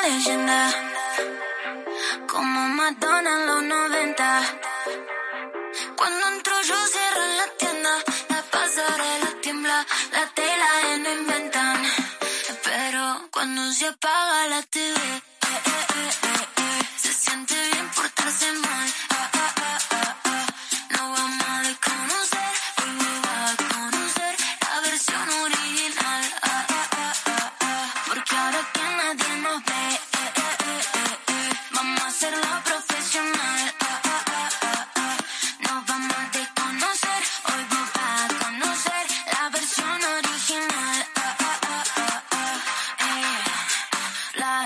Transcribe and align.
Flow 0.00 0.10
leyenda, 0.10 0.70
como 2.26 2.68
Madonna 2.68 3.30
en 3.30 3.46
los 3.46 3.62
90. 3.62 4.42
Cuando 5.96 6.28
entro 6.28 6.54
yo 6.62 6.74
cierro 6.86 7.26
la 7.38 7.46
tienda, 7.58 7.90
la 8.28 8.42
pasarela 8.42 9.40
tiembla, 9.42 9.86
la 10.12 10.26
tela 10.34 10.68
no 10.98 11.12
inventan. 11.12 11.82
Pero 12.64 13.28
cuando 13.30 13.72
se 13.72 13.86
apaga 13.88 14.46
la 14.48 14.62
TV, 14.62 15.22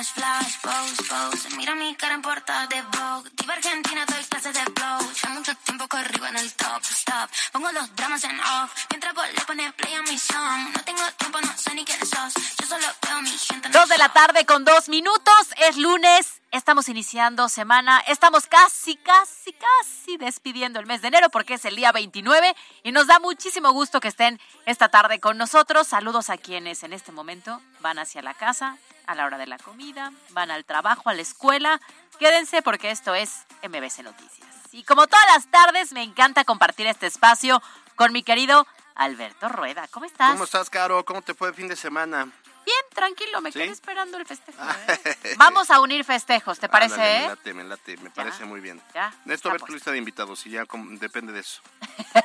Flash, 0.05 0.12
flash, 0.12 0.60
pose, 0.60 1.02
pose. 1.08 1.56
Mira 1.56 1.74
mi 1.74 1.94
cara 1.94 2.14
en 2.14 2.20
portada 2.20 2.66
de 2.66 2.83
Vogue. 2.83 3.30
Diva 3.36 3.55
Argentina, 3.55 4.05
doy 4.05 4.22
clases 4.24 4.52
de 4.52 4.60
flow. 4.60 5.12
Ya 5.22 5.28
mucho 5.30 5.55
tiempo 5.64 5.88
corrido 5.88 6.27
en 6.27 6.36
el 6.36 6.52
top, 6.52 6.83
stop. 6.83 7.30
Pongo 7.52 7.72
los 7.72 7.97
dramas 7.97 8.22
en 8.25 8.38
off. 8.38 8.70
Mientras 8.91 9.14
vos 9.14 9.25
le 9.34 9.41
pones 9.47 9.72
play 9.72 9.94
a 9.94 10.02
mi 10.02 10.19
song. 10.19 10.72
No 10.77 10.84
tengo 10.84 11.02
tiempo, 11.19 11.41
no 11.41 11.56
sé 11.56 11.75
ni 11.75 11.84
quién 11.86 11.98
sos. 12.00 12.34
Yo 12.60 12.66
solo 12.66 12.86
veo 13.00 13.16
a 13.16 13.22
mi 13.22 13.30
gente. 13.30 13.55
en 13.55 13.64
el 13.64 13.72
Dos 13.72 13.88
de 13.88 13.97
la 13.97 14.10
tarde 14.10 14.44
con 14.44 14.64
dos 14.66 14.91
minutos, 14.91 15.48
es 15.56 15.77
lunes, 15.78 16.42
estamos 16.55 16.88
iniciando 16.88 17.48
semana, 17.48 17.98
estamos 18.06 18.47
casi, 18.47 18.97
casi, 18.97 19.52
casi 19.52 20.16
despidiendo 20.19 20.78
el 20.78 20.86
mes 20.86 21.02
de 21.02 21.08
enero 21.08 21.28
porque 21.28 21.55
es 21.55 21.64
el 21.64 21.74
día 21.74 21.91
29 21.91 22.55
y 22.84 22.92
nos 22.92 23.08
da 23.08 23.19
muchísimo 23.19 23.72
gusto 23.72 23.98
que 23.98 24.06
estén 24.06 24.41
esta 24.64 24.88
tarde 24.88 25.19
con 25.19 25.36
nosotros. 25.36 25.88
Saludos 25.88 26.30
a 26.30 26.36
quienes 26.36 26.84
en 26.84 26.92
este 26.92 27.10
momento 27.10 27.60
van 27.80 27.98
hacia 27.98 28.22
la 28.22 28.34
casa, 28.34 28.78
a 29.06 29.16
la 29.16 29.27
hora 29.27 29.36
de 29.36 29.48
la 29.48 29.58
comida, 29.58 30.12
van 30.30 30.52
al 30.52 30.65
trabajo, 30.65 31.10
a 31.10 31.15
la 31.15 31.22
escuela. 31.22 31.81
Quédense 32.20 32.62
porque 32.62 32.92
esto 32.92 33.16
es 33.16 33.42
MBC 33.65 34.04
Noticias. 34.04 34.48
Y 34.71 34.84
como 34.84 35.09
todas 35.09 35.26
las 35.34 35.47
tardes, 35.48 35.92
me 35.92 36.04
encanta 36.04 36.44
compartir 36.44 36.86
este 36.86 37.09
espacio 37.09 37.60
con 37.97 38.12
mi 38.12 38.22
querido 38.22 38.65
Alberto 38.94 39.48
Rueda. 39.48 39.88
¿Cómo 39.91 40.06
estás? 40.06 40.31
¿Cómo 40.31 40.44
estás, 40.44 40.71
Caro? 40.71 41.04
¿Cómo 41.04 41.21
te 41.21 41.34
fue 41.34 41.48
el 41.48 41.54
fin 41.54 41.66
de 41.66 41.75
semana? 41.75 42.31
Bien, 42.64 42.76
tranquilo, 42.94 43.41
me 43.41 43.52
¿Sí? 43.52 43.58
quedé 43.58 43.70
esperando 43.72 44.16
el 44.19 44.26
festejo. 44.26 44.58
¿eh? 44.62 45.34
Vamos 45.36 45.70
a 45.70 45.80
unir 45.80 46.04
festejos, 46.04 46.58
¿te 46.58 46.69
parece? 46.69 46.94
Ándale, 46.94 47.19
Me 47.19 47.25
eh? 47.25 47.28
late, 47.28 47.54
me 47.54 47.64
late, 47.64 47.97
me 47.98 48.10
parece 48.10 48.44
muy 48.44 48.60
bien. 48.60 48.80
Ya, 48.94 49.12
está 49.26 49.50
ver 49.50 49.58
tu 49.58 49.66
puesto. 49.66 49.75
lista 49.75 49.91
de 49.92 49.98
invitados 49.98 50.47
y 50.47 50.50
ya 50.50 50.64
depende 51.00 51.32
de 51.32 51.41
eso. 51.41 51.60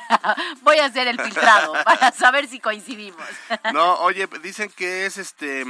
Voy 0.62 0.78
a 0.78 0.86
hacer 0.86 1.06
el 1.08 1.20
filtrado 1.20 1.72
para 1.84 2.12
saber 2.12 2.48
si 2.48 2.60
coincidimos. 2.60 3.22
No, 3.72 3.94
oye, 4.00 4.26
dicen 4.42 4.70
que 4.70 5.06
es 5.06 5.18
este, 5.18 5.64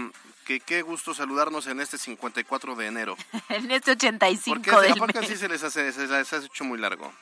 que 0.44 0.60
qué 0.60 0.82
gusto 0.82 1.14
saludarnos 1.14 1.66
en 1.66 1.80
este 1.80 1.98
54 1.98 2.74
de 2.76 2.86
enero. 2.86 3.16
en 3.48 3.70
este 3.70 3.92
85 3.92 4.54
¿Por 4.56 4.62
qué, 4.64 4.70
¿a 4.70 4.80
del 4.80 4.94
poco 4.94 5.06
mes. 5.06 5.16
así 5.16 5.36
se 5.36 5.48
les 5.48 5.62
hace, 5.62 5.92
se 5.92 6.06
les 6.06 6.32
ha 6.32 6.36
hecho 6.36 6.64
muy 6.64 6.78
largo? 6.78 7.12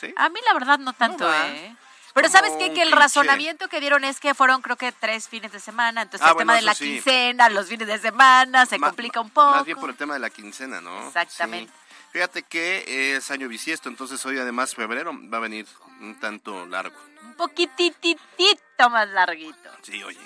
¿Sí? 0.00 0.14
A 0.16 0.28
mí 0.28 0.40
la 0.46 0.54
verdad 0.54 0.78
no 0.78 0.92
tanto. 0.92 1.30
¿eh? 1.32 1.76
Pero 2.14 2.28
¿sabes 2.28 2.52
qué? 2.58 2.66
un 2.68 2.74
Que 2.74 2.82
el 2.82 2.88
cliché. 2.88 2.96
razonamiento 3.00 3.68
que 3.68 3.80
dieron 3.80 4.04
es 4.04 4.18
que 4.20 4.34
fueron 4.34 4.62
creo 4.62 4.76
que 4.76 4.92
tres 4.92 5.28
fines 5.28 5.52
de 5.52 5.60
semana, 5.60 6.02
entonces 6.02 6.26
Ah, 6.26 6.32
el 6.32 6.36
tema 6.38 6.54
de 6.56 6.62
la 6.62 6.74
sí. 6.74 6.84
quincena, 6.94 7.48
los 7.48 7.68
fines 7.68 7.86
de 7.86 7.98
semana, 7.98 8.66
se 8.66 8.78
Ma- 8.78 8.88
complica 8.88 9.20
un 9.20 9.30
poco. 9.30 9.50
Más 9.52 9.64
bien 9.64 9.78
por 9.78 9.90
el 9.90 9.96
tema 9.96 10.14
de 10.14 10.20
la 10.20 10.30
quincena, 10.30 10.80
¿no? 10.80 11.06
Exactamente. 11.06 11.72
Sí. 11.72 11.78
Fíjate 12.12 12.42
que 12.42 13.14
es 13.16 13.30
año 13.30 13.46
bisiesto, 13.48 13.88
entonces 13.88 14.24
hoy 14.26 14.38
además 14.38 14.74
febrero 14.74 15.12
va 15.32 15.36
a 15.38 15.40
venir 15.40 15.66
un 16.00 16.18
tanto 16.18 16.66
largo. 16.66 16.96
Un 17.22 17.34
poquititito 17.34 18.90
más 18.90 19.08
larguito. 19.10 19.70
Sí, 19.82 20.02
oye. 20.02 20.18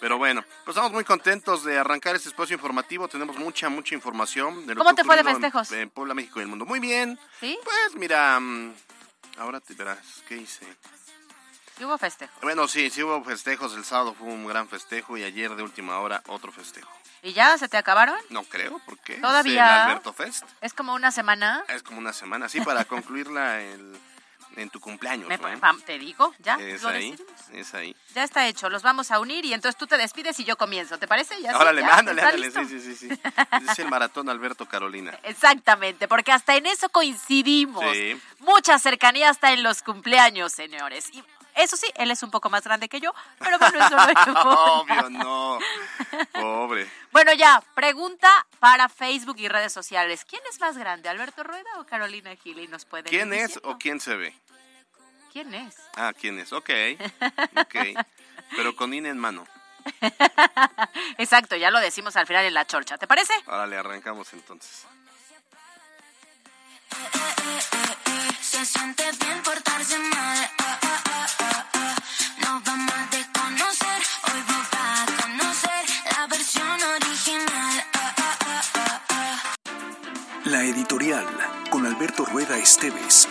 Pero 0.00 0.16
bueno, 0.16 0.42
pues 0.64 0.74
estamos 0.74 0.92
muy 0.92 1.04
contentos 1.04 1.62
de 1.62 1.78
arrancar 1.78 2.16
este 2.16 2.30
espacio 2.30 2.54
informativo. 2.54 3.06
Tenemos 3.06 3.36
mucha, 3.36 3.68
mucha 3.68 3.94
información. 3.94 4.66
De 4.66 4.74
lo 4.74 4.78
¿Cómo 4.82 4.90
que 4.90 5.02
te 5.02 5.04
fue 5.04 5.14
de 5.14 5.20
en- 5.20 5.26
festejos? 5.26 5.70
En, 5.72 5.90
Puebla, 5.90 6.14
México 6.14 6.40
y 6.40 6.42
el 6.42 6.48
mundo. 6.48 6.64
Muy 6.64 6.80
bien. 6.80 7.18
¿Sí? 7.38 7.56
Pues 7.62 7.94
mira, 7.96 8.40
mm, 8.40 8.74
ahora 9.38 9.60
te 9.60 9.74
verás, 9.74 9.98
¿qué 10.26 10.36
hice? 10.38 10.66
Sí 11.80 11.86
hubo 11.86 11.96
festejo. 11.96 12.30
Bueno, 12.42 12.68
sí, 12.68 12.90
sí 12.90 13.02
hubo 13.02 13.24
festejos. 13.24 13.74
El 13.74 13.86
sábado 13.86 14.12
fue 14.12 14.28
un 14.28 14.46
gran 14.46 14.68
festejo 14.68 15.16
y 15.16 15.24
ayer 15.24 15.54
de 15.56 15.62
última 15.62 15.98
hora 16.00 16.22
otro 16.26 16.52
festejo. 16.52 16.90
¿Y 17.22 17.32
ya 17.32 17.56
se 17.56 17.70
te 17.70 17.78
acabaron? 17.78 18.18
No 18.28 18.42
creo, 18.44 18.82
porque 18.84 19.14
Todavía. 19.14 19.64
es 19.64 19.70
el 19.84 19.88
Alberto 19.88 20.12
Fest. 20.12 20.44
Es 20.60 20.74
como 20.74 20.92
una 20.92 21.10
semana. 21.10 21.64
Es 21.68 21.82
como 21.82 21.98
una 21.98 22.12
semana, 22.12 22.50
sí, 22.50 22.60
para 22.60 22.84
concluirla 22.84 23.62
el- 23.62 23.98
en 24.56 24.68
tu 24.68 24.78
cumpleaños, 24.78 25.26
Me- 25.28 25.38
¿no? 25.38 25.58
pam, 25.58 25.80
te 25.80 25.98
digo, 25.98 26.34
ya 26.40 26.56
Es 26.56 26.82
lo 26.82 26.90
ahí, 26.90 27.12
decidimos. 27.12 27.40
es 27.54 27.72
ahí. 27.74 27.96
Ya 28.14 28.24
está 28.24 28.46
hecho, 28.46 28.68
los 28.68 28.82
vamos 28.82 29.10
a 29.10 29.18
unir 29.20 29.46
y 29.46 29.54
entonces 29.54 29.78
tú 29.78 29.86
te 29.86 29.96
despides 29.96 30.38
y 30.40 30.44
yo 30.44 30.58
comienzo, 30.58 30.98
¿te 30.98 31.08
parece? 31.08 31.40
Ya, 31.40 31.52
sí, 31.52 31.56
Órale, 31.56 31.80
ya, 31.80 31.96
ándale, 31.96 32.20
¿está 32.20 32.60
ándale, 32.60 32.68
sí, 32.68 32.80
sí, 32.80 32.94
sí, 32.94 33.08
sí. 33.08 33.20
Es 33.70 33.78
el 33.78 33.88
maratón 33.88 34.28
Alberto 34.28 34.66
Carolina. 34.66 35.18
Exactamente, 35.22 36.08
porque 36.08 36.30
hasta 36.32 36.56
en 36.56 36.66
eso 36.66 36.90
coincidimos. 36.90 37.82
Sí. 37.94 38.20
Mucha 38.40 38.78
cercanía 38.78 39.30
hasta 39.30 39.52
en 39.54 39.62
los 39.62 39.80
cumpleaños, 39.82 40.52
señores. 40.52 41.08
Y 41.14 41.22
eso 41.62 41.76
sí, 41.76 41.86
él 41.96 42.10
es 42.10 42.22
un 42.22 42.30
poco 42.30 42.50
más 42.50 42.64
grande 42.64 42.88
que 42.88 43.00
yo, 43.00 43.12
pero 43.38 43.58
bueno, 43.58 43.78
eso 43.78 43.96
no 43.96 44.08
importa. 44.10 44.42
Obvio, 44.44 45.10
no. 45.10 45.58
Pobre. 46.32 46.90
Bueno, 47.12 47.32
ya, 47.32 47.62
pregunta 47.74 48.28
para 48.58 48.88
Facebook 48.88 49.36
y 49.38 49.48
redes 49.48 49.72
sociales. 49.72 50.24
¿Quién 50.24 50.42
es 50.50 50.60
más 50.60 50.76
grande, 50.76 51.08
Alberto 51.08 51.42
Rueda 51.42 51.70
o 51.78 51.84
Carolina 51.84 52.34
Gili? 52.36 52.68
Nos 52.68 52.84
pueden 52.84 53.06
¿Quién 53.06 53.32
es 53.32 53.48
diciendo. 53.48 53.68
o 53.70 53.78
quién 53.78 54.00
se 54.00 54.16
ve? 54.16 54.34
¿Quién 55.32 55.54
es? 55.54 55.76
Ah, 55.96 56.12
¿quién 56.18 56.38
es? 56.38 56.52
Ok, 56.52 56.70
ok. 57.56 57.76
Pero 58.56 58.74
con 58.74 58.92
INE 58.92 59.10
en 59.10 59.18
mano. 59.18 59.46
Exacto, 61.18 61.56
ya 61.56 61.70
lo 61.70 61.78
decimos 61.80 62.16
al 62.16 62.26
final 62.26 62.44
en 62.44 62.54
la 62.54 62.66
chorcha, 62.66 62.98
¿te 62.98 63.06
parece? 63.06 63.32
Órale, 63.46 63.76
arrancamos 63.76 64.32
entonces. 64.32 64.86
La 80.44 80.64
editorial 80.64 81.26
con 81.70 81.86
Alberto 81.86 82.24
Rueda 82.24 82.58
Esteves. 82.58 83.28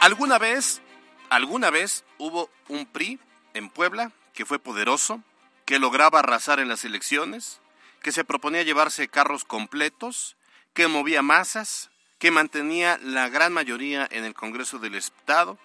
¿Alguna 0.00 0.38
vez, 0.38 0.82
alguna 1.30 1.70
vez 1.70 2.04
hubo 2.18 2.50
un 2.68 2.84
PRI 2.86 3.18
en 3.54 3.68
Puebla 3.68 4.12
que 4.34 4.46
fue 4.46 4.58
poderoso, 4.58 5.22
que 5.64 5.78
lograba 5.78 6.20
arrasar 6.20 6.60
en 6.60 6.68
las 6.68 6.84
elecciones, 6.84 7.60
que 8.02 8.12
se 8.12 8.24
proponía 8.24 8.62
llevarse 8.62 9.08
carros 9.08 9.44
completos, 9.44 10.36
que 10.74 10.88
movía 10.88 11.22
masas, 11.22 11.90
que 12.18 12.30
mantenía 12.30 12.98
la 13.02 13.28
gran 13.28 13.52
mayoría 13.52 14.08
en 14.10 14.24
el 14.24 14.34
Congreso 14.34 14.78
del 14.78 14.94
Estado, 14.94 15.58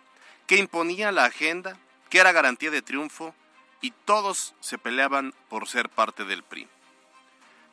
que 0.45 0.57
imponía 0.57 1.11
la 1.11 1.25
agenda, 1.25 1.77
que 2.09 2.19
era 2.19 2.31
garantía 2.31 2.71
de 2.71 2.81
triunfo 2.81 3.33
y 3.81 3.91
todos 3.91 4.55
se 4.59 4.77
peleaban 4.77 5.33
por 5.49 5.67
ser 5.67 5.89
parte 5.89 6.25
del 6.25 6.43
PRI. 6.43 6.67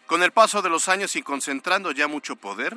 Con 0.06 0.22
el 0.22 0.32
paso 0.32 0.61
de 0.61 0.69
los 0.69 0.88
años 0.88 1.16
y 1.16 1.22
concentrando 1.22 1.93
ya 1.93 2.08
mucho 2.08 2.37
poder, 2.37 2.76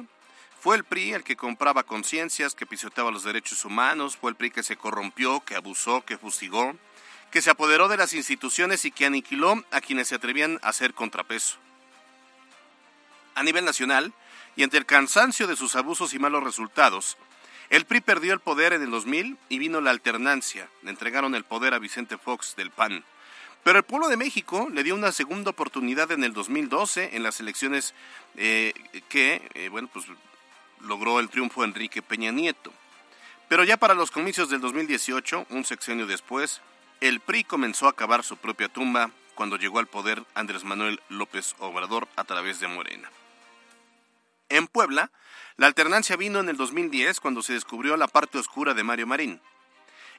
fue 0.59 0.77
el 0.77 0.85
PRI 0.85 1.13
el 1.13 1.23
que 1.23 1.35
compraba 1.35 1.83
conciencias, 1.83 2.55
que 2.55 2.65
pisoteaba 2.65 3.11
los 3.11 3.23
derechos 3.23 3.65
humanos, 3.65 4.17
fue 4.17 4.31
el 4.31 4.37
PRI 4.37 4.51
que 4.51 4.63
se 4.63 4.77
corrompió, 4.77 5.41
que 5.41 5.55
abusó, 5.55 6.05
que 6.05 6.17
fustigó, 6.17 6.75
que 7.37 7.41
se 7.43 7.51
apoderó 7.51 7.87
de 7.87 7.97
las 7.97 8.15
instituciones 8.15 8.83
y 8.83 8.89
que 8.89 9.05
aniquiló 9.05 9.63
a 9.69 9.79
quienes 9.79 10.07
se 10.07 10.15
atrevían 10.15 10.59
a 10.63 10.69
hacer 10.69 10.95
contrapeso. 10.95 11.57
A 13.35 13.43
nivel 13.43 13.63
nacional, 13.63 14.11
y 14.55 14.63
ante 14.63 14.77
el 14.77 14.87
cansancio 14.87 15.45
de 15.45 15.55
sus 15.55 15.75
abusos 15.75 16.15
y 16.15 16.17
malos 16.17 16.43
resultados, 16.43 17.15
el 17.69 17.85
PRI 17.85 18.01
perdió 18.01 18.33
el 18.33 18.39
poder 18.39 18.73
en 18.73 18.81
el 18.81 18.89
2000 18.89 19.37
y 19.49 19.59
vino 19.59 19.81
la 19.81 19.91
alternancia. 19.91 20.67
Le 20.81 20.89
entregaron 20.89 21.35
el 21.35 21.43
poder 21.43 21.75
a 21.75 21.77
Vicente 21.77 22.17
Fox 22.17 22.55
del 22.55 22.71
PAN. 22.71 23.05
Pero 23.63 23.77
el 23.77 23.85
pueblo 23.85 24.07
de 24.07 24.17
México 24.17 24.67
le 24.73 24.81
dio 24.81 24.95
una 24.95 25.11
segunda 25.11 25.51
oportunidad 25.51 26.11
en 26.11 26.23
el 26.23 26.33
2012 26.33 27.15
en 27.15 27.21
las 27.21 27.39
elecciones 27.39 27.93
eh, 28.35 28.73
que, 29.09 29.47
eh, 29.53 29.69
bueno, 29.69 29.91
pues 29.93 30.07
logró 30.81 31.19
el 31.19 31.29
triunfo 31.29 31.63
Enrique 31.63 32.01
Peña 32.01 32.31
Nieto. 32.31 32.73
Pero 33.47 33.63
ya 33.63 33.77
para 33.77 33.93
los 33.93 34.09
comicios 34.09 34.49
del 34.49 34.59
2018, 34.59 35.45
un 35.51 35.65
sexenio 35.65 36.07
después, 36.07 36.61
el 36.99 37.19
PRI 37.19 37.44
comenzó 37.44 37.88
a 37.88 37.95
cavar 37.95 38.23
su 38.23 38.38
propia 38.38 38.69
tumba 38.69 39.11
cuando 39.35 39.57
llegó 39.57 39.77
al 39.79 39.88
poder 39.88 40.23
Andrés 40.33 40.63
Manuel 40.63 40.99
López 41.09 41.55
Obrador 41.59 42.07
a 42.15 42.23
través 42.23 42.59
de 42.59 42.67
Morena. 42.67 43.11
En 44.49 44.67
Puebla, 44.67 45.11
la 45.57 45.67
alternancia 45.67 46.15
vino 46.15 46.39
en 46.39 46.49
el 46.49 46.57
2010 46.57 47.19
cuando 47.19 47.44
se 47.44 47.53
descubrió 47.53 47.97
la 47.97 48.07
parte 48.07 48.39
oscura 48.39 48.73
de 48.73 48.83
Mario 48.83 49.05
Marín. 49.05 49.41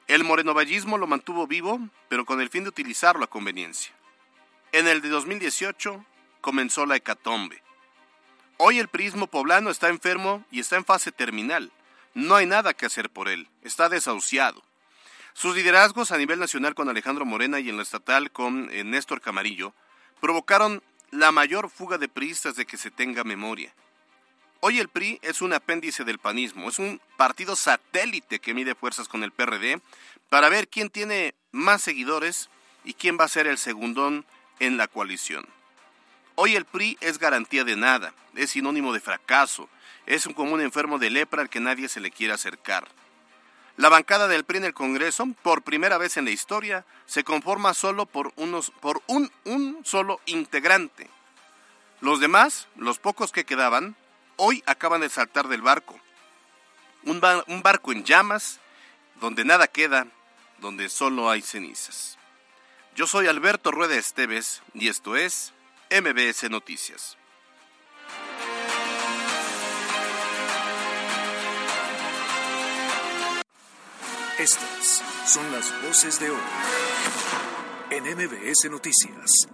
El 0.06 0.22
morenovallismo 0.22 0.98
lo 0.98 1.06
mantuvo 1.06 1.46
vivo, 1.46 1.80
pero 2.08 2.24
con 2.24 2.40
el 2.40 2.48
fin 2.48 2.62
de 2.62 2.70
utilizarlo 2.70 3.24
a 3.24 3.30
conveniencia. 3.30 3.92
En 4.70 4.86
el 4.86 5.00
de 5.00 5.08
2018 5.08 6.04
comenzó 6.40 6.86
la 6.86 6.96
hecatombe. 6.96 7.62
Hoy 8.56 8.78
el 8.78 8.88
prismo 8.88 9.26
poblano 9.26 9.70
está 9.70 9.88
enfermo 9.88 10.44
y 10.50 10.60
está 10.60 10.76
en 10.76 10.84
fase 10.84 11.10
terminal. 11.10 11.72
No 12.14 12.36
hay 12.36 12.46
nada 12.46 12.74
que 12.74 12.86
hacer 12.86 13.10
por 13.10 13.28
él, 13.28 13.48
está 13.62 13.88
desahuciado. 13.88 14.62
Sus 15.38 15.54
liderazgos 15.54 16.10
a 16.10 16.18
nivel 16.18 16.40
nacional 16.40 16.74
con 16.74 16.88
Alejandro 16.88 17.24
Morena 17.24 17.60
y 17.60 17.68
en 17.68 17.76
la 17.76 17.84
estatal 17.84 18.32
con 18.32 18.68
eh, 18.72 18.82
Néstor 18.82 19.20
Camarillo 19.20 19.72
provocaron 20.20 20.82
la 21.12 21.30
mayor 21.30 21.70
fuga 21.70 21.96
de 21.96 22.08
priistas 22.08 22.56
de 22.56 22.66
que 22.66 22.76
se 22.76 22.90
tenga 22.90 23.22
memoria. 23.22 23.72
Hoy 24.58 24.80
el 24.80 24.88
PRI 24.88 25.20
es 25.22 25.40
un 25.40 25.52
apéndice 25.52 26.02
del 26.02 26.18
panismo, 26.18 26.68
es 26.68 26.80
un 26.80 27.00
partido 27.16 27.54
satélite 27.54 28.40
que 28.40 28.52
mide 28.52 28.74
fuerzas 28.74 29.06
con 29.06 29.22
el 29.22 29.30
PRD 29.30 29.80
para 30.28 30.48
ver 30.48 30.66
quién 30.66 30.90
tiene 30.90 31.36
más 31.52 31.82
seguidores 31.82 32.50
y 32.82 32.94
quién 32.94 33.16
va 33.16 33.26
a 33.26 33.28
ser 33.28 33.46
el 33.46 33.58
segundón 33.58 34.26
en 34.58 34.76
la 34.76 34.88
coalición. 34.88 35.46
Hoy 36.34 36.56
el 36.56 36.64
PRI 36.64 36.98
es 37.00 37.20
garantía 37.20 37.62
de 37.62 37.76
nada, 37.76 38.12
es 38.34 38.50
sinónimo 38.50 38.92
de 38.92 38.98
fracaso, 38.98 39.68
es 40.04 40.26
un 40.26 40.34
común 40.34 40.60
enfermo 40.60 40.98
de 40.98 41.10
lepra 41.10 41.42
al 41.42 41.48
que 41.48 41.60
nadie 41.60 41.88
se 41.88 42.00
le 42.00 42.10
quiere 42.10 42.34
acercar. 42.34 42.88
La 43.78 43.88
bancada 43.88 44.26
del 44.26 44.42
PRI 44.42 44.58
en 44.58 44.64
el 44.64 44.74
Congreso, 44.74 45.24
por 45.40 45.62
primera 45.62 45.98
vez 45.98 46.16
en 46.16 46.24
la 46.24 46.32
historia, 46.32 46.84
se 47.06 47.22
conforma 47.22 47.74
solo 47.74 48.06
por, 48.06 48.32
unos, 48.34 48.72
por 48.80 49.02
un, 49.06 49.30
un 49.44 49.84
solo 49.84 50.20
integrante. 50.26 51.08
Los 52.00 52.18
demás, 52.18 52.66
los 52.74 52.98
pocos 52.98 53.30
que 53.30 53.44
quedaban, 53.44 53.94
hoy 54.34 54.64
acaban 54.66 55.00
de 55.00 55.08
saltar 55.08 55.46
del 55.46 55.62
barco. 55.62 55.96
Un, 57.04 57.20
barco 57.20 57.92
en 57.92 58.02
llamas, 58.02 58.58
donde 59.20 59.44
nada 59.44 59.68
queda, 59.68 60.08
donde 60.58 60.88
solo 60.88 61.30
hay 61.30 61.40
cenizas. 61.40 62.18
Yo 62.96 63.06
soy 63.06 63.28
Alberto 63.28 63.70
Rueda 63.70 63.94
Esteves 63.94 64.60
y 64.74 64.88
esto 64.88 65.14
es 65.14 65.52
MBS 65.88 66.50
Noticias. 66.50 67.16
Estas 74.38 75.02
son 75.26 75.50
las 75.50 75.72
voces 75.82 76.20
de 76.20 76.30
hoy 76.30 76.38
en 77.90 78.04
MBS 78.04 78.70
Noticias. 78.70 79.48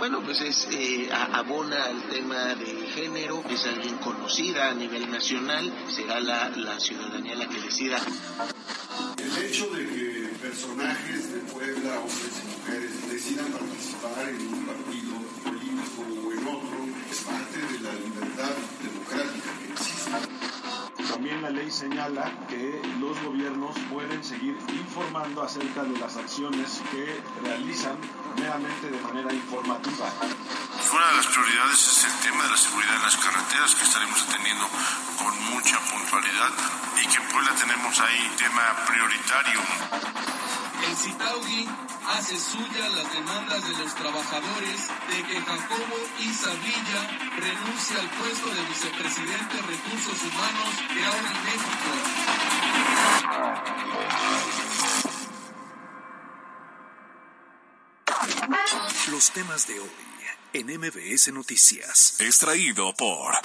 Bueno, 0.00 0.20
pues 0.24 0.40
es 0.40 0.66
eh, 0.72 1.08
abona 1.12 1.84
al 1.84 2.08
tema 2.08 2.56
de 2.56 2.88
género, 2.88 3.44
es 3.48 3.66
alguien 3.66 3.98
conocida 3.98 4.70
a 4.70 4.74
nivel 4.74 5.08
nacional, 5.08 5.72
será 5.94 6.18
la, 6.18 6.48
la 6.48 6.80
ciudadanía 6.80 7.36
la 7.36 7.48
que 7.48 7.60
decida. 7.60 7.98
El 9.16 9.44
hecho 9.44 9.68
de 9.68 9.86
que 9.86 10.30
personajes 10.42 11.32
de 11.32 11.38
Puebla, 11.52 12.00
hombres 12.00 12.42
y 12.42 12.58
mujeres, 12.58 13.12
decidan 13.12 13.46
participar 13.52 14.28
en 14.28 14.54
un 14.54 14.66
partido 14.66 15.14
político 15.44 16.02
o 16.02 16.32
en 16.32 16.48
otro 16.48 16.84
es 17.08 17.20
parte 17.20 17.58
de 17.58 17.78
la 17.78 17.92
libertad 17.92 18.50
democrática. 18.82 19.59
También 21.20 21.42
la 21.42 21.50
ley 21.50 21.70
señala 21.70 22.32
que 22.48 22.80
los 22.98 23.22
gobiernos 23.22 23.76
pueden 23.92 24.24
seguir 24.24 24.56
informando 24.72 25.42
acerca 25.42 25.82
de 25.84 25.98
las 25.98 26.16
acciones 26.16 26.80
que 26.90 27.20
realizan 27.44 27.98
meramente 28.38 28.88
de 28.88 28.98
manera 29.02 29.30
informativa. 29.30 30.06
Una 30.90 31.06
de 31.08 31.16
las 31.16 31.26
prioridades 31.26 31.76
es 31.76 32.04
el 32.04 32.30
tema 32.30 32.44
de 32.44 32.48
la 32.48 32.56
seguridad 32.56 32.96
en 32.96 33.02
las 33.02 33.16
carreteras 33.18 33.74
que 33.74 33.84
estaremos 33.84 34.22
atendiendo 34.22 34.66
con 35.18 35.44
mucha 35.52 35.78
puntualidad 35.92 36.52
y 37.04 37.06
que 37.06 37.16
en 37.18 37.28
Puebla 37.28 37.50
tenemos 37.52 38.00
ahí 38.00 38.32
tema 38.38 38.64
prioritario. 38.88 40.39
El 40.90 40.96
CITAUGI 40.96 41.68
hace 42.08 42.36
suya 42.36 42.88
las 42.88 43.12
demandas 43.12 43.62
de 43.62 43.76
los 43.78 43.94
trabajadores 43.94 44.88
de 45.08 45.22
que 45.22 45.40
Jacobo 45.40 45.96
Isabilla 46.18 47.30
renuncie 47.38 47.96
al 47.96 48.10
puesto 48.10 48.52
de 48.52 48.60
vicepresidente 48.64 49.54
de 49.54 49.62
Recursos 49.62 50.20
Humanos 50.20 50.74
de 50.92 51.04
ahora 51.04 51.30
en 51.30 51.44
México. 51.44 51.90
Los 59.12 59.30
temas 59.30 59.68
de 59.68 59.78
hoy 59.78 59.90
en 60.54 60.66
MBS 60.80 61.32
Noticias. 61.32 62.16
Extraído 62.18 62.92
por... 62.94 63.36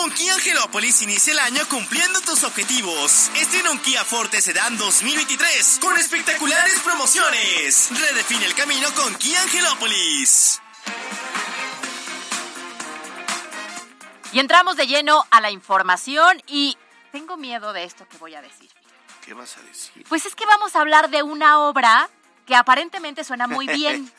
Con 0.00 0.10
Kia 0.12 0.32
Angelópolis 0.32 1.02
inicia 1.02 1.34
el 1.34 1.38
año 1.40 1.60
cumpliendo 1.68 2.22
tus 2.22 2.42
objetivos. 2.44 3.30
Estrena 3.36 3.70
un 3.70 3.78
Kia 3.80 4.02
Forte 4.02 4.40
Sedan 4.40 4.78
2023 4.78 5.78
con 5.78 5.94
espectaculares 5.98 6.80
promociones. 6.80 7.90
Redefine 7.90 8.46
el 8.46 8.54
camino 8.54 8.88
con 8.94 9.14
Kia 9.16 9.42
Angelópolis. 9.42 10.62
Y 14.32 14.38
entramos 14.38 14.78
de 14.78 14.86
lleno 14.86 15.26
a 15.30 15.42
la 15.42 15.50
información 15.50 16.42
y 16.46 16.78
tengo 17.12 17.36
miedo 17.36 17.74
de 17.74 17.84
esto 17.84 18.08
que 18.08 18.16
voy 18.16 18.34
a 18.34 18.40
decir. 18.40 18.70
¿Qué 19.22 19.34
vas 19.34 19.58
a 19.58 19.60
decir? 19.60 20.06
Pues 20.08 20.24
es 20.24 20.34
que 20.34 20.46
vamos 20.46 20.76
a 20.76 20.80
hablar 20.80 21.10
de 21.10 21.22
una 21.22 21.60
obra 21.60 22.08
que 22.46 22.56
aparentemente 22.56 23.22
suena 23.22 23.46
muy 23.46 23.66
bien. 23.74 24.10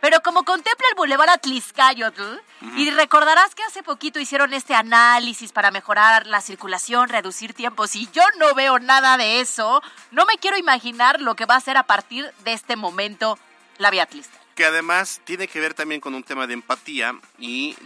Pero 0.00 0.22
como 0.22 0.44
contempla 0.44 0.86
el 0.90 0.96
Boulevard 0.96 1.30
Atliscayotl, 1.30 2.38
y 2.76 2.90
recordarás 2.90 3.54
que 3.54 3.62
hace 3.62 3.82
poquito 3.82 4.18
hicieron 4.18 4.54
este 4.54 4.74
análisis 4.74 5.52
para 5.52 5.70
mejorar 5.70 6.26
la 6.26 6.40
circulación, 6.40 7.08
reducir 7.08 7.54
tiempos, 7.54 7.94
y 7.96 8.08
yo 8.12 8.22
no 8.38 8.54
veo 8.54 8.78
nada 8.78 9.16
de 9.16 9.40
eso, 9.40 9.82
no 10.10 10.24
me 10.26 10.38
quiero 10.38 10.56
imaginar 10.56 11.20
lo 11.20 11.36
que 11.36 11.46
va 11.46 11.56
a 11.56 11.60
ser 11.60 11.76
a 11.76 11.84
partir 11.84 12.32
de 12.44 12.52
este 12.52 12.76
momento 12.76 13.38
la 13.78 13.90
Vía 13.90 14.04
Atliscayotl. 14.04 14.40
Que 14.54 14.64
además 14.64 15.20
tiene 15.24 15.48
que 15.48 15.60
ver 15.60 15.74
también 15.74 16.00
con 16.00 16.14
un 16.14 16.22
tema 16.22 16.46
de 16.46 16.54
empatía 16.54 17.14
y 17.38 17.76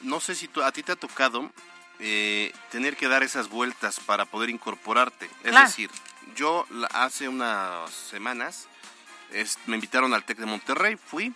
no 0.00 0.20
sé 0.20 0.34
si 0.34 0.50
a 0.62 0.72
ti 0.72 0.82
te 0.82 0.92
ha 0.92 0.96
tocado 0.96 1.50
eh, 2.00 2.52
tener 2.70 2.96
que 2.96 3.08
dar 3.08 3.22
esas 3.22 3.48
vueltas 3.48 4.00
para 4.00 4.24
poder 4.24 4.50
incorporarte. 4.50 5.30
Es 5.42 5.54
decir, 5.54 5.90
yo 6.34 6.66
hace 6.92 7.28
unas 7.28 7.90
semanas 7.90 8.68
me 9.66 9.76
invitaron 9.76 10.14
al 10.14 10.24
TEC 10.24 10.38
de 10.38 10.46
Monterrey, 10.46 10.96
fui, 10.96 11.34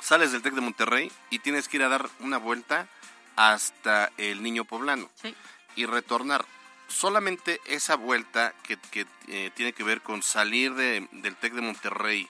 sales 0.00 0.32
del 0.32 0.42
TEC 0.42 0.54
de 0.54 0.60
Monterrey 0.60 1.12
y 1.30 1.38
tienes 1.38 1.68
que 1.68 1.78
ir 1.78 1.82
a 1.82 1.88
dar 1.88 2.08
una 2.20 2.38
vuelta 2.38 2.88
hasta 3.36 4.10
el 4.16 4.42
Niño 4.42 4.64
Poblano 4.64 5.10
y 5.74 5.86
retornar. 5.86 6.44
Solamente 6.88 7.60
esa 7.66 7.96
vuelta 7.96 8.54
que, 8.62 9.06
eh, 9.26 9.50
tiene 9.54 9.72
que 9.72 9.82
ver 9.82 10.02
con 10.02 10.22
salir 10.22 10.74
de, 10.74 11.08
del 11.12 11.36
TEC 11.36 11.54
de 11.54 11.62
Monterrey, 11.62 12.28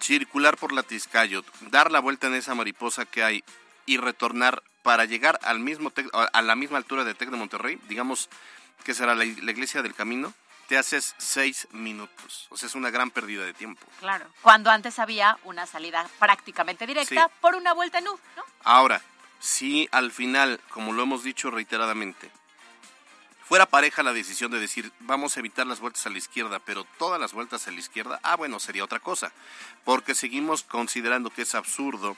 circular 0.00 0.56
por 0.56 0.72
la 0.72 0.82
Tizcayot, 0.82 1.46
dar 1.70 1.92
la 1.92 2.00
vuelta 2.00 2.26
en 2.26 2.34
esa 2.34 2.54
mariposa 2.54 3.04
que 3.04 3.22
hay 3.22 3.44
y 3.84 3.98
retornar 3.98 4.62
para 4.82 5.04
llegar 5.04 5.38
al 5.42 5.58
mismo 5.58 5.92
a 6.12 6.42
la 6.42 6.56
misma 6.56 6.78
altura 6.78 7.04
del 7.04 7.16
TEC 7.16 7.30
de 7.30 7.36
Monterrey, 7.36 7.78
digamos 7.88 8.28
que 8.84 8.94
será 8.94 9.14
la 9.14 9.24
iglesia 9.24 9.82
del 9.82 9.94
camino, 9.94 10.32
te 10.66 10.76
haces 10.78 11.14
seis 11.18 11.68
minutos. 11.72 12.46
O 12.50 12.56
sea, 12.56 12.66
es 12.68 12.74
una 12.74 12.90
gran 12.90 13.10
pérdida 13.10 13.44
de 13.44 13.54
tiempo. 13.54 13.86
Claro. 14.00 14.26
Cuando 14.42 14.70
antes 14.70 14.98
había 14.98 15.38
una 15.44 15.66
salida 15.66 16.08
prácticamente 16.18 16.86
directa 16.86 17.28
por 17.40 17.54
una 17.54 17.72
vuelta 17.72 17.98
en 17.98 18.08
U, 18.08 18.18
¿no? 18.36 18.42
Ahora, 18.64 19.02
si 19.38 19.88
al 19.92 20.10
final, 20.10 20.60
como 20.70 20.92
lo 20.92 21.02
hemos 21.02 21.22
dicho 21.22 21.50
reiteradamente, 21.50 22.30
fuera 23.44 23.66
pareja 23.66 24.02
la 24.02 24.12
decisión 24.12 24.50
de 24.50 24.58
decir 24.58 24.92
vamos 25.00 25.36
a 25.36 25.40
evitar 25.40 25.66
las 25.66 25.80
vueltas 25.80 26.06
a 26.06 26.10
la 26.10 26.18
izquierda, 26.18 26.58
pero 26.58 26.84
todas 26.98 27.20
las 27.20 27.32
vueltas 27.32 27.68
a 27.68 27.70
la 27.70 27.78
izquierda, 27.78 28.18
ah, 28.22 28.36
bueno, 28.36 28.58
sería 28.58 28.84
otra 28.84 28.98
cosa. 28.98 29.32
Porque 29.84 30.14
seguimos 30.14 30.62
considerando 30.62 31.30
que 31.30 31.42
es 31.42 31.54
absurdo 31.54 32.16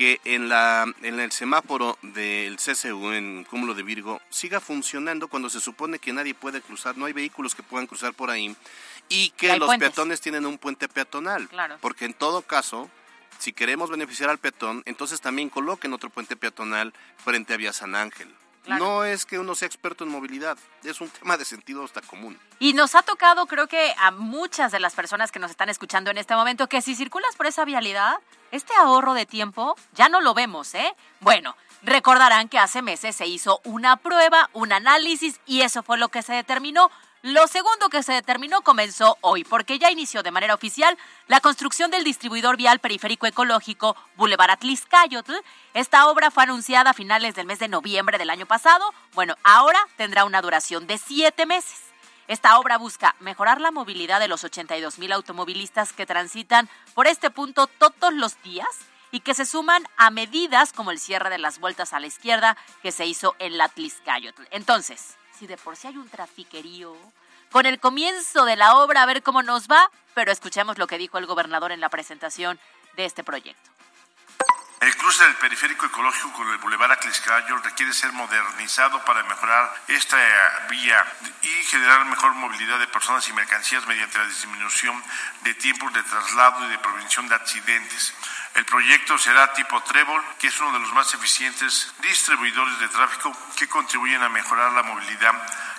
que 0.00 0.18
en, 0.24 0.48
la, 0.48 0.86
en 1.02 1.20
el 1.20 1.30
semáforo 1.30 1.98
del 2.00 2.56
CCU, 2.56 3.10
en 3.12 3.44
Cúmulo 3.44 3.74
de 3.74 3.82
Virgo, 3.82 4.18
siga 4.30 4.58
funcionando 4.58 5.28
cuando 5.28 5.50
se 5.50 5.60
supone 5.60 5.98
que 5.98 6.14
nadie 6.14 6.32
puede 6.32 6.62
cruzar, 6.62 6.96
no 6.96 7.04
hay 7.04 7.12
vehículos 7.12 7.54
que 7.54 7.62
puedan 7.62 7.86
cruzar 7.86 8.14
por 8.14 8.30
ahí 8.30 8.56
y 9.10 9.28
que 9.36 9.48
los 9.58 9.66
puentes. 9.66 9.90
peatones 9.90 10.22
tienen 10.22 10.46
un 10.46 10.56
puente 10.56 10.88
peatonal. 10.88 11.50
Claro. 11.50 11.76
Porque 11.82 12.06
en 12.06 12.14
todo 12.14 12.40
caso, 12.40 12.88
si 13.38 13.52
queremos 13.52 13.90
beneficiar 13.90 14.30
al 14.30 14.38
peatón, 14.38 14.82
entonces 14.86 15.20
también 15.20 15.50
coloquen 15.50 15.92
otro 15.92 16.08
puente 16.08 16.34
peatonal 16.34 16.94
frente 17.22 17.52
a 17.52 17.58
Vía 17.58 17.74
San 17.74 17.94
Ángel. 17.94 18.34
Claro. 18.64 18.84
No 18.84 19.04
es 19.04 19.24
que 19.24 19.38
uno 19.38 19.54
sea 19.54 19.66
experto 19.66 20.04
en 20.04 20.10
movilidad, 20.10 20.58
es 20.84 21.00
un 21.00 21.08
tema 21.08 21.36
de 21.36 21.44
sentido 21.44 21.82
hasta 21.82 22.02
común. 22.02 22.38
Y 22.58 22.74
nos 22.74 22.94
ha 22.94 23.02
tocado, 23.02 23.46
creo 23.46 23.66
que 23.66 23.94
a 23.98 24.10
muchas 24.10 24.70
de 24.70 24.80
las 24.80 24.94
personas 24.94 25.32
que 25.32 25.38
nos 25.38 25.50
están 25.50 25.70
escuchando 25.70 26.10
en 26.10 26.18
este 26.18 26.36
momento, 26.36 26.68
que 26.68 26.82
si 26.82 26.94
circulas 26.94 27.36
por 27.36 27.46
esa 27.46 27.64
vialidad, 27.64 28.18
este 28.50 28.74
ahorro 28.74 29.14
de 29.14 29.24
tiempo 29.24 29.76
ya 29.94 30.08
no 30.08 30.20
lo 30.20 30.34
vemos, 30.34 30.74
¿eh? 30.74 30.94
Bueno, 31.20 31.56
recordarán 31.82 32.48
que 32.48 32.58
hace 32.58 32.82
meses 32.82 33.16
se 33.16 33.26
hizo 33.26 33.60
una 33.64 33.96
prueba, 33.96 34.50
un 34.52 34.72
análisis, 34.72 35.40
y 35.46 35.62
eso 35.62 35.82
fue 35.82 35.96
lo 35.96 36.08
que 36.08 36.22
se 36.22 36.34
determinó. 36.34 36.90
Lo 37.22 37.46
segundo 37.48 37.90
que 37.90 38.02
se 38.02 38.14
determinó 38.14 38.62
comenzó 38.62 39.18
hoy, 39.20 39.44
porque 39.44 39.78
ya 39.78 39.90
inició 39.90 40.22
de 40.22 40.30
manera 40.30 40.54
oficial 40.54 40.96
la 41.26 41.40
construcción 41.40 41.90
del 41.90 42.02
distribuidor 42.02 42.56
vial 42.56 42.78
periférico 42.78 43.26
ecológico 43.26 43.94
Boulevard 44.16 44.52
Atliscayotl. 44.52 45.34
Esta 45.74 46.08
obra 46.08 46.30
fue 46.30 46.44
anunciada 46.44 46.90
a 46.90 46.94
finales 46.94 47.34
del 47.34 47.46
mes 47.46 47.58
de 47.58 47.68
noviembre 47.68 48.16
del 48.16 48.30
año 48.30 48.46
pasado. 48.46 48.94
Bueno, 49.12 49.36
ahora 49.44 49.78
tendrá 49.98 50.24
una 50.24 50.40
duración 50.40 50.86
de 50.86 50.96
siete 50.96 51.44
meses. 51.44 51.82
Esta 52.26 52.58
obra 52.58 52.78
busca 52.78 53.14
mejorar 53.20 53.60
la 53.60 53.70
movilidad 53.70 54.18
de 54.18 54.28
los 54.28 54.42
82 54.42 54.98
mil 54.98 55.12
automovilistas 55.12 55.92
que 55.92 56.06
transitan 56.06 56.70
por 56.94 57.06
este 57.06 57.28
punto 57.28 57.66
todos 57.66 58.14
los 58.14 58.40
días 58.42 58.68
y 59.10 59.20
que 59.20 59.34
se 59.34 59.44
suman 59.44 59.84
a 59.98 60.08
medidas 60.10 60.72
como 60.72 60.90
el 60.90 60.98
cierre 60.98 61.28
de 61.28 61.38
las 61.38 61.58
vueltas 61.58 61.92
a 61.92 62.00
la 62.00 62.06
izquierda 62.06 62.56
que 62.82 62.92
se 62.92 63.04
hizo 63.04 63.36
en 63.40 63.58
la 63.58 63.64
Atliscayotl. 63.64 64.44
Entonces, 64.52 65.18
si 65.40 65.46
de 65.46 65.56
por 65.56 65.74
sí 65.74 65.88
hay 65.88 65.96
un 65.96 66.08
trafiquerío, 66.10 66.94
con 67.50 67.64
el 67.64 67.80
comienzo 67.80 68.44
de 68.44 68.56
la 68.56 68.76
obra 68.76 69.02
a 69.02 69.06
ver 69.06 69.22
cómo 69.22 69.42
nos 69.42 69.68
va, 69.68 69.90
pero 70.12 70.30
escuchemos 70.30 70.76
lo 70.76 70.86
que 70.86 70.98
dijo 70.98 71.16
el 71.16 71.24
gobernador 71.24 71.72
en 71.72 71.80
la 71.80 71.88
presentación 71.88 72.60
de 72.94 73.06
este 73.06 73.24
proyecto. 73.24 73.70
El 74.80 74.94
cruce 74.96 75.24
del 75.24 75.34
periférico 75.36 75.86
ecológico 75.86 76.32
con 76.32 76.48
el 76.50 76.58
Boulevard 76.58 76.92
Atliscayo 76.92 77.56
requiere 77.58 77.92
ser 77.92 78.12
modernizado 78.12 79.02
para 79.04 79.22
mejorar 79.24 79.72
esta 79.88 80.16
vía 80.70 81.04
y 81.42 81.64
generar 81.64 82.04
mejor 82.04 82.34
movilidad 82.34 82.78
de 82.78 82.86
personas 82.88 83.26
y 83.28 83.32
mercancías 83.32 83.86
mediante 83.86 84.18
la 84.18 84.26
disminución 84.26 85.02
de 85.42 85.54
tiempos 85.54 85.92
de 85.92 86.02
traslado 86.02 86.66
y 86.66 86.70
de 86.70 86.78
prevención 86.78 87.28
de 87.28 87.34
accidentes. 87.34 88.14
El 88.54 88.64
proyecto 88.64 89.16
será 89.16 89.52
tipo 89.52 89.80
Trébol, 89.82 90.22
que 90.38 90.48
es 90.48 90.60
uno 90.60 90.72
de 90.72 90.80
los 90.80 90.92
más 90.92 91.12
eficientes 91.14 91.92
distribuidores 92.02 92.78
de 92.80 92.88
tráfico 92.88 93.36
que 93.56 93.68
contribuyen 93.68 94.22
a 94.22 94.28
mejorar 94.28 94.72
la 94.72 94.82
movilidad, 94.82 95.34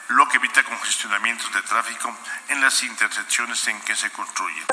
lo 0.09 0.27
que 0.27 0.37
evita 0.37 0.63
congestionamientos 0.63 1.53
de 1.53 1.61
tráfico 1.63 2.15
en 2.47 2.61
las 2.61 2.81
intersecciones 2.83 3.67
en 3.67 3.79
que 3.81 3.95
se 3.95 4.09
construyen. 4.11 4.65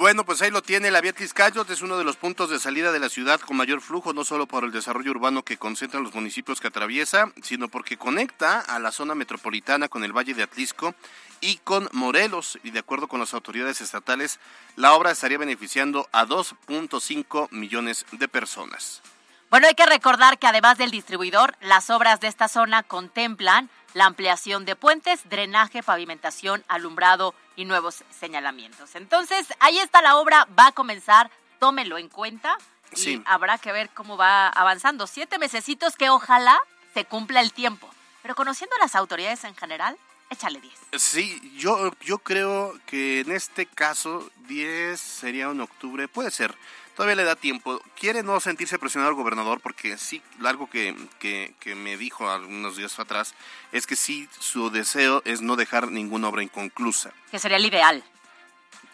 Bueno, 0.00 0.24
pues 0.24 0.40
ahí 0.40 0.50
lo 0.50 0.62
tiene, 0.62 0.90
la 0.90 1.02
vía 1.02 1.12
Tliscayot 1.12 1.68
es 1.68 1.82
uno 1.82 1.98
de 1.98 2.04
los 2.04 2.16
puntos 2.16 2.48
de 2.48 2.58
salida 2.58 2.90
de 2.90 2.98
la 2.98 3.10
ciudad 3.10 3.38
con 3.38 3.58
mayor 3.58 3.82
flujo, 3.82 4.14
no 4.14 4.24
solo 4.24 4.46
por 4.46 4.64
el 4.64 4.72
desarrollo 4.72 5.10
urbano 5.10 5.42
que 5.42 5.58
concentra 5.58 6.00
los 6.00 6.14
municipios 6.14 6.58
que 6.58 6.68
atraviesa, 6.68 7.30
sino 7.42 7.68
porque 7.68 7.98
conecta 7.98 8.60
a 8.60 8.78
la 8.78 8.92
zona 8.92 9.14
metropolitana 9.14 9.90
con 9.90 10.02
el 10.02 10.16
Valle 10.16 10.32
de 10.32 10.42
Atlisco 10.42 10.94
y 11.42 11.58
con 11.64 11.86
Morelos, 11.92 12.58
y 12.64 12.70
de 12.70 12.78
acuerdo 12.78 13.08
con 13.08 13.20
las 13.20 13.34
autoridades 13.34 13.82
estatales, 13.82 14.40
la 14.74 14.94
obra 14.94 15.10
estaría 15.10 15.36
beneficiando 15.36 16.08
a 16.12 16.24
2.5 16.24 17.50
millones 17.50 18.06
de 18.12 18.26
personas. 18.26 19.02
Bueno, 19.50 19.66
hay 19.66 19.74
que 19.74 19.86
recordar 19.86 20.38
que 20.38 20.46
además 20.46 20.78
del 20.78 20.92
distribuidor, 20.92 21.56
las 21.60 21.90
obras 21.90 22.20
de 22.20 22.28
esta 22.28 22.46
zona 22.46 22.84
contemplan 22.84 23.68
la 23.94 24.04
ampliación 24.04 24.64
de 24.64 24.76
puentes, 24.76 25.28
drenaje, 25.28 25.82
pavimentación, 25.82 26.62
alumbrado 26.68 27.34
y 27.56 27.64
nuevos 27.64 28.04
señalamientos. 28.16 28.94
Entonces, 28.94 29.48
ahí 29.58 29.78
está 29.80 30.02
la 30.02 30.16
obra, 30.18 30.46
va 30.56 30.68
a 30.68 30.72
comenzar, 30.72 31.32
tómelo 31.58 31.98
en 31.98 32.08
cuenta 32.08 32.56
y 32.92 32.96
Sí. 32.96 33.22
habrá 33.26 33.58
que 33.58 33.72
ver 33.72 33.90
cómo 33.90 34.16
va 34.16 34.48
avanzando. 34.48 35.08
Siete 35.08 35.38
mesecitos 35.38 35.96
que 35.96 36.10
ojalá 36.10 36.56
se 36.94 37.04
cumpla 37.04 37.40
el 37.40 37.52
tiempo. 37.52 37.90
Pero 38.22 38.36
conociendo 38.36 38.76
a 38.76 38.80
las 38.80 38.94
autoridades 38.94 39.42
en 39.42 39.56
general, 39.56 39.96
échale 40.28 40.60
10. 40.60 40.74
Sí, 40.96 41.40
yo, 41.56 41.90
yo 42.02 42.18
creo 42.18 42.78
que 42.86 43.20
en 43.20 43.32
este 43.32 43.66
caso 43.66 44.30
10 44.46 45.00
sería 45.00 45.46
en 45.46 45.60
octubre, 45.60 46.06
puede 46.06 46.30
ser. 46.30 46.54
Todavía 46.96 47.16
le 47.16 47.24
da 47.24 47.36
tiempo. 47.36 47.80
Quiere 47.98 48.22
no 48.22 48.40
sentirse 48.40 48.78
presionado 48.78 49.10
el 49.10 49.16
gobernador 49.16 49.60
porque 49.60 49.96
sí, 49.96 50.20
algo 50.44 50.68
que, 50.68 50.94
que, 51.18 51.54
que 51.60 51.74
me 51.74 51.96
dijo 51.96 52.28
algunos 52.30 52.76
días 52.76 52.98
atrás 52.98 53.34
es 53.72 53.86
que 53.86 53.96
sí, 53.96 54.28
su 54.38 54.70
deseo 54.70 55.22
es 55.24 55.40
no 55.40 55.56
dejar 55.56 55.90
ninguna 55.90 56.28
obra 56.28 56.42
inconclusa. 56.42 57.12
Que 57.30 57.38
sería 57.38 57.56
el 57.56 57.64
ideal. 57.66 58.04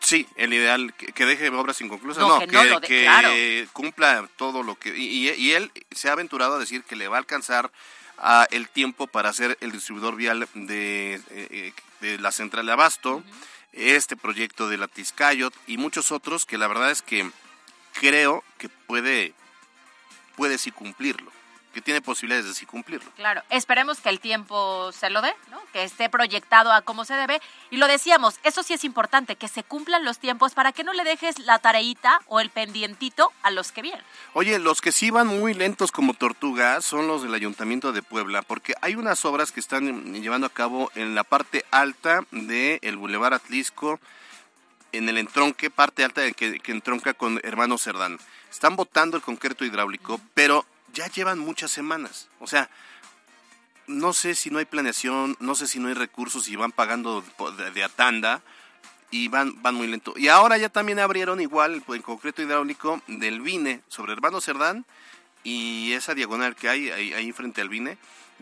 Sí, 0.00 0.26
el 0.36 0.52
ideal, 0.52 0.94
que, 0.94 1.06
que 1.12 1.24
deje 1.24 1.48
obras 1.48 1.80
inconclusas, 1.80 2.22
No, 2.22 2.34
no, 2.34 2.38
que 2.40 2.46
no 2.46 2.80
de- 2.80 2.86
claro. 2.86 3.28
cumpla 3.72 4.28
todo 4.36 4.62
lo 4.62 4.76
que... 4.78 4.96
Y, 4.96 5.50
él 5.52 5.72
se 5.90 6.08
ha 6.08 6.12
aventurado 6.12 6.54
a 6.54 6.58
decir 6.58 6.84
que 6.84 6.94
le 6.96 7.08
va 7.08 7.16
a 7.16 7.20
alcanzar 7.20 7.72
ah, 8.18 8.46
el 8.50 8.68
tiempo 8.68 9.06
para 9.08 9.30
hacer 9.30 9.56
el 9.60 9.72
distribuidor 9.72 10.14
vial 10.14 10.46
de, 10.54 11.14
eh, 11.14 11.22
eh, 11.30 11.72
de 12.02 12.18
la 12.18 12.30
central 12.30 12.66
de 12.66 12.72
Abasto, 12.72 13.24
este 13.72 14.16
proyecto 14.16 14.68
de 14.68 14.78
la 14.78 14.86
Tizcayot 14.86 15.52
y 15.66 15.76
muchos 15.76 16.12
otros 16.12 16.46
que 16.46 16.56
la 16.58 16.68
verdad 16.68 16.90
es 16.90 17.02
que 17.02 17.28
creo 18.00 18.44
que 18.58 18.68
puede, 18.68 19.34
puede 20.36 20.58
sí 20.58 20.70
cumplirlo, 20.70 21.30
que 21.72 21.80
tiene 21.80 22.00
posibilidades 22.00 22.46
de 22.46 22.54
sí 22.54 22.64
cumplirlo. 22.64 23.10
Claro, 23.16 23.42
esperemos 23.50 24.00
que 24.00 24.08
el 24.08 24.20
tiempo 24.20 24.90
se 24.92 25.10
lo 25.10 25.20
dé, 25.20 25.34
¿no? 25.50 25.60
Que 25.72 25.84
esté 25.84 26.08
proyectado 26.08 26.72
a 26.72 26.82
como 26.82 27.04
se 27.04 27.14
debe. 27.14 27.40
Y 27.70 27.76
lo 27.76 27.86
decíamos, 27.86 28.38
eso 28.44 28.62
sí 28.62 28.72
es 28.72 28.84
importante, 28.84 29.36
que 29.36 29.48
se 29.48 29.62
cumplan 29.62 30.04
los 30.04 30.18
tiempos 30.18 30.54
para 30.54 30.72
que 30.72 30.84
no 30.84 30.92
le 30.92 31.04
dejes 31.04 31.38
la 31.40 31.58
tareita 31.58 32.22
o 32.26 32.40
el 32.40 32.50
pendientito 32.50 33.32
a 33.42 33.50
los 33.50 33.72
que 33.72 33.82
vienen. 33.82 34.02
Oye, 34.32 34.58
los 34.58 34.80
que 34.80 34.92
sí 34.92 35.10
van 35.10 35.26
muy 35.26 35.52
lentos 35.52 35.92
como 35.92 36.14
tortugas 36.14 36.84
son 36.84 37.08
los 37.08 37.22
del 37.22 37.34
Ayuntamiento 37.34 37.92
de 37.92 38.02
Puebla, 38.02 38.42
porque 38.42 38.74
hay 38.80 38.94
unas 38.94 39.24
obras 39.24 39.52
que 39.52 39.60
están 39.60 40.14
llevando 40.14 40.46
a 40.46 40.50
cabo 40.50 40.90
en 40.94 41.14
la 41.14 41.24
parte 41.24 41.64
alta 41.70 42.24
del 42.30 42.78
el 42.82 42.96
Boulevard 42.96 43.34
Atlisco, 43.34 44.00
en 44.92 45.08
el 45.08 45.18
entronque, 45.18 45.70
parte 45.70 46.04
alta 46.04 46.30
que, 46.32 46.60
entronca 46.66 47.14
con 47.14 47.40
Hermano 47.42 47.78
Cerdán. 47.78 48.18
Están 48.50 48.76
botando 48.76 49.16
el 49.16 49.22
concreto 49.22 49.64
hidráulico, 49.64 50.20
pero 50.34 50.64
ya 50.92 51.08
llevan 51.08 51.38
muchas 51.38 51.70
semanas. 51.70 52.28
O 52.40 52.46
sea, 52.46 52.70
no 53.86 54.12
sé 54.12 54.34
si 54.34 54.50
no 54.50 54.58
hay 54.58 54.64
planeación, 54.64 55.36
no 55.40 55.54
sé 55.54 55.66
si 55.66 55.78
no 55.78 55.88
hay 55.88 55.94
recursos 55.94 56.48
y 56.48 56.56
van 56.56 56.72
pagando 56.72 57.24
de, 57.74 57.84
a 57.84 57.88
tanda 57.88 58.42
y 59.10 59.28
van, 59.28 59.62
van 59.62 59.74
muy 59.74 59.86
lento. 59.86 60.14
Y 60.16 60.28
ahora 60.28 60.58
ya 60.58 60.68
también 60.68 60.98
abrieron 60.98 61.40
igual 61.40 61.82
el 61.88 62.02
concreto 62.02 62.42
hidráulico 62.42 63.00
del 63.06 63.40
Vine 63.40 63.82
sobre 63.88 64.12
Hermano 64.12 64.40
Cerdán 64.40 64.84
y 65.44 65.92
esa 65.92 66.14
diagonal 66.14 66.56
que 66.56 66.68
hay 66.68 66.90
ahí, 66.90 67.12
ahí 67.12 67.30
frente 67.32 67.60
al 67.60 67.68
Vine, 67.68 67.98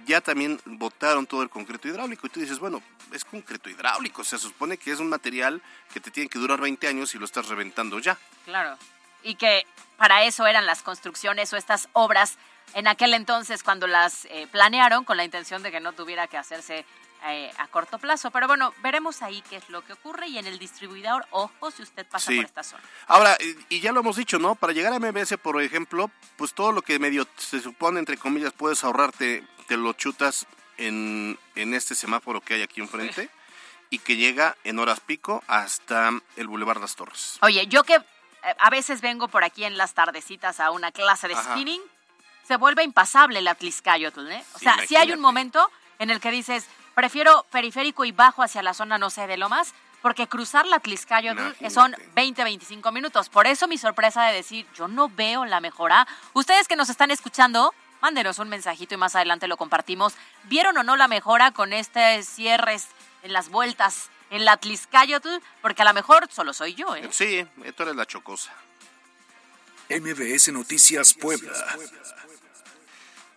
ya 0.07 0.21
también 0.21 0.61
botaron 0.65 1.27
todo 1.27 1.43
el 1.43 1.51
concreto 1.51 1.89
hidráulico. 1.89 2.27
Y 2.27 2.31
tú 2.31 2.41
dices, 2.41 2.59
bueno, 2.59 2.83
es 3.13 3.25
concreto 3.25 3.69
hidráulico, 3.71 4.23
o 4.23 4.25
sea, 4.25 4.39
se 4.39 4.47
supone 4.49 4.77
que 4.77 4.91
es 4.93 4.99
un 5.01 5.09
material 5.09 5.63
que 5.93 6.01
te 6.01 6.11
tiene 6.11 6.29
que 6.29 6.39
durar 6.39 6.61
20 6.61 6.87
años 6.89 7.15
y 7.15 7.19
lo 7.19 7.25
estás 7.25 7.49
reventando 7.49 7.99
ya. 7.99 8.19
Claro. 8.45 8.77
Y 9.23 9.37
que 9.37 9.67
para 9.97 10.25
eso 10.25 10.47
eran 10.47 10.67
las 10.67 10.83
construcciones 10.83 11.53
o 11.53 11.57
estas 11.57 11.89
obras 11.93 12.37
en 12.75 12.89
aquel 12.89 13.15
entonces 13.15 13.63
cuando 13.63 13.87
las 13.87 14.25
eh, 14.27 14.47
planearon 14.51 15.05
con 15.05 15.17
la 15.17 15.25
intención 15.25 15.63
de 15.63 15.71
que 15.71 15.81
no 15.81 15.93
tuviera 15.93 16.27
que 16.27 16.37
hacerse 16.37 16.85
eh, 17.27 17.51
a 17.57 17.69
corto 17.69 17.99
plazo. 17.99 18.31
Pero 18.31 18.47
bueno, 18.49 18.75
veremos 18.83 19.23
ahí 19.23 19.43
qué 19.49 19.57
es 19.57 19.69
lo 19.71 19.83
que 19.83 19.95
ocurre 19.95 20.27
y 20.27 20.37
en 20.37 20.47
el 20.47 20.59
distribuidor, 20.59 21.25
ojo 21.31 21.71
si 21.71 21.83
usted 21.83 22.05
pasa 22.07 22.31
Sí. 22.31 22.37
por 22.37 22.45
esta 22.45 22.63
zona. 22.63 22.83
Ahora, 23.07 23.37
y- 23.41 23.77
y 23.77 23.81
ya 23.81 23.93
lo 23.93 24.01
hemos 24.01 24.17
dicho, 24.17 24.39
¿no? 24.39 24.57
Para 24.57 24.75
llegar 24.75 24.93
a 24.93 24.97
MBS, 24.99 25.39
por 25.39 25.63
ejemplo, 25.63 26.11
pues 26.37 26.53
todo 26.53 26.73
lo 26.73 26.83
que 26.83 26.99
medio 26.99 27.27
se 27.39 27.61
supone, 27.61 27.99
entre 28.01 28.19
comillas, 28.19 28.53
puedes 28.53 28.85
ahorrarte, 28.85 29.47
te 29.66 29.76
lo 29.76 29.92
chutas 29.92 30.47
en, 30.78 31.38
en 31.54 31.75
este 31.75 31.94
semáforo 31.94 32.40
que 32.40 32.54
hay 32.54 32.62
aquí 32.62 32.80
enfrente 32.80 33.28
y 33.90 33.99
que 33.99 34.16
llega 34.16 34.56
en 34.64 34.78
horas 34.78 35.00
pico 35.00 35.42
hasta 35.47 36.11
el 36.37 36.47
Boulevard 36.49 36.80
Las 36.80 36.97
Torres. 36.97 37.38
Oye, 37.42 37.66
yo 37.68 37.85
que 37.85 37.94
eh, 37.94 38.02
a 38.59 38.71
veces 38.71 39.00
vengo 39.00 39.28
por 39.28 39.44
aquí 39.44 39.64
en 39.64 39.76
las 39.76 39.94
tardecitas 39.94 40.59
a 40.61 40.71
una 40.71 40.90
clase 40.92 41.28
de 41.28 41.35
Ajá. 41.35 41.52
spinning, 41.54 41.80
se 42.47 42.56
vuelve 42.56 42.83
impasable 42.83 43.40
la 43.40 43.54
Tliscayotl, 43.54 44.30
¿eh? 44.30 44.44
O 44.54 44.59
Sí, 44.59 44.64
sea, 44.64 44.75
si 44.75 44.80
hay 44.97 45.04
imagínate. 45.04 45.14
un 45.14 45.21
momento 45.21 45.71
en 45.99 46.11
el 46.11 46.21
que 46.21 46.30
dices, 46.30 46.66
prefiero 46.94 47.47
periférico 47.50 48.04
y 48.04 48.12
bajo 48.12 48.42
hacia 48.42 48.62
la 48.62 48.75
zona, 48.75 48.99
no 48.99 49.11
sé, 49.11 49.26
de 49.26 49.37
lo 49.37 49.49
más, 49.49 49.73
porque 50.02 50.26
cruzar 50.26 50.66
la 50.66 50.80
Imagínate. 51.47 51.71
son 51.71 51.94
20, 52.14 52.44
25 52.44 52.92
minutos. 52.92 53.30
Por 53.30 53.47
eso 53.47 53.66
mi 53.68 53.78
sorpresa 53.78 54.25
de 54.25 54.35
decir, 54.35 54.66
yo 54.75 54.88
no 54.88 55.09
veo 55.09 55.47
la 55.47 55.61
mejora. 55.61 56.06
Ustedes 56.35 56.68
que 56.68 56.76
nos 56.76 56.90
están 56.90 57.11
escuchando, 57.11 57.73
mándenos 58.04 58.38
un 58.38 58.50
mensajito 58.50 58.92
y 58.92 58.99
más 58.99 59.16
adelante 59.16 59.49
lo 59.49 59.56
compartimos. 59.56 60.12
¿Vieron 60.42 60.76
o 60.76 60.82
no 60.82 60.94
la 60.94 61.08
mejora 61.08 61.52
con 61.52 61.73
estos 61.73 62.26
cierres 62.26 62.88
en 63.23 63.32
las 63.32 63.49
vueltas 63.49 64.11
en 64.28 64.44
la 64.44 64.58
Tliscayotl? 64.58 65.38
Porque 65.62 65.80
a 65.80 65.87
lo 65.87 65.94
mejor 65.94 66.28
solo 66.30 66.52
soy 66.52 66.75
yo, 66.75 66.94
¿eh? 66.94 67.08
Sí, 67.11 67.46
tú 67.75 67.82
eres 67.82 67.96
la 67.96 68.04
chocosa. 68.04 68.52
MBS 69.88 70.52
Noticias 70.52 71.14
Puebla. 71.14 71.50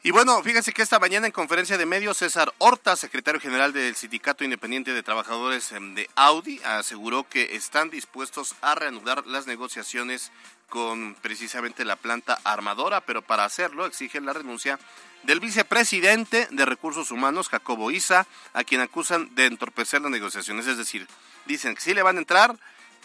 Y 0.03 0.12
bueno, 0.12 0.43
fíjense 0.43 0.74
que 0.74 0.81
esta 0.81 1.00
mañana 1.00 1.27
en 1.27 1.31
conferencia 1.31 1.77
de 1.77 1.86
medios, 1.86 2.17
César 2.17 2.53
Horta, 2.57 2.97
secretario 2.97 3.39
general 3.39 3.71
del 3.71 3.95
Sindicato 3.95 4.43
Independiente 4.43 4.93
de 4.93 5.01
Trabajadores 5.01 5.71
em, 5.71 5.95
de 5.95 6.09
Audi, 6.15 6.62
aseguró 6.63 7.27
que 7.27 7.55
están 7.55 7.89
dispuestos 7.89 8.55
a 8.59 8.75
reanudar 8.75 9.25
las 9.27 9.47
negociaciones 9.47 10.31
con 10.69 11.15
precisamente 11.15 11.86
la 11.86 11.95
planta 11.95 12.39
armadora, 12.43 13.01
pero 13.01 13.21
para 13.21 13.45
hacerlo 13.45 13.86
exigen 13.86 14.25
la 14.25 14.33
renuncia 14.33 14.79
del 15.24 15.39
vicepresidente 15.39 16.47
de 16.51 16.65
Recursos 16.65 17.12
Humanos, 17.12 17.50
Jacobo 17.50 17.91
Isa, 17.91 18.27
a 18.53 18.63
quien 18.63 18.81
acusan 18.81 19.33
de 19.36 19.45
entorpecer 19.45 20.01
las 20.01 20.12
negociaciones. 20.12 20.67
Es 20.67 20.77
decir, 20.77 21.07
dicen 21.45 21.75
que 21.75 21.81
sí 21.81 21.93
le 21.93 22.03
van 22.03 22.17
a 22.17 22.19
entrar, 22.19 22.55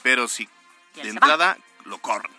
pero 0.02 0.28
si 0.28 0.49
de 0.95 1.09
entrada 1.09 1.57
lo 1.85 1.99
corren. 1.99 2.33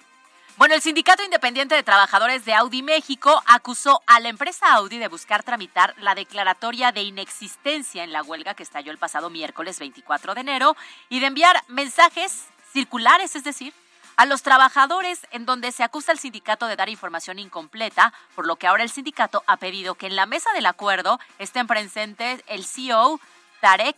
Bueno, 0.55 0.75
el 0.75 0.81
Sindicato 0.81 1.23
Independiente 1.23 1.73
de 1.73 1.81
Trabajadores 1.81 2.45
de 2.45 2.53
Audi 2.53 2.83
México 2.83 3.41
acusó 3.47 4.03
a 4.05 4.19
la 4.19 4.29
empresa 4.29 4.71
Audi 4.73 4.99
de 4.99 5.07
buscar 5.07 5.41
tramitar 5.41 5.95
la 5.97 6.13
declaratoria 6.13 6.91
de 6.91 7.01
inexistencia 7.01 8.03
en 8.03 8.11
la 8.11 8.21
huelga 8.21 8.53
que 8.53 8.61
estalló 8.61 8.91
el 8.91 8.99
pasado 8.99 9.31
miércoles 9.31 9.79
24 9.79 10.35
de 10.35 10.41
enero 10.41 10.77
y 11.09 11.21
de 11.21 11.25
enviar 11.25 11.63
mensajes 11.69 12.43
circulares, 12.71 13.35
es 13.35 13.43
decir, 13.43 13.73
a 14.15 14.25
los 14.25 14.43
trabajadores 14.43 15.27
en 15.31 15.45
donde 15.45 15.71
se 15.71 15.83
acusa 15.83 16.11
al 16.11 16.19
sindicato 16.19 16.67
de 16.67 16.75
dar 16.75 16.89
información 16.89 17.39
incompleta, 17.39 18.13
por 18.35 18.45
lo 18.45 18.55
que 18.55 18.67
ahora 18.67 18.83
el 18.83 18.89
sindicato 18.89 19.43
ha 19.47 19.57
pedido 19.57 19.95
que 19.95 20.07
en 20.07 20.15
la 20.15 20.25
mesa 20.25 20.51
del 20.53 20.65
acuerdo 20.65 21.19
estén 21.39 21.67
presentes 21.67 22.43
el 22.47 22.65
CEO 22.65 23.19
Tarek 23.61 23.97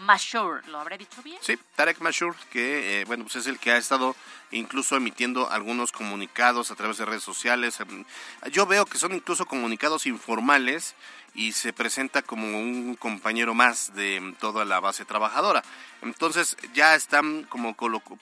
Mashur, 0.00 0.66
¿lo 0.68 0.78
habré 0.78 0.96
dicho 0.96 1.22
bien? 1.22 1.38
Sí, 1.42 1.58
Tarek 1.76 2.00
Mashur, 2.00 2.34
que 2.50 3.00
eh, 3.00 3.04
bueno, 3.04 3.24
pues 3.24 3.36
es 3.36 3.46
el 3.46 3.58
que 3.58 3.72
ha 3.72 3.76
estado 3.76 4.16
incluso 4.50 4.96
emitiendo 4.96 5.50
algunos 5.50 5.92
comunicados 5.92 6.70
a 6.70 6.74
través 6.74 6.96
de 6.96 7.04
redes 7.04 7.22
sociales. 7.22 7.80
Em, 7.80 8.04
yo 8.50 8.66
veo 8.66 8.86
que 8.86 8.98
son 8.98 9.12
incluso 9.12 9.46
comunicados 9.46 10.06
informales 10.06 10.94
y 11.40 11.52
se 11.52 11.72
presenta 11.72 12.20
como 12.20 12.46
un 12.58 12.96
compañero 12.96 13.54
más 13.54 13.94
de 13.94 14.34
toda 14.38 14.66
la 14.66 14.78
base 14.78 15.06
trabajadora. 15.06 15.64
Entonces 16.02 16.54
ya 16.74 16.94
están 16.94 17.44
como 17.44 17.74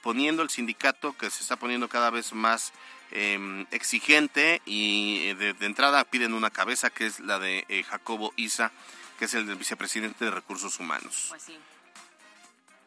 poniendo 0.02 0.42
el 0.42 0.50
sindicato 0.50 1.16
que 1.18 1.28
se 1.28 1.42
está 1.42 1.56
poniendo 1.56 1.88
cada 1.88 2.10
vez 2.10 2.32
más 2.32 2.72
em, 3.10 3.66
exigente 3.72 4.62
y 4.66 5.30
eh, 5.30 5.34
de, 5.34 5.66
entrada 5.66 6.04
piden 6.04 6.32
una 6.32 6.50
cabeza 6.50 6.90
que 6.90 7.06
es 7.06 7.18
la 7.18 7.40
de 7.40 7.64
eh, 7.68 7.82
Jacobo 7.82 8.32
Isa 8.36 8.70
que 9.18 9.24
es 9.24 9.34
el 9.34 9.48
del 9.48 9.56
vicepresidente 9.56 10.24
de 10.24 10.30
Recursos 10.30 10.78
Humanos. 10.78 11.26
Pues 11.30 11.42
sí. 11.42 11.58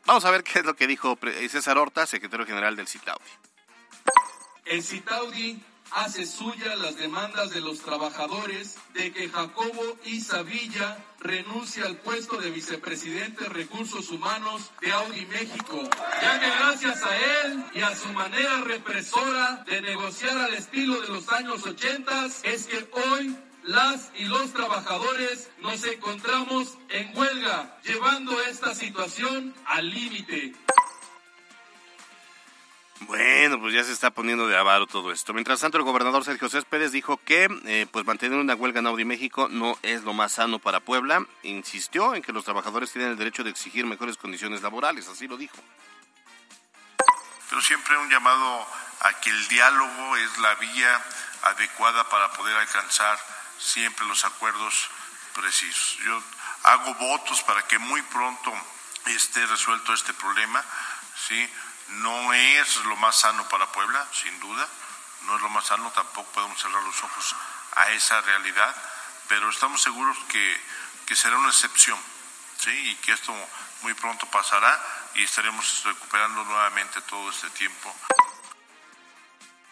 Vamos 0.06 0.24
a 0.24 0.32
ver 0.32 0.46
qué 0.46 0.60
es 0.60 0.66
lo 0.66 0.78
que 0.78 0.88
dijo 0.88 1.20
César 1.50 1.78
Horta, 1.78 2.08
secretario 2.08 2.46
general 2.46 2.78
del 2.78 2.88
CITAUDI. 2.88 3.32
El 4.64 4.82
CITAUDI 4.82 5.62
hace 5.92 6.26
suya 6.26 6.76
las 6.76 6.98
demandas 6.98 7.52
de 7.52 7.62
los 7.62 7.80
trabajadores 7.82 8.78
de 8.94 9.12
que 9.12 9.30
Jacobo 9.30 9.98
Isavilla 10.06 10.98
renuncie 11.20 11.84
al 11.84 11.98
puesto 11.98 12.38
de 12.38 12.50
vicepresidente 12.52 13.44
de 13.44 13.50
Recursos 13.50 14.10
Humanos 14.10 14.72
de 14.82 14.92
Audi 14.92 15.26
México, 15.28 15.82
ya 16.22 16.40
que 16.40 16.50
gracias 16.50 17.04
a 17.04 17.18
él 17.18 17.64
y 17.74 17.82
a 17.82 17.96
su 17.96 18.08
manera 18.10 18.62
represora 18.62 19.64
de 19.68 19.82
negociar 19.82 20.38
al 20.38 20.54
estilo 20.54 21.02
de 21.02 21.10
los 21.10 21.30
años 21.30 21.66
80 21.66 22.26
es 22.44 22.66
que 22.66 22.90
hoy 22.94 23.36
las 23.64 24.12
y 24.18 24.26
los 24.26 24.54
trabajadores 24.54 25.50
nos 25.62 25.84
encontramos 25.86 26.78
en 26.90 27.16
huelga, 27.16 27.78
llevando 27.84 28.42
esta 28.42 28.74
situación 28.74 29.54
al 29.66 29.90
límite. 29.90 30.54
Bueno, 33.02 33.60
pues 33.60 33.74
ya 33.74 33.84
se 33.84 33.92
está 33.92 34.12
poniendo 34.12 34.48
de 34.48 34.56
avaro 34.56 34.86
todo 34.86 35.12
esto. 35.12 35.34
Mientras 35.34 35.60
tanto, 35.60 35.78
el 35.78 35.84
gobernador 35.84 36.24
Sergio 36.24 36.50
Céspedes 36.50 36.92
dijo 36.92 37.18
que 37.18 37.48
eh, 37.66 37.88
pues 37.92 38.06
mantener 38.06 38.38
una 38.38 38.54
huelga 38.54 38.80
en 38.80 38.88
Audi 38.88 39.06
México 39.06 39.48
no 39.50 39.78
es 39.82 40.04
lo 40.04 40.14
más 40.14 40.34
sano 40.34 40.60
para 40.60 40.80
Puebla. 40.80 41.26
Insistió 41.42 42.14
en 42.14 42.22
que 42.22 42.32
los 42.32 42.44
trabajadores 42.44 42.92
tienen 42.92 43.12
el 43.12 43.18
derecho 43.18 43.44
de 43.44 43.50
exigir 43.50 43.88
mejores 43.88 44.18
condiciones 44.18 44.62
laborales, 44.62 45.08
así 45.08 45.28
lo 45.28 45.36
dijo. 45.36 45.58
Pero 47.50 47.62
siempre 47.62 47.98
un 47.98 48.10
llamado 48.10 48.68
a 49.02 49.14
que 49.20 49.32
el 49.32 49.48
diálogo 49.48 50.18
es 50.18 50.38
la 50.38 50.54
vía 50.56 51.02
adecuada 51.44 52.08
para 52.08 52.32
poder 52.34 52.56
alcanzar 52.56 53.18
siempre 53.58 54.06
los 54.06 54.24
acuerdos 54.26 54.90
precisos. 55.34 55.98
Yo 56.06 56.22
hago 56.64 56.94
votos 56.94 57.42
para 57.44 57.64
que 57.64 57.80
muy 57.80 58.02
pronto 58.04 58.54
esté 59.08 59.44
resuelto 59.48 59.92
este 59.94 60.14
problema, 60.14 60.64
¿sí? 61.28 61.50
No 61.90 62.34
es 62.34 62.78
lo 62.86 62.96
más 62.98 63.18
sano 63.18 63.48
para 63.50 63.72
Puebla, 63.72 64.08
sin 64.14 64.40
duda, 64.40 64.68
no 65.24 65.36
es 65.36 65.42
lo 65.42 65.50
más 65.50 65.66
sano, 65.66 65.92
tampoco 65.92 66.32
podemos 66.32 66.62
cerrar 66.62 66.82
los 66.84 67.04
ojos 67.04 67.36
a 67.76 67.92
esa 67.92 68.22
realidad, 68.22 68.76
pero 69.28 69.50
estamos 69.50 69.82
seguros 69.82 70.18
que, 70.30 70.62
que 71.06 71.16
será 71.16 71.38
una 71.38 71.50
excepción, 71.50 72.00
¿sí? 72.58 72.72
Y 72.72 72.96
que 72.96 73.14
esto 73.14 73.34
muy 73.82 73.94
pronto 73.94 74.26
pasará 74.28 74.80
y 75.16 75.24
estaremos 75.24 75.84
recuperando 75.84 76.44
nuevamente 76.44 77.02
todo 77.02 77.30
este 77.30 77.50
tiempo. 77.52 77.94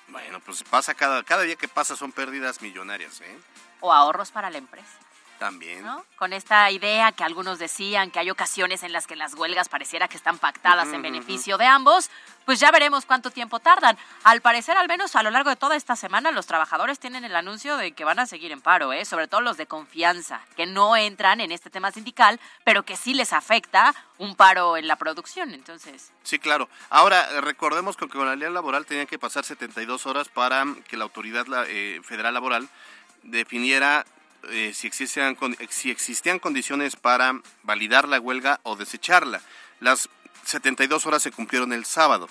Bueno, 0.08 0.40
pues 0.40 0.64
pasa 0.64 0.94
cada, 0.96 1.24
cada 1.24 1.44
día 1.44 1.56
que 1.56 1.68
pasa 1.68 1.96
son 1.96 2.12
pérdidas 2.12 2.62
millonarias, 2.62 3.22
¿eh? 3.22 3.40
o 3.80 3.94
ahorros 3.94 4.32
para 4.32 4.50
la 4.50 4.58
empresa. 4.58 4.98
También. 5.40 5.84
¿no? 5.84 6.06
Con 6.18 6.34
esta 6.34 6.70
idea 6.70 7.14
que 7.14 7.24
algunos 7.24 7.60
decían 7.60 8.12
que 8.12 8.20
hay 8.20 8.30
ocasiones 8.30 8.84
en 8.84 8.92
las 8.92 9.08
que 9.08 9.16
las 9.16 9.34
huelgas 9.36 9.70
pareciera 9.70 10.10
que 10.10 10.18
están 10.18 10.38
pactadas 10.38 10.90
en 10.90 11.02
beneficio 11.02 11.58
de 11.58 11.66
ambos, 11.66 12.12
pues 12.46 12.60
ya 12.60 12.72
veremos 12.72 13.06
cuánto 13.06 13.32
tiempo 13.32 13.60
tardan. 13.60 13.98
Al 14.24 14.42
parecer, 14.42 14.76
al 14.76 14.88
menos 14.88 15.16
a 15.16 15.24
lo 15.24 15.32
largo 15.32 15.50
de 15.50 15.56
toda 15.56 15.78
esta 15.78 15.96
semana, 15.96 16.32
los 16.32 16.46
trabajadores 16.46 17.00
tienen 17.00 17.24
el 17.24 17.36
anuncio 17.36 17.78
de 17.78 17.94
que 17.94 18.04
van 18.04 18.20
a 18.20 18.26
seguir 18.26 18.52
en 18.52 18.60
paro, 18.60 18.92
¿eh? 18.92 19.06
sobre 19.06 19.28
todo 19.30 19.40
los 19.40 19.56
de 19.56 19.66
confianza, 19.66 20.42
que 20.58 20.66
no 20.66 20.98
entran 20.98 21.40
en 21.40 21.54
este 21.54 21.70
tema 21.70 21.92
sindical, 21.92 22.40
pero 22.66 22.84
que 22.84 22.98
sí 22.98 23.14
les 23.14 23.32
afecta 23.32 23.96
un 24.18 24.36
paro 24.36 24.76
en 24.76 24.88
la 24.88 24.98
producción. 24.98 25.54
Entonces. 25.54 26.12
Sí, 26.24 26.38
claro. 26.38 26.68
Ahora, 26.90 27.40
recordemos 27.42 27.96
que 27.96 28.10
con 28.10 28.28
la 28.28 28.36
ley 28.36 28.52
laboral 28.52 28.86
tenían 28.86 29.08
que 29.08 29.18
pasar 29.18 29.46
72 29.46 30.06
horas 30.06 30.28
para 30.28 30.66
que 30.88 30.98
la 30.98 31.06
autoridad 31.06 31.46
eh, 31.68 32.02
federal 32.04 32.34
laboral 32.34 32.68
definiera 33.24 34.06
eh, 34.50 34.72
si, 34.74 34.88
existían, 34.88 35.38
si 35.70 35.92
existían 35.92 36.40
condiciones 36.40 36.96
para 36.96 37.40
validar 37.64 38.08
la 38.08 38.20
huelga 38.20 38.60
o 38.64 38.76
desecharla. 38.76 39.42
Las 39.80 40.10
72 40.46 41.06
horas 41.06 41.22
se 41.22 41.32
cumplieron 41.32 41.74
el 41.74 41.86
sábado. 41.86 42.28